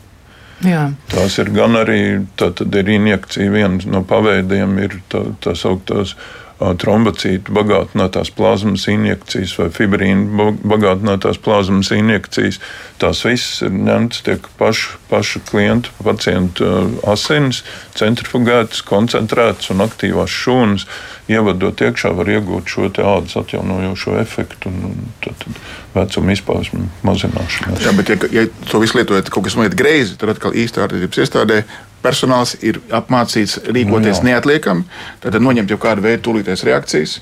Jā. 0.67 0.89
Tās 1.13 1.37
ir 1.39 1.53
gan 1.55 1.79
arī 1.79 2.01
tā, 2.39 2.51
ir 2.51 2.91
injekcija, 2.91 3.51
viena 3.55 3.79
no 3.87 4.03
paveidiem 4.07 4.75
ir 4.83 4.99
tā, 5.13 5.23
tā 5.45 5.55
sauktās 5.59 6.17
trombocītu 6.59 7.55
bagātinātās 7.55 8.33
plazmas 8.35 8.89
injekcijas 8.91 9.55
vai 9.61 9.69
fibrīnu 9.75 10.49
bagātinātās 10.67 11.39
plazmas 11.43 11.93
injekcijas. 11.95 12.59
Tās 12.99 13.23
visas 13.27 13.63
ir 13.63 13.77
ņemtas 13.77 14.25
tiek 14.27 14.49
pašu, 14.59 14.99
pašu 15.11 15.43
klientu, 15.47 15.93
pacientu 16.03 16.67
asinis, 17.07 17.63
centrifugētas, 17.99 18.83
koncentrētas 18.87 19.71
un 19.75 19.87
aktīvās 19.87 20.35
šūnas. 20.35 20.89
Ievadot 21.29 21.83
iekšā, 21.85 22.11
var 22.17 22.31
iegūt 22.33 22.71
šo 22.73 22.89
ādas 22.89 23.37
atjaunojošo 23.37 24.17
efektu 24.19 24.71
un, 24.73 24.95
tad, 25.23 25.37
tad 25.45 25.59
vecuma 25.93 26.33
izpausmu 26.33 26.87
mazināšanu. 27.05 27.77
Jā, 27.85 27.93
bet, 27.99 28.15
ja, 28.15 28.31
ja 28.33 28.47
to 28.71 28.81
visu 28.81 28.99
lietojat 28.99 29.29
kaut 29.31 29.47
kas 29.47 29.59
noiet 29.61 29.77
greizi, 29.79 30.17
tad 30.19 30.33
atkal 30.33 30.57
īstā 30.57 30.87
ārstības 30.87 31.21
iestādē 31.23 31.61
personāls 32.03 32.55
ir 32.65 32.79
apmācīts 32.95 33.59
rīkoties 33.67 34.23
nu, 34.23 34.31
neatliekami, 34.31 34.85
tad 35.23 35.39
noņemt 35.43 35.73
jau 35.73 35.79
kādu 35.83 36.05
veidu 36.05 36.25
tūlītējas 36.29 36.65
reakcijas. 36.69 37.17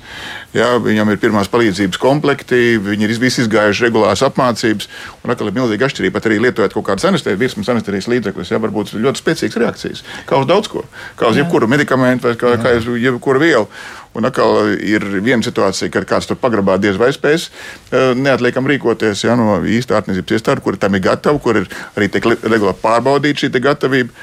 Jā, 0.57 0.68
viņam 0.81 1.11
ir 1.12 1.20
pirmās 1.20 1.51
palīdzības 1.53 2.01
komplekti, 2.01 2.79
viņi 2.83 3.09
ir 3.09 3.14
visi 3.20 3.43
izgājuši 3.45 3.87
regulāras 3.89 4.24
apmācības, 4.27 4.89
un 5.24 5.35
atkal 5.35 5.51
ir 5.51 5.57
milzīga 5.59 5.89
atšķirība. 5.89 6.16
Pat 6.16 6.31
arī 6.31 6.41
lietojot 6.45 6.77
kaut 6.77 6.89
kādus 6.91 7.09
anestezijas, 7.11 7.43
virsmas 7.43 7.72
anestezijas 7.74 8.09
līdzekļus, 8.12 8.55
jā, 8.55 8.62
var 8.62 8.72
būt 8.72 8.95
ļoti 8.97 9.22
spēcīgas 9.22 9.61
reakcijas. 9.64 10.03
Kā 10.29 10.41
uz 10.41 10.49
daudz 10.49 10.72
ko, 10.72 10.87
kā 11.20 11.33
uz 11.33 11.41
jebkuru 11.41 11.68
medikamentu 11.72 12.31
vai 12.31 12.37
kā, 12.41 12.57
kā 12.62 12.77
uz 12.81 12.89
jebkuru 13.01 13.43
vielu. 13.43 13.68
Un 14.16 14.24
atkal 14.24 14.70
ir 14.81 15.05
viena 15.20 15.45
situācija, 15.45 15.91
kad 15.93 16.07
kāds 16.09 16.29
tur 16.31 16.39
pagrabā 16.41 16.79
diez 16.81 16.97
vai 16.97 17.11
spēs 17.12 17.51
eh, 17.51 18.14
neatliekam 18.16 18.64
rīkoties 18.70 19.27
jā, 19.27 19.35
no 19.37 19.59
īsta 19.61 19.99
ārstniecības 19.99 20.39
iestādes, 20.39 20.64
kur 20.64 20.79
tam 20.81 20.97
ir 20.97 21.05
gatava, 21.05 21.41
kur 21.43 21.61
ir 21.61 21.68
arī 21.93 22.09
tiek 22.14 22.24
regulāri 22.24 22.81
pārbaudīta 22.81 23.45
šī 23.45 23.53
gatavība 23.61 24.14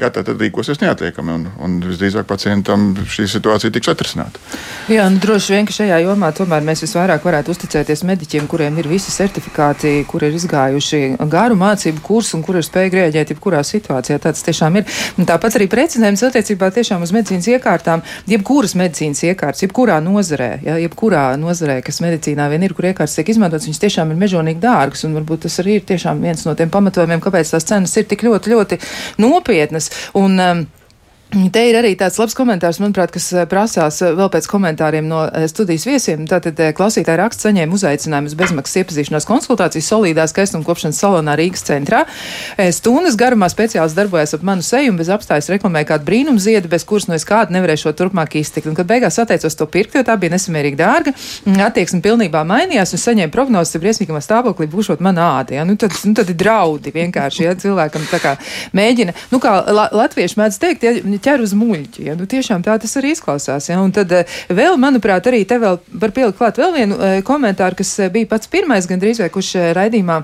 jā, 0.00 0.08
tad 0.12 0.28
rīkosies 0.40 0.80
neatliekami. 0.82 1.32
Un, 1.32 1.46
un 1.62 1.76
visdrīzāk 1.84 2.26
pacientam 2.28 2.92
šī 3.08 3.26
situācija 3.30 3.72
tiks 3.74 3.90
atrisināta. 3.92 4.40
Jā, 4.92 5.06
nu, 5.12 5.20
droši 5.22 5.54
vien, 5.54 5.68
ka 5.68 5.74
šajā 5.76 6.00
jomā 6.04 6.32
tomēr 6.36 6.64
mēs 6.66 6.84
visvairāk 6.84 7.24
varētu 7.26 7.52
uzticēties 7.54 8.04
mediķiem, 8.08 8.48
kuriem 8.50 8.78
ir 8.80 8.88
visi 8.90 9.12
certifikāti, 9.14 9.94
kur 10.08 10.24
ir 10.26 10.36
izgājuši 10.38 11.02
garu 11.32 11.56
mācību 11.60 12.02
kursu 12.04 12.38
un 12.38 12.44
kur 12.46 12.58
ir 12.58 12.66
spējuši 12.66 12.98
rēģēt 12.98 13.34
jebkurā 13.34 13.62
situācijā. 13.66 14.18
Tāds 14.22 14.44
tiešām 14.46 14.80
ir. 14.80 14.88
Un 15.20 15.28
tāpat 15.28 15.58
arī 15.58 15.68
precizējums 15.72 16.24
attiecībā 16.28 16.72
tiešām 16.74 17.04
uz 17.04 17.12
medicīnas 17.14 17.50
iekārtām, 17.54 18.02
jebkuras 18.30 18.74
medicīnas 18.78 19.22
iekārtas, 19.28 19.64
jebkurā 19.66 19.98
nozarē, 20.04 20.50
jā, 20.64 20.78
jebkurā 20.86 21.24
nozarē, 21.40 21.78
kas 21.84 22.02
medicīnā 22.04 22.48
vien 22.52 22.66
ir, 22.66 22.74
kur 22.76 22.88
iekārtas 22.90 23.16
tiek 23.18 23.32
izmantotas, 23.34 23.68
viņas 23.68 23.82
tiešām 23.86 24.14
ir 24.14 24.20
mežonīgi 24.22 24.62
dārgas. 24.62 25.04
Un 25.06 25.16
varbūt 25.18 25.46
tas 25.46 25.58
arī 25.62 25.78
ir 25.78 25.86
tiešām 25.88 26.22
viens 26.22 26.44
no 26.46 26.56
tiem 26.58 26.72
pamatojumiem, 26.72 27.22
kāpēc 27.22 27.54
tās 27.54 27.66
cenas 27.68 27.94
ir 28.00 28.08
tik 28.10 28.24
ļoti, 28.26 28.54
ļoti 28.54 28.80
nopietnas. 29.22 29.81
Un, 30.14 30.38
um, 30.38 30.66
Te 31.32 31.62
ir 31.64 31.76
arī 31.78 31.94
tāds 31.96 32.18
labs 32.20 32.34
komentārs, 32.36 32.76
manuprāt, 32.82 33.08
kas 33.14 33.30
eh, 33.32 33.46
prasās 33.48 34.02
eh, 34.04 34.10
vēl 34.12 34.28
pēc 34.34 34.44
komentāriem 34.50 35.06
no 35.08 35.22
eh, 35.24 35.46
studijas 35.48 35.86
viesiem. 35.88 36.26
Tātad 36.28 36.58
klausītāji 36.76 37.16
raksts 37.16 37.46
saņēma 37.46 37.72
uzaicinājumu 37.72 38.28
uz 38.28 38.34
bezmaksas 38.36 38.82
iepazīšanās 38.82 39.26
konsultāciju 39.30 39.86
solīdā 39.86 40.26
skaistuma 40.28 40.66
kopšanas 40.66 41.00
salonā 41.00 41.36
Rīgas 41.40 41.64
centrā. 41.64 42.02
Stundas 42.76 43.16
garumā 43.16 43.48
speciāls 43.48 43.96
darbojas 43.96 44.36
ap 44.36 44.44
manu 44.44 44.64
seju 44.66 44.92
un 44.92 44.98
bez 45.00 45.08
apstājas 45.14 45.48
reklamē 45.54 45.86
kādu 45.88 46.04
brīnumziedu, 46.10 46.68
bez 46.68 46.84
kuras 46.88 47.08
no 47.08 47.16
es 47.16 47.24
kādu 47.28 47.56
nevarēšu 47.56 47.94
turpmāk 47.96 48.36
iztikt. 48.42 48.68
Un, 48.68 48.76
kad 48.76 48.90
beigās 48.90 49.16
atteicos 49.22 49.56
to 49.56 49.68
pirkt, 49.72 49.96
jo 49.96 50.04
tā 50.04 50.18
bija 50.20 50.34
nesamērīgi 50.36 50.80
dārga, 50.82 51.16
mm, 51.16 51.64
attieksme 51.64 52.02
pilnībā 52.04 52.44
mainījās 52.48 52.92
un 52.92 53.04
saņēma 53.06 53.32
prognozes, 53.32 53.72
ka 53.72 53.82
briesmīgā 53.86 54.20
stāvoklī 54.20 54.68
būšot 54.72 55.00
mana 55.00 55.30
āda. 55.38 55.56
Ja? 55.56 55.64
Nu, 55.68 55.78
tad, 55.80 55.96
nu, 56.04 56.12
tad 56.18 56.28
ir 56.28 56.36
draudi 56.44 56.92
vienkārši, 56.92 57.48
ja 57.48 57.56
cilvēkam 57.64 58.04
tā 58.12 58.20
kā 58.20 58.36
mēģina, 58.76 59.16
nu 59.32 59.40
kā 59.42 59.56
la, 59.72 59.88
latvieši 59.96 60.40
mēdz 60.42 60.60
teikt, 60.62 60.86
ja, 60.86 60.94
ķer 61.22 61.44
uz 61.44 61.54
muļķi. 61.58 62.06
Ja? 62.08 62.16
Nu, 62.18 62.26
tiešām 62.30 62.64
tā 62.66 62.76
tas 62.82 62.96
arī 63.00 63.14
izklausās. 63.16 63.68
Ja? 63.70 63.80
Un 63.82 63.94
tad 63.94 64.12
eh, 64.16 64.38
vēl, 64.52 64.78
manuprāt, 64.80 65.28
arī 65.30 65.44
te 65.48 65.58
vēl 65.62 65.80
var 66.02 66.14
pielikt 66.14 66.38
klāt 66.40 66.60
vēl 66.60 66.74
vienu 66.76 66.98
eh, 66.98 67.18
komentāru, 67.26 67.78
kas 67.78 67.94
eh, 68.00 68.12
bija 68.12 68.30
pats 68.34 68.50
pirmais 68.52 68.88
gandrīz 68.90 69.22
vai 69.22 69.30
kurš 69.32 69.54
raidījumā 69.78 70.22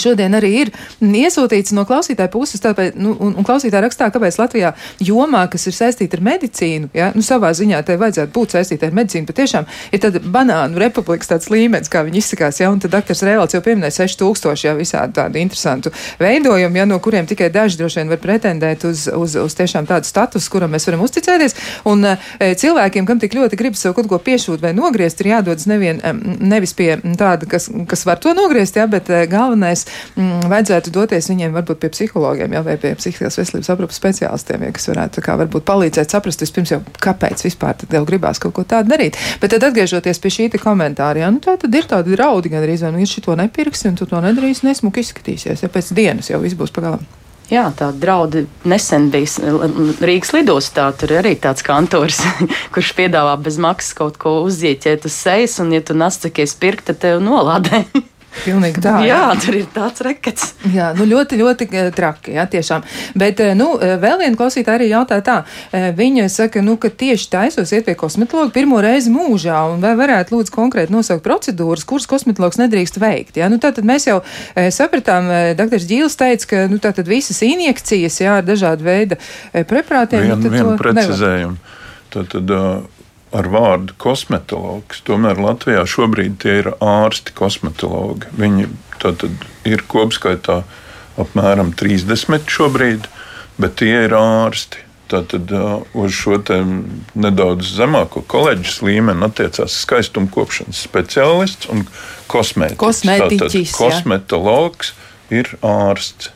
šodien 0.00 0.34
arī 0.36 0.52
ir 0.62 0.70
iesūtīts 1.04 1.74
no 1.76 1.84
klausītāja 1.88 2.30
puses, 2.32 2.60
tāpēc, 2.64 2.96
nu, 3.00 3.14
un, 3.20 3.34
un 3.36 3.46
klausītāja 3.46 3.84
rakstā, 3.84 4.08
kāpēc 4.14 4.38
Latvijā 4.40 4.72
jomā, 5.04 5.44
kas 5.52 5.66
ir 5.68 5.76
saistīta 5.76 6.18
ar 6.18 6.24
medicīnu, 6.26 6.90
ja, 6.96 7.10
nu, 7.16 7.24
savā 7.26 7.52
ziņā 7.56 7.82
te 7.86 7.98
vajadzētu 8.00 8.32
būt 8.32 8.56
saistīta 8.56 8.88
ar 8.88 8.96
medicīnu, 8.96 9.28
patiešām 9.28 9.68
ir 9.92 10.02
tāda 10.02 10.22
banānu 10.22 10.80
republikas 10.80 11.30
tāds 11.30 11.50
līmenis, 11.52 11.90
kā 11.92 12.04
viņi 12.06 12.22
izsakās, 12.22 12.60
ja, 12.62 12.70
un 12.72 12.80
tad 12.82 12.94
doktors 12.94 13.24
Rēlats 13.26 13.56
jau 13.56 13.62
pieminēja 13.64 13.98
6000, 14.06 14.64
ja, 14.64 14.74
visādi 14.78 15.16
tādu 15.20 15.40
interesantu 15.42 15.92
veidojumu, 16.22 16.80
ja, 16.80 16.88
no 16.88 17.00
kuriem 17.02 17.28
tikai 17.28 17.50
daži 17.52 17.80
droši 17.80 18.02
vien 18.02 18.14
var 18.14 18.22
pretendēt 18.22 18.86
uz, 18.88 19.06
uz, 19.12 19.36
uz 19.40 19.58
tiešām 19.58 19.88
tādu 19.88 20.08
statusu, 20.08 20.50
kuram 20.52 20.72
mēs 20.72 20.88
varam 20.88 21.04
uzticēties, 21.04 21.56
un 21.92 22.04
e, 22.14 22.16
cilvēkiem, 22.56 23.08
kam 23.08 23.20
tik 23.22 23.36
ļoti 23.36 23.60
gribas 23.60 23.84
sev 23.84 23.96
kaut 23.96 24.08
ko 24.10 24.20
piešūt 24.22 24.64
vai 24.64 24.72
nogriezt, 24.76 25.20
ir 25.20 25.34
jādodas 25.34 25.68
nevien, 25.68 26.00
nevis 26.40 26.72
pie 26.76 26.94
tāda, 27.18 27.48
kas, 27.50 27.68
kas 27.88 28.06
var 28.08 28.20
to 28.22 28.32
nogriezt, 28.36 28.78
ja, 28.78 28.88
bet 28.90 29.10
e, 29.12 29.24
galvenais 29.30 29.55
galvenais, 29.56 29.86
mm, 30.16 30.48
vajadzētu 30.50 30.92
doties 30.92 31.28
viņiem 31.30 31.54
varbūt 31.56 31.80
pie 31.80 31.90
psihologiem, 31.90 32.52
jā, 32.52 32.62
vai 32.64 32.76
pie 32.76 32.94
psihiskās 32.98 33.38
veselības 33.40 33.72
aprūpas 33.72 34.00
speciālistiem, 34.00 34.62
ja, 34.66 34.72
kas 34.76 34.88
varētu 34.90 35.24
kā, 35.24 35.36
varbūt 35.40 35.66
palīdzēt 35.66 36.12
saprast 36.12 36.40
vispirms 36.44 36.72
jau, 36.74 36.80
kāpēc 37.00 37.44
vispār 37.46 37.76
tev 37.80 38.06
gribās 38.06 38.38
kaut 38.38 38.54
ko 38.56 38.64
tādu 38.64 38.92
darīt. 38.92 39.16
Bet 39.40 39.54
tad 39.54 39.64
atgriežoties 39.70 40.20
pie 40.20 40.30
šī 40.30 40.50
komentāra, 40.56 41.24
jā, 41.24 41.30
nu 41.30 41.40
tā 41.40 41.56
tad 41.60 41.74
ir 41.74 41.86
tādi 41.88 42.16
draudi 42.16 42.52
gan 42.52 42.64
arī, 42.64 42.78
vai 42.80 42.92
nu, 42.92 43.02
ja 43.02 43.06
šito 43.06 43.36
nepirksi 43.36 43.90
un 43.90 43.96
tu 43.96 44.06
to 44.06 44.20
nedarīsi, 44.20 44.66
nesmuki 44.66 45.04
izskatīsies, 45.04 45.62
ja 45.62 45.72
pēc 45.72 45.94
dienas 45.96 46.30
jau 46.30 46.40
viss 46.42 46.58
būs 46.58 46.74
pagalam. 46.74 47.04
Jā, 47.46 47.68
tā 47.78 47.92
draudi 47.94 48.42
nesen 48.66 49.04
bija 49.12 49.54
Rīgas 50.02 50.32
lidostā. 50.34 50.88
Tur 50.98 51.12
arī 51.20 51.36
tāds 51.38 51.62
kantors, 51.62 52.18
kurš 52.74 52.90
piedāvā 52.98 53.36
bez 53.38 53.60
maksas 53.62 53.94
kaut 53.94 54.18
ko 54.18 54.40
uzieķēt 54.48 55.06
uz 55.06 55.14
sejas, 55.14 55.54
un, 55.62 55.70
ja 55.70 55.78
tu 55.78 55.94
nesakies 55.94 56.56
pirkt, 56.58 56.88
tad 56.90 56.98
tev 57.04 57.22
nolādē. 57.22 57.84
Pilnīgi 58.44 58.82
tā. 58.84 58.98
jā, 59.06 59.16
jā, 59.16 59.40
tur 59.42 59.56
ir 59.58 59.66
tāds 59.74 60.02
rekets. 60.04 60.50
Jā, 60.74 60.90
nu 60.96 61.06
ļoti, 61.08 61.38
ļoti 61.40 61.68
eh, 61.70 61.90
traki, 61.94 62.34
jā, 62.36 62.46
tiešām. 62.50 62.84
Bet, 63.18 63.40
eh, 63.42 63.54
nu, 63.58 63.72
eh, 63.80 63.96
vēl 64.02 64.18
viena 64.22 64.38
klausītāja 64.38 64.80
arī 64.80 64.88
jautā 64.90 65.18
tā. 65.24 65.36
Viņa 65.72 66.28
saka, 66.32 66.62
nu, 66.64 66.76
ka 66.80 66.90
tieši 66.90 67.28
taisos 67.32 67.72
iet 67.74 67.86
pie 67.88 67.96
kosmetologa 67.98 68.52
pirmo 68.54 68.80
reizi 68.84 69.12
mūžā, 69.12 69.58
un 69.72 69.84
vai 69.84 69.94
varētu 69.98 70.36
lūdzu 70.36 70.54
konkrēti 70.54 70.94
nosaukt 70.94 71.24
procedūras, 71.24 71.86
kuras 71.88 72.08
kosmetologs 72.10 72.60
nedrīkst 72.60 73.00
veikt. 73.02 73.40
Jā, 73.40 73.50
nu, 73.52 73.60
tātad 73.62 73.86
mēs 73.88 74.08
jau 74.08 74.20
sapratām, 74.54 75.30
dr. 75.58 75.80
Ģīls 75.90 76.18
teica, 76.18 76.50
ka, 76.52 76.64
nu, 76.72 76.80
tātad 76.82 77.08
visas 77.10 77.40
injekcijas, 77.46 78.20
jā, 78.22 78.38
ar 78.40 78.46
dažādu 78.46 78.86
veidu 78.86 79.20
preparātiem. 79.52 80.28
Vien, 80.28 80.36
nu, 80.40 80.52
vienu 80.52 80.76
precizējumu. 80.80 81.58
Tātad, 82.16 82.52
uh, 82.54 82.95
ar 83.36 83.48
vārdu 83.52 83.96
kosmetologs. 84.00 85.02
Tomēr 85.06 85.40
Latvijā 85.42 85.84
šobrīd 85.88 86.38
tie 86.42 86.58
ir 86.62 86.72
ārsti 86.80 87.34
kosmetologi. 87.36 88.30
Viņi 88.38 88.68
ir 89.68 89.84
kopskaitā 89.90 90.62
apmēram 91.20 91.72
30 91.76 92.50
šobrīd, 92.52 93.08
bet 93.60 93.78
tie 93.82 93.94
ir 94.06 94.16
ārsti. 94.16 94.82
Tātad 95.06 95.52
uh, 95.54 95.84
uz 95.94 96.16
šo 96.18 96.40
nedaudz 97.14 97.68
zemāko 97.76 98.24
koledžas 98.26 98.80
līmeni 98.82 99.22
attiecās 99.22 99.76
skaistuma 99.84 100.26
kopšanas 100.34 100.80
speciālists 100.82 101.70
un 101.70 101.84
kosmētiķis. 102.26 102.80
Kosmētiķis, 102.80 103.70
Tātad, 103.70 103.76
kosmetologs 103.78 104.96
ir 105.30 105.52
ārsts. 105.62 106.32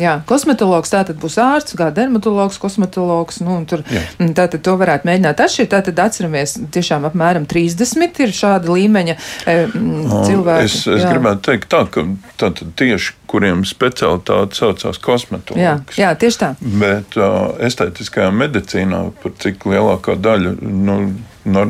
Jā, 0.00 0.14
kosmetologs 0.28 0.88
tātad 0.92 1.18
būs 1.20 1.34
ārsts, 1.42 1.74
kā 1.76 1.90
dermatologs, 1.92 2.56
kosmetologs. 2.62 3.42
Nu, 3.44 3.58
tur, 3.68 3.82
Jā. 3.92 4.04
tātad 4.38 4.62
to 4.64 4.76
varētu 4.80 5.08
mēģināt 5.08 5.42
atšķirt. 5.44 5.70
Tātad 5.74 6.00
atceramies, 6.00 6.54
tiešām 6.72 7.04
apmēram 7.10 7.44
30 7.50 8.22
ir 8.24 8.32
šāda 8.36 8.72
līmeņa 8.72 9.16
e, 9.18 9.56
cilvēki. 9.74 10.64
Es, 10.64 10.78
es 10.86 11.04
jā. 11.04 11.12
gribētu 11.12 11.44
teikt 11.50 11.68
tā, 11.74 11.82
ka 11.92 12.06
tātad 12.40 12.72
tieši 12.80 13.18
kuriem 13.28 13.66
specialitāte 13.68 14.56
saucās 14.56 15.00
kosmetologs. 15.02 15.60
Jā, 15.60 15.76
jā, 16.06 16.16
tieši 16.24 16.40
tā. 16.40 16.50
Bet 16.60 17.20
uh, 17.20 17.52
estētiskajā 17.68 18.32
medicīnā, 18.32 19.04
par 19.20 19.36
cik 19.44 19.68
lielākā 19.68 20.16
daļa, 20.24 20.56
nu, 20.88 20.98
no, 21.44 21.68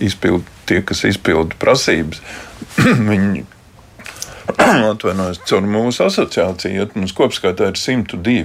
izpild, 0.00 0.48
tie, 0.68 0.80
kas 0.86 1.04
izpilda 1.08 1.56
prasības, 1.60 2.24
viņi 3.12 3.44
atvainojos, 4.94 5.42
caur 5.48 5.68
mūsu 5.68 6.04
asociāciju, 6.06 6.74
ja 6.78 6.88
mums 6.94 7.14
kopskaitā 7.16 7.70
ir 7.70 7.78
102 7.78 8.44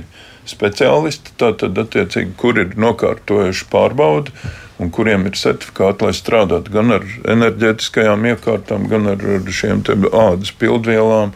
speciālisti, 0.49 1.34
tātad, 1.41 1.78
attiecīgi, 1.82 2.36
kur 2.38 2.60
ir 2.62 2.76
nokārtojuši 2.80 3.68
pārbaudi 3.72 4.34
un 4.82 4.91
kuriem 4.93 5.26
ir 5.30 5.38
certifikāti, 5.39 6.06
lai 6.06 6.16
strādātu 6.16 6.74
gan 6.74 6.97
ar 6.97 7.06
enerģētiskajām 7.32 8.26
iekārtām, 8.34 8.89
gan 8.91 9.08
ar 9.14 9.24
šiem 9.47 9.84
ādas 10.12 10.51
pildvielām, 10.60 11.32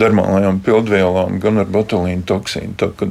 dermālajām 0.00 0.62
pildvielām, 0.64 1.38
gan 1.42 1.60
ar 1.62 1.68
botulīnu 1.74 2.24
toksīnu. 2.28 2.74
Tā, 2.80 2.90
ka, 2.96 3.10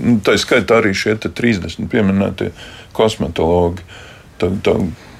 nu, 0.00 0.16
tā 0.24 0.36
skaitā 0.40 0.80
arī 0.80 0.94
šie 0.96 1.18
30 1.20 1.90
pieminētie 1.92 2.50
kosmetologi. 2.96 3.84
Tā, 4.40 4.48
tā 4.64 4.78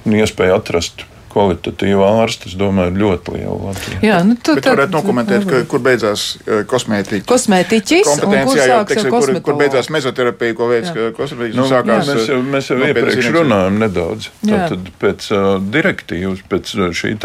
iespēja 0.09 0.57
atrast 0.57 1.05
kvalitatīva 1.31 2.07
ārsta, 2.21 2.49
es 2.51 2.55
domāju, 2.59 2.93
ir 2.93 3.01
ļoti 3.01 3.35
liela 3.35 3.57
Latvijā. 3.69 3.99
Jā, 4.05 4.19
nu, 4.27 4.35
tu, 4.37 4.55
Bet 4.57 4.69
varētu 4.69 4.95
nokomentēt, 4.97 5.47
ka, 5.49 5.61
kur 5.71 5.83
beidzās 5.85 6.25
eh, 6.43 6.61
kosmētiķis. 6.69 7.27
Kosmētiķis, 7.29 8.11
kompetencija, 8.11 8.67
jā, 8.69 8.79
teiksim, 8.89 9.11
kur, 9.15 9.33
kur 9.47 9.59
beidzās 9.59 9.91
mezoterapija, 9.93 10.57
ko 10.59 10.69
veids 10.71 10.93
kosmētiķis. 11.17 11.59
Nu, 11.59 11.67
sākās, 11.71 12.11
jā, 12.11 12.17
mēs 12.17 12.31
jau, 12.33 12.39
mēs 12.55 12.71
jau 12.71 12.79
no 12.81 12.89
iepriekš 12.91 13.31
runājam 13.37 13.79
nedaudz. 13.81 14.29
Tātad 14.45 14.91
pēc 15.01 15.29
uh, 15.35 15.51
direktīvas, 15.73 16.43
pēc 16.51 16.75
uh, 16.79 16.89
šī 16.95 17.15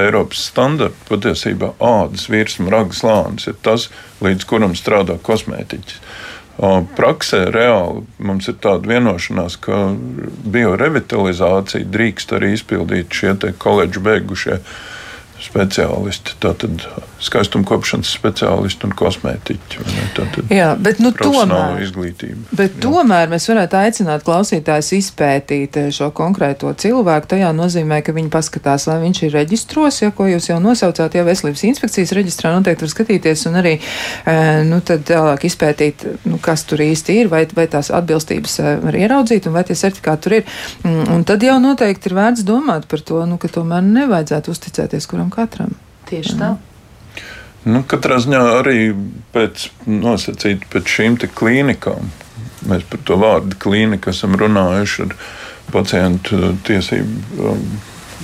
Eiropas 0.00 0.46
standarta 0.50 1.10
patiesībā 1.10 1.74
ādas 1.84 2.26
virsma 2.32 2.72
ragas 2.72 3.02
lānis 3.06 3.48
ir 3.50 3.56
tas, 3.64 3.88
līdz 4.24 4.46
kuram 4.48 4.74
strādā 4.78 5.18
kosmētiķis. 5.22 6.00
Praksē 6.56 7.42
reāli 7.52 8.06
mums 8.18 8.48
ir 8.48 8.56
tāda 8.64 8.88
vienošanās, 8.88 9.58
ka 9.60 9.90
biorevitalizāciju 10.54 11.88
drīkst 11.92 12.32
arī 12.36 12.54
izpildīt 12.56 13.12
šie 13.12 13.34
koledžu 13.60 14.00
beigušie 14.06 14.60
speciālisti. 15.44 16.38
Tātad 16.40 16.86
skaistumkopšanas 17.22 18.10
speciālisti 18.18 18.86
un 18.86 18.92
kosmētiķi. 18.96 19.84
Tātad 20.16 20.52
Jā, 20.52 20.68
bet 20.80 21.00
nu, 21.00 21.12
tomēr, 21.16 21.80
izglītība. 21.84 22.50
Bet 22.56 22.76
Jā. 22.76 22.82
tomēr 22.84 23.30
mēs 23.32 23.48
varētu 23.48 23.78
aicināt 23.80 24.24
klausītājus 24.26 24.92
izpētīt 24.98 25.78
eh, 25.80 25.88
šo 25.94 26.10
konkrēto 26.16 26.72
cilvēku. 26.76 27.30
Tajā 27.32 27.52
nozīmē, 27.56 28.02
ka 28.04 28.14
viņi 28.16 28.32
paskatās, 28.32 28.88
vai 28.90 28.98
viņš 29.06 29.22
ir 29.26 29.34
reģistros, 29.38 30.02
ja 30.04 30.12
ko 30.16 30.28
jūs 30.28 30.50
jau 30.50 30.58
nosaucāt, 30.62 31.16
jau 31.16 31.24
veselības 31.26 31.64
inspekcijas 31.70 32.12
reģistrā 32.16 32.52
noteikti 32.54 32.86
var 32.86 32.92
skatīties 32.92 33.46
un 33.50 33.58
arī 33.62 33.74
eh, 33.78 34.60
nu, 34.68 34.82
tālāk 34.84 35.48
izpētīt, 35.48 36.06
nu, 36.28 36.40
kas 36.42 36.66
tur 36.68 36.84
īsti 36.84 37.20
ir, 37.22 37.32
vai, 37.32 37.46
vai 37.56 37.68
tās 37.72 37.90
atbilstības 37.96 38.60
eh, 38.60 38.70
var 38.84 39.00
ieraudzīt 39.00 39.48
un 39.48 39.56
vai 39.56 39.64
tie 39.68 39.78
certifikāti 39.78 40.26
tur 40.28 40.38
ir. 40.42 40.54
Mm, 40.84 41.02
un 41.16 41.26
tad 41.28 41.44
jau 41.46 41.56
noteikti 41.62 42.10
ir 42.10 42.20
vērts 42.20 42.46
domāt 42.46 42.88
par 42.90 43.00
to, 43.00 43.24
nu, 43.28 43.40
ka 43.40 43.50
tomēr 43.52 43.84
nevajadzētu 43.88 44.52
uzticēties 44.52 45.08
kuram 45.10 45.32
katram. 45.32 45.72
Tieši 46.06 46.36
tā. 46.36 46.54
Mm. 46.54 46.65
Nu, 47.66 47.82
katrā 47.88 48.20
ziņā 48.22 48.42
arī 48.60 48.78
pēc 49.34 49.66
nosacīt 49.90 50.68
pēc 50.70 50.92
šīm 50.92 51.18
klīnikām. 51.34 52.12
Mēs 52.70 52.86
par 52.90 53.02
to 53.06 53.18
vārdu 53.18 53.58
klīnika 53.62 54.12
esam 54.14 54.36
runājuši 54.38 55.06
ar 55.06 55.16
pacientu 55.74 56.52
tiesību 56.66 57.50
um, 57.50 57.64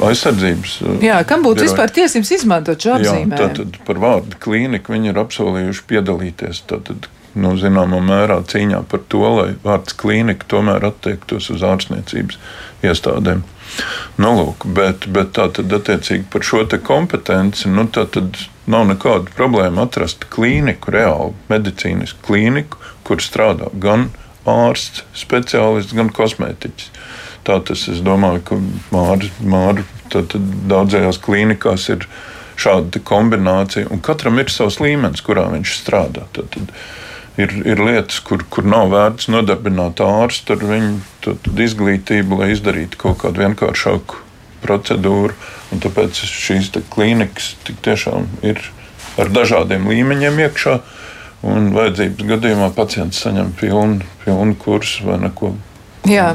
aizsardzības. 0.06 0.76
Uh, 0.82 1.00
Jā, 1.04 1.18
kam 1.28 1.42
būtu 1.46 1.66
vispār 1.66 1.90
tiesības 1.94 2.30
izmantot 2.38 2.82
šo 2.86 2.96
apzīmējumu? 2.98 3.38
Tātad 3.38 3.80
par 3.86 4.00
vārdu 4.02 4.38
klīnika 4.42 4.94
viņi 4.94 5.12
ir 5.12 5.20
apsolījuši 5.24 5.84
piedalīties. 5.90 6.62
Tātad, 6.70 7.10
nu, 7.34 7.54
zināmā 7.58 7.98
mērā 8.04 8.38
cīņā 8.46 8.84
par 8.90 9.02
to, 9.12 9.24
lai 9.40 9.48
vārds 9.66 9.98
klīnika 9.98 10.48
tomēr 10.54 10.86
attiektos 10.92 11.50
uz 11.54 11.66
ārstniecības 11.66 12.38
iestādēm. 12.86 13.42
Nu, 14.20 14.32
lūk, 14.36 14.66
bet, 14.76 15.06
bet 15.12 15.32
tā 15.38 15.48
tad 15.56 15.72
attiecīgi 15.72 16.26
par 16.32 16.44
šo 16.44 16.64
kompetenci, 16.84 17.70
nu, 17.72 17.86
nav 18.70 18.86
nekāda 18.90 19.32
problēma 19.36 19.86
atrast 19.86 20.26
klīniku, 20.32 20.92
reāli 20.94 21.32
medicīnisku 21.50 22.26
klīniku, 22.28 22.80
kur 23.06 23.22
strādā 23.24 23.70
gan 23.82 24.10
ārsts, 24.48 25.04
speciālists, 25.16 25.94
gan 25.96 26.10
kosmētiķis. 26.14 26.90
Tā 27.46 27.58
tas, 27.66 27.86
es 27.90 28.02
domāju, 28.04 28.42
ka 28.46 28.58
tad, 30.12 30.28
tad 30.34 30.52
daudzajās 30.70 31.18
klīnikās 31.22 31.88
ir 31.94 32.06
šāda 32.62 33.00
kombinācija, 33.02 33.88
un 33.90 34.02
katram 34.04 34.38
ir 34.38 34.52
savs 34.52 34.78
līmenis, 34.82 35.24
kurā 35.26 35.48
viņš 35.50 35.78
strādā. 35.80 36.28
Tad, 36.36 36.52
tad, 36.54 36.74
ir, 37.40 37.54
ir 37.66 37.80
lietas, 37.80 38.20
kur, 38.24 38.44
kur 38.50 38.66
nav 38.68 38.90
vērts 38.92 39.30
nodarbināt 39.32 40.02
ārstu 40.04 40.56
ar 40.56 40.66
viņu 40.72 40.92
tad, 41.24 41.40
tad 41.46 41.64
izglītību, 41.66 42.42
lai 42.42 42.52
izdarītu 42.56 43.00
kaut 43.00 43.22
kādu 43.24 43.44
vienkāršāku 43.44 44.20
procedūru. 44.62 45.34
Tāpēc 45.82 46.22
šīs 46.28 46.70
klīnikas 46.92 47.54
tiešām 47.84 48.28
ir 48.46 48.60
ar 49.20 49.32
dažādiem 49.32 49.88
līmeņiem 49.90 50.44
iekšā. 50.46 50.78
Un 51.42 51.72
vajadzības 51.74 52.28
gadījumā 52.28 52.68
pacients 52.76 53.18
saņem 53.24 53.50
pilnu, 53.58 54.04
pilnu 54.22 54.54
kursu 54.62 55.08
vai 55.08 55.18
neko 55.24 55.56
Jā. 56.10 56.32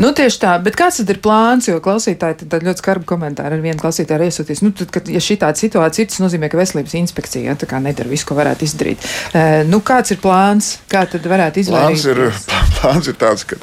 Nu, 0.00 0.12
tieši 0.16 0.38
tā, 0.40 0.52
bet 0.64 0.76
kāds 0.78 1.02
tad 1.02 1.10
ir 1.12 1.18
plāns? 1.24 1.68
Jo 1.68 1.76
klausītāji 1.84 2.46
tad 2.46 2.64
ļoti 2.64 2.80
skarbu 2.80 3.04
komentāru 3.08 3.58
ar 3.58 3.64
vienu 3.64 3.80
klausītāju 3.80 4.28
iesūtīs. 4.30 4.62
Nu, 4.64 4.72
tad, 4.76 4.88
kad, 4.94 5.10
ja 5.12 5.20
šī 5.20 5.36
tāda 5.42 5.60
situācija 5.60 6.06
ir, 6.06 6.08
tas 6.08 6.22
nozīmē, 6.22 6.48
ka 6.48 6.60
veselības 6.60 6.94
inspekcija 7.02 7.50
ja, 7.50 7.56
tā 7.58 7.68
kā 7.68 7.80
nedara 7.84 8.08
visu, 8.08 8.24
ko 8.30 8.36
varētu 8.38 8.64
izdarīt. 8.64 9.04
E, 9.36 9.42
nu, 9.68 9.82
kāds 9.84 10.14
ir 10.14 10.22
plāns? 10.22 10.78
Kā 10.88 11.04
tad 11.10 11.28
varētu 11.28 11.60
izvairīties? 11.66 12.06
Plāns 12.06 12.38
ir, 12.40 12.54
plāns 12.78 13.10
ir 13.12 13.18
tāds, 13.20 13.44
ka 13.44 13.60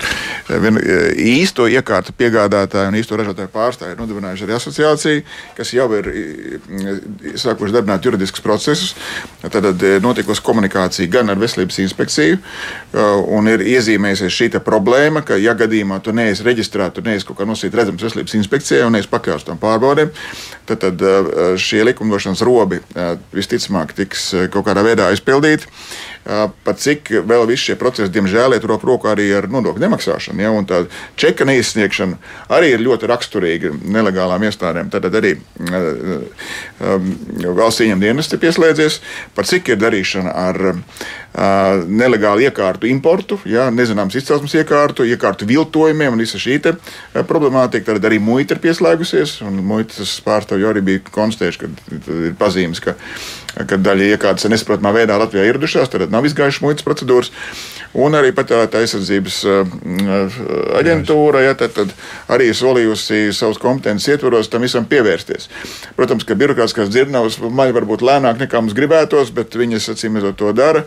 vien, 0.62 0.78
īsto 1.26 1.66
iekārtu 1.66 2.14
piegādātāju 2.20 2.94
un 2.94 3.00
īsto 3.02 3.18
ražotāju 3.18 3.50
pārstāvju 3.56 3.98
ir 3.98 4.04
nodibinājuši 4.04 4.46
arī 4.46 4.58
asociāciju, 4.60 5.26
kas 5.58 5.74
jau 5.74 5.90
ir 5.98 6.12
sākuši 7.34 7.78
darbināt 7.80 8.06
juridiskus 8.06 8.46
procesus. 8.46 8.94
Tad 9.42 9.66
notikusi 10.06 10.46
komunikācija 10.46 11.10
gan 11.18 11.34
ar 11.34 11.42
veselības 11.42 11.82
inspekciju 11.82 12.38
un 13.34 13.50
ir 13.50 13.66
iezīmējusies 13.74 14.38
šī 14.38 14.54
problēma 14.60 14.99
problēma, 15.00 15.24
ka, 15.24 15.38
ja 15.40 15.54
gadījumā 15.56 16.02
tu 16.04 16.12
neesi 16.12 16.44
reģistrēts, 16.44 16.98
tu 16.98 17.04
neesi 17.06 17.26
kaut 17.26 17.40
kā 17.40 17.46
nosīt 17.48 17.76
redzams 17.76 18.04
veselības 18.04 18.36
inspekcijai 18.36 18.84
un 18.86 18.98
neesi 18.98 19.10
pakļauts 19.10 19.48
tam 19.48 19.60
pārbaudēm, 19.62 20.12
tad, 20.68 20.84
tad 20.84 21.04
šie 21.60 21.86
likumdošanas 21.88 22.44
robi 22.44 22.82
visticamāk 23.32 23.96
tiks 23.96 24.34
kaut 24.52 24.68
kādā 24.68 24.84
veidā 24.84 25.08
aizpildīti 25.14 25.70
pat 26.26 26.82
cik 26.82 27.12
vēl 27.26 27.46
visi 27.50 27.70
šie 27.70 27.78
procesi, 27.80 28.12
diemžēl, 28.14 28.54
iet 28.56 28.66
roku 28.68 28.90
rokā 28.90 29.14
arī 29.16 29.30
ar 29.38 29.48
nodokļu 29.52 29.82
nemaksāšanu. 29.86 30.44
Ja, 30.44 30.52
tā 30.70 30.82
čeka 31.20 31.48
neizsniegšana 31.50 32.20
arī 32.56 32.74
ir 32.76 32.84
ļoti 32.86 33.10
raksturīga 33.10 33.72
nelegālām 33.96 34.44
iestādēm. 34.50 34.92
Tad 34.94 35.08
arī 35.10 35.36
um, 35.40 37.10
valsts 37.58 37.86
ieņem 37.86 38.04
dienesti 38.04 38.42
pieslēdzies, 38.42 39.00
par 39.38 39.50
cik 39.50 39.74
ir 39.74 39.82
darīšana 39.82 40.36
ar 40.44 40.62
uh, 40.70 40.78
nelegālu 41.88 42.46
iekārtu 42.48 42.90
importu, 42.90 43.40
ja, 43.50 43.70
nezināms 43.74 44.18
izcelsmes 44.20 44.56
iekārtu, 44.60 45.08
iekārtu 45.08 45.48
viltojumiem 45.50 46.14
un 46.14 46.24
visa 46.26 46.42
šī 46.42 46.60
problemātika. 47.30 47.94
Tad 47.96 48.06
arī 48.10 48.20
muita 48.22 48.56
ir 48.56 48.64
pieslēgusies, 48.64 49.40
un 49.48 49.62
muitas 49.66 50.18
pārstāvji 50.26 50.68
arī 50.70 50.86
bija 50.86 51.04
konstatējuši, 51.14 51.62
ka 51.62 51.70
ir 52.30 52.36
pazīmes, 52.40 52.82
ka 52.84 52.98
kad 53.56 53.82
daļa 53.84 54.14
iekārtas 54.14 54.46
ir 54.46 54.54
nesaprotamā 54.54 54.92
veidā 54.96 55.18
Latvijā 55.20 55.46
ieradušās, 55.50 55.90
tad 55.92 56.14
nav 56.14 56.28
izgājušas 56.30 56.64
muitas 56.64 56.86
procedūras. 56.86 57.32
Un 57.98 58.14
arī 58.18 58.32
patērētāja 58.38 58.86
aizsardzības 58.86 59.40
uh, 59.50 60.40
aģentūra 60.80 61.44
ja, 61.48 61.56
tad, 61.58 61.74
tad 61.78 61.94
arī 62.32 62.52
solījusi 62.56 63.30
savus 63.36 63.62
kompetences 63.62 64.14
ietvaros 64.14 64.52
tam 64.54 64.66
visam 64.66 64.86
pievērsties. 64.90 65.50
Protams, 65.98 66.28
ka 66.28 66.38
birokrātiskās 66.40 66.92
dzirdnavas 66.94 67.40
maļ 67.42 67.74
varbūt 67.80 68.06
lēnāk 68.06 68.44
nekā 68.44 68.62
mums 68.62 68.78
gribētos, 68.78 69.34
bet 69.36 69.58
viņas 69.58 69.90
acīm 69.96 70.20
redzot 70.20 70.38
to 70.44 70.54
dara. 70.54 70.86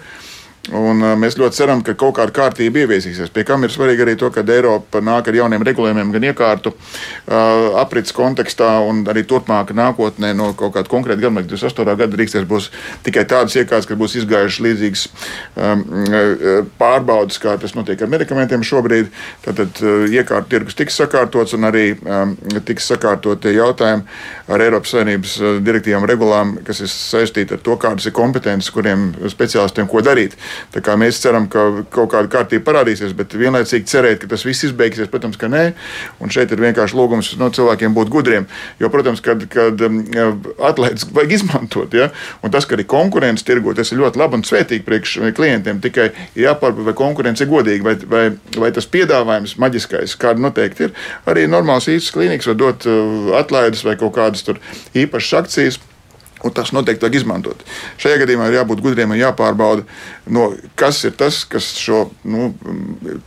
Un, 0.70 1.00
uh, 1.02 1.16
mēs 1.18 1.34
ļoti 1.40 1.58
ceram, 1.58 1.80
ka 1.82 1.96
kaut 1.98 2.14
kāda 2.20 2.30
kārtība 2.36 2.84
ieviesīsies. 2.84 3.32
Pie 3.34 3.42
kam 3.42 3.64
ir 3.66 3.72
svarīgi 3.74 4.04
arī 4.04 4.12
to, 4.18 4.28
ka 4.30 4.44
Eiropa 4.46 5.00
nāk 5.02 5.26
ar 5.26 5.34
jauniem 5.34 5.64
regulējumiem, 5.66 6.12
gan 6.14 6.26
iekārtu 6.28 6.70
uh, 6.70 7.80
aprits 7.80 8.14
kontekstā, 8.14 8.68
un 8.86 9.00
arī 9.10 9.24
turpmāk 9.26 9.72
nākotnē 9.74 10.30
no 10.38 10.52
kaut 10.54 10.76
kāda 10.76 10.90
konkrēta 10.92 11.18
gada, 11.24 11.42
28. 11.50 11.96
gada 11.98 12.06
drīkstēs 12.14 12.46
būs 12.46 12.68
tikai 13.02 13.24
tādas 13.26 13.56
iekārtas, 13.58 13.88
kas 13.90 13.98
būs 13.98 14.14
izgājušas 14.20 14.62
līdzīgas 14.68 15.02
um, 15.08 15.82
uh, 15.82 16.62
pārbaudas, 16.78 17.40
kā 17.42 17.56
tas 17.58 17.74
notiek 17.74 17.98
ar 17.98 18.12
medikamentiem 18.14 18.62
šobrīd. 18.62 19.10
Tad, 19.42 19.82
uh, 19.82 20.06
iekārtu 20.14 20.54
tirgus 20.54 20.78
tiks 20.78 21.00
sakārtots 21.02 21.58
un 21.58 21.66
arī 21.72 21.88
um, 22.06 22.36
tiks 22.70 22.86
sakārtot 22.92 23.42
tie 23.42 23.56
jautājumi 23.56 24.06
ar 24.46 24.66
Eiropas 24.68 24.94
Savienības 24.94 25.34
uh, 25.42 25.58
direktīvām 25.66 26.06
regulām, 26.06 26.54
kas 26.62 26.84
ir 26.86 26.94
saistīti 26.94 27.58
ar 27.58 27.66
to, 27.66 27.74
kādas 27.82 28.06
ir 28.06 28.14
kompetences, 28.14 28.70
kuriem 28.70 29.10
speciālistiem 29.34 29.90
ko 29.90 30.06
darīt. 30.06 30.38
Mēs 31.02 31.20
ceram, 31.22 31.48
ka 31.50 31.84
kaut 31.92 32.12
kāda 32.12 32.30
kārtība 32.30 32.66
parādīsies, 32.68 33.14
bet 33.16 33.34
vienlaicīgi 33.38 33.88
cerēt, 33.88 34.20
ka 34.22 34.30
tas 34.30 34.44
viss 34.46 34.66
izbeigsies, 34.68 35.10
protams, 35.10 35.38
ka 35.40 35.50
nē. 35.50 35.64
Un 36.22 36.32
šeit 36.32 36.52
ir 36.52 36.62
vienkārši 36.62 36.96
lūgums 36.98 37.32
no 37.40 37.48
cilvēkiem 37.54 37.94
būt 37.96 38.12
gudriem. 38.12 38.46
Jo, 38.80 38.90
protams, 38.92 39.22
kad, 39.24 39.44
kad 39.52 39.80
um, 39.86 40.00
atlaides 40.62 41.06
vajag 41.12 41.36
izmantot, 41.38 41.94
ja? 41.96 42.10
un 42.42 42.54
tas, 42.54 42.66
ka 42.68 42.76
arī 42.76 42.86
konkurence 42.88 43.46
tirgo, 43.46 43.74
tas 43.76 43.92
ir 43.92 44.02
ļoti 44.02 44.20
labi 44.20 44.40
un 44.40 44.46
svētīgi 44.46 44.86
priekš 44.86 45.16
klientiem. 45.36 45.80
Tikai 45.84 46.10
jāpārbauda, 46.38 46.88
vai 46.90 46.96
konkurence 46.98 47.44
ir 47.44 47.52
godīga, 47.52 47.86
vai, 47.88 47.96
vai, 48.14 48.24
vai 48.58 48.72
tas 48.74 48.88
piedāvājums 48.92 49.56
maģiskais, 49.62 50.16
kāda 50.20 50.42
noteikti 50.44 50.88
ir. 50.88 50.98
Arī 51.30 51.46
normāls 51.50 51.90
īsts 51.92 52.14
klīniks 52.14 52.50
var 52.50 52.60
dot 52.60 52.88
uh, 52.90 53.32
atlaides 53.40 53.84
vai 53.86 53.96
kaut 54.00 54.16
kādas 54.18 54.46
īpašas 54.98 55.42
akcijas. 55.42 55.80
Un 56.42 56.54
tas 56.54 56.72
noteikti 56.74 57.06
vajag 57.06 57.20
izmantot. 57.20 57.60
Šajā 58.02 58.22
gadījumā 58.24 58.48
ir 58.50 58.58
jābūt 58.58 58.82
gudriem 58.82 59.14
un 59.14 59.20
jāpārbauda, 59.20 59.84
no, 60.34 60.48
kas 60.78 61.04
ir 61.06 61.14
tas, 61.18 61.42
kas 61.48 61.68
šo 61.78 62.04
nu, 62.26 62.50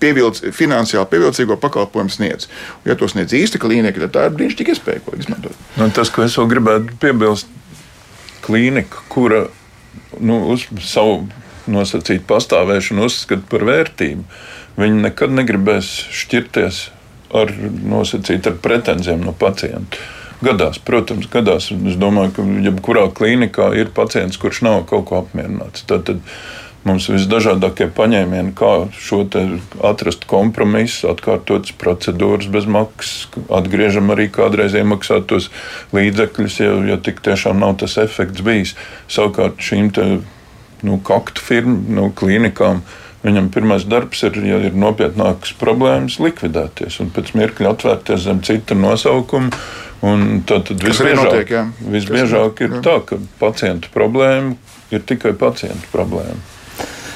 pievilc, 0.02 0.42
finansiāli 0.56 1.08
pievilcīgo 1.14 1.56
pakalpojumu 1.64 2.12
sniedz. 2.12 2.50
Un, 2.82 2.90
ja 2.92 2.98
to 3.00 3.08
sniedz 3.12 3.36
īsta 3.38 3.62
klīnika, 3.62 4.04
tad 4.04 4.16
tā 4.16 4.26
ir 4.28 4.36
brīnišķīga 4.36 4.76
iespēja, 4.76 5.04
ko 5.06 5.16
izmantot. 5.20 5.64
Nu, 5.80 5.88
tas, 5.96 6.12
ko 6.12 6.26
es 6.28 6.36
vēl 6.40 6.52
gribētu 6.58 7.00
piebilst, 7.02 7.52
klīnika, 8.46 9.06
kura 9.10 9.46
nu, 10.20 10.42
uz 10.54 10.68
savu 10.86 11.24
nosacītu 11.72 12.28
pastāvēšanu 12.30 13.08
uzskata 13.08 13.48
par 13.50 13.66
vērtību, 13.68 14.26
viņi 14.78 15.06
nekad 15.08 15.34
negribēs 15.34 15.92
šķirties 16.14 16.82
ar 17.36 17.52
nosacītu 17.96 18.52
ar 18.52 18.60
pretenzijām 18.64 19.24
no 19.26 19.34
pacientu. 19.38 20.00
Gadās, 20.44 20.80
protams, 20.84 21.30
gadās. 21.32 21.70
Es 21.72 21.96
domāju, 22.00 22.36
ka 22.36 22.46
jebkurā 22.68 23.08
klīnikā 23.16 23.72
ir 23.80 23.92
pacients, 23.96 24.40
kurš 24.42 24.66
nav 24.68 24.84
kaut 24.90 25.08
ko 25.10 25.22
apmierināts. 25.24 25.86
Tad, 25.88 26.04
tad 26.10 26.24
mums 26.86 27.08
ir 27.10 27.18
visdažādākie 27.18 27.88
paņēmieni, 27.96 28.54
kā 28.58 28.74
šo 29.00 29.24
atrast 29.88 30.28
kompromisu, 30.30 31.08
atkārtotas 31.14 31.74
procedūras 31.80 32.52
bez 32.52 32.68
maksas, 32.70 33.26
atgriežam 33.50 34.12
arī 34.14 34.28
kādreiz 34.34 34.76
iemaksātos 34.78 35.50
līdzekļus, 35.96 36.60
ja, 36.62 36.76
ja 36.92 37.00
tik 37.02 37.24
tiešām 37.26 37.64
nav 37.64 37.80
tas 37.82 37.98
efekts 38.02 38.46
bijis. 38.46 38.76
Savukārt 39.08 39.64
šīm 39.64 39.90
te, 39.96 40.06
nu, 40.86 41.00
kaktu 41.06 41.42
firmu, 41.42 41.80
nu, 41.96 42.12
klīnikām. 42.14 42.84
Viņam 43.26 43.48
pirmais 43.50 43.88
darbs 43.90 44.22
ir, 44.28 44.36
ja 44.46 44.60
ir 44.68 44.76
nopietnākas 44.78 45.56
problēmas, 45.58 46.20
likvidēties 46.22 47.00
un 47.02 47.10
pēc 47.16 47.34
mirkļa 47.38 47.72
atvērties 47.74 48.28
zem 48.28 48.44
cita 48.46 48.78
nosaukuma 48.78 49.50
tad, 50.46 50.68
tad 50.68 50.84
visbiežāk, 50.84 51.24
notiek, 51.24 51.54
jā. 51.56 51.64
visbiežāk 51.96 52.62
ir 52.66 52.76
jā. 52.78 52.82
tā, 52.86 53.00
ka 53.10 53.18
pacientu 53.40 53.90
problēma 53.94 54.54
ir 54.94 55.02
tikai 55.08 55.34
pacientu 55.40 55.90
problēma. 55.94 56.38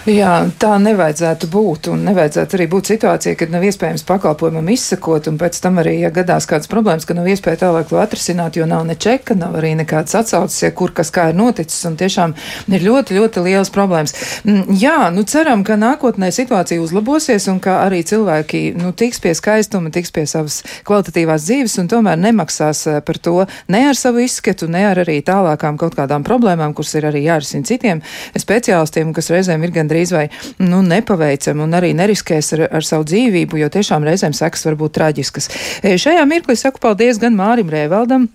Jā, 0.08 0.34
tā 0.60 0.78
nevajadzētu 0.80 1.50
būt. 1.52 1.90
Un 1.92 2.06
nevajadzētu 2.08 2.56
arī 2.56 2.68
būt 2.72 2.92
situācija, 2.94 3.36
kad 3.40 3.52
nav 3.52 3.66
iespējams 3.68 4.06
pakalpojumam 4.08 4.70
izsekot, 4.72 5.28
un 5.28 5.40
pēc 5.42 5.60
tam 5.60 5.82
arī, 5.82 5.98
ja 6.06 6.12
gadās 6.14 6.48
kādas 6.50 6.70
problēmas, 6.72 7.08
ka 7.08 7.18
nav 7.18 7.28
iespēja 7.28 7.66
tālāk 7.66 7.90
to 7.90 8.00
atrisināt, 8.00 8.56
jo 8.56 8.68
nav 8.70 8.86
ne 8.88 8.96
čeka, 8.96 9.36
nav 9.36 9.58
arī 9.60 9.74
nekādas 9.82 10.16
atsauces, 10.22 10.62
ja 10.64 10.72
kur 10.72 10.94
kas 10.96 11.12
kā 11.12 11.30
ir 11.34 11.40
noticis, 11.40 11.82
un 11.90 11.98
tiešām 12.00 12.36
ir 12.72 12.86
ļoti, 12.86 13.18
ļoti 13.20 13.44
liels 13.44 13.74
problēmas. 13.76 14.16
Mm, 14.46 14.78
jā, 14.80 14.96
nu 15.16 15.26
ceram, 15.28 15.66
ka 15.68 15.76
nākotnē 15.80 16.32
situācija 16.36 16.80
uzlabosies, 16.84 17.50
un 17.52 17.60
ka 17.64 17.82
arī 17.84 18.00
cilvēki, 18.08 18.64
nu, 18.80 18.94
tiks 18.96 19.20
pie 19.24 19.36
skaistuma, 19.36 19.92
tiks 19.92 20.16
pie 20.16 20.24
savas 20.30 20.62
kvalitatīvās 20.88 21.50
dzīves, 21.50 21.78
un 21.84 21.92
tomēr 21.92 22.20
nemaksās 22.24 22.86
eh, 22.88 23.02
par 23.04 23.20
to 23.20 23.36
ne 23.68 23.84
ar 23.92 24.00
savu 24.00 24.24
izskatu, 24.24 24.72
ne 24.72 24.86
ar 24.94 25.04
arī 25.04 25.20
tālākām 25.26 25.78
kaut 25.82 26.00
kādām 26.00 26.24
problēmām, 26.28 26.74
kuras 26.78 26.96
ir 26.96 27.10
arī 27.12 27.26
jārisina 27.28 27.68
citiem 27.68 28.04
speciālistiem, 28.40 29.12
kas 29.16 29.32
reizēm 29.34 29.68
ir 29.68 29.76
gan 29.76 29.89
gandrīz 29.90 30.14
vai 30.14 30.28
nu, 30.62 30.82
nepaveicam 30.86 31.66
un 31.66 31.74
arī 31.74 31.94
neriskēs 31.98 32.54
ar, 32.58 32.68
ar 32.80 32.86
savu 32.86 33.08
dzīvību, 33.10 33.60
jo 33.64 33.70
tiešām 33.74 34.06
reizēm 34.06 34.36
sekas 34.38 34.66
var 34.66 34.78
būt 34.80 34.98
traģiskas. 35.00 35.50
E, 35.84 35.98
šajā 35.98 36.26
mirklī 36.30 36.56
saku 36.60 36.80
paldies 36.80 37.20
gan 37.20 37.36
Mārim 37.38 37.70
Rēvaldam. 37.70 38.30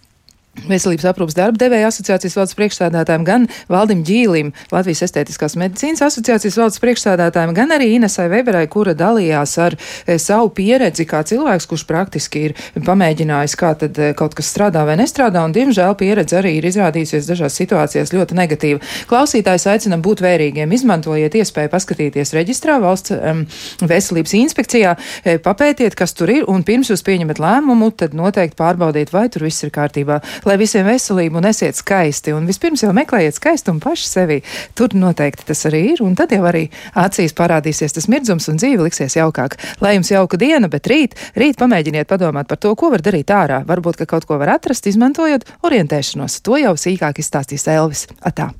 Veselības 0.54 1.04
aprūpas 1.10 1.34
darba 1.36 1.58
devēja 1.58 1.88
asociācijas 1.90 2.36
valdes 2.38 2.54
priekšstādātājiem, 2.56 3.24
gan 3.26 3.46
Valdim 3.68 4.04
Ģīlim, 4.06 4.52
Latvijas 4.72 5.02
estētiskās 5.08 5.56
medicīnas 5.60 6.00
asociācijas 6.06 6.56
valdes 6.60 6.80
priekšstādātājiem, 6.80 7.52
gan 7.56 7.74
arī 7.74 7.90
Inesai 7.96 8.28
Weberai, 8.32 8.62
kura 8.70 8.94
dalījās 8.96 9.56
ar 9.60 9.74
e, 9.76 10.16
savu 10.22 10.52
pieredzi 10.54 11.04
kā 11.10 11.24
cilvēks, 11.26 11.66
kurš 11.68 11.84
praktiski 11.90 12.44
ir 12.48 12.54
pamēģinājis, 12.86 13.56
kā 13.60 13.72
tad 13.82 13.98
e, 13.98 14.12
kaut 14.16 14.36
kas 14.38 14.52
strādā 14.54 14.84
vai 14.86 14.94
nestrādā, 15.00 15.42
un 15.44 15.52
diemžēl 15.56 15.98
pieredze 16.00 16.38
arī 16.38 16.54
ir 16.60 16.68
izrādījusies 16.70 17.28
dažās 17.28 17.58
situācijās 17.60 18.14
ļoti 18.14 18.38
negatīva. 18.38 18.80
Klausītājs 19.10 19.66
aicinam 19.74 20.06
būt 20.06 20.22
vērīgiem, 20.24 20.72
izmantojiet 20.78 21.34
iespēju 21.42 21.74
paskatīties 21.74 22.32
reģistrā 22.38 22.78
valsts 22.80 23.12
um, 23.18 23.42
veselības 23.82 24.36
inspekcijā, 24.38 24.94
e, 25.26 25.36
papētiet, 25.42 25.98
kas 25.98 26.14
tur 26.16 26.32
ir, 26.32 26.48
un 26.48 26.64
pirms 26.64 26.94
jūs 26.94 27.04
pieņemat 27.04 27.42
lēmumu, 27.42 27.90
tad 27.98 28.16
noteikti 28.16 28.58
pārbaudiet, 28.62 29.12
vai 29.12 29.26
tur 29.34 29.48
viss 29.50 29.66
ir 29.66 29.74
kārtībā 29.74 30.22
lai 30.48 30.56
visiem 30.60 30.86
veselību 30.88 31.40
un 31.40 31.48
esiet 31.50 31.78
skaisti. 31.78 32.34
Un 32.36 32.48
vispirms 32.48 32.84
jau 32.84 32.92
meklējiet 32.96 33.38
skaistumu 33.38 33.82
paši 33.84 34.08
sevi. 34.08 34.40
Tur 34.78 34.96
noteikti 34.98 35.46
tas 35.50 35.64
arī 35.70 35.84
ir, 35.92 36.02
un 36.04 36.16
tad 36.18 36.34
jau 36.34 36.42
arī 36.48 36.66
acīs 37.04 37.36
parādīsies 37.36 37.96
tas 37.96 38.08
mirdzums 38.12 38.48
un 38.52 38.60
dzīve 38.60 38.88
liksies 38.88 39.18
jaukāk. 39.20 39.58
Lai 39.84 39.94
jums 39.98 40.12
jauka 40.14 40.40
diena, 40.40 40.70
bet 40.72 40.90
rīt, 40.90 41.16
rīt 41.38 41.60
pamēģiniet 41.60 42.10
padomāt 42.10 42.50
par 42.50 42.60
to, 42.62 42.74
ko 42.78 42.92
var 42.94 43.04
darīt 43.04 43.32
ārā. 43.34 43.62
Varbūt, 43.68 44.02
ka 44.02 44.10
kaut 44.16 44.28
ko 44.28 44.40
var 44.42 44.56
atrast, 44.56 44.88
izmantojot 44.90 45.48
orientēšanos. 45.64 46.42
To 46.44 46.60
jau 46.60 46.76
sīkāk 46.78 47.22
izstāstīs 47.22 47.68
Elvis. 47.68 48.08
Atā! 48.24 48.52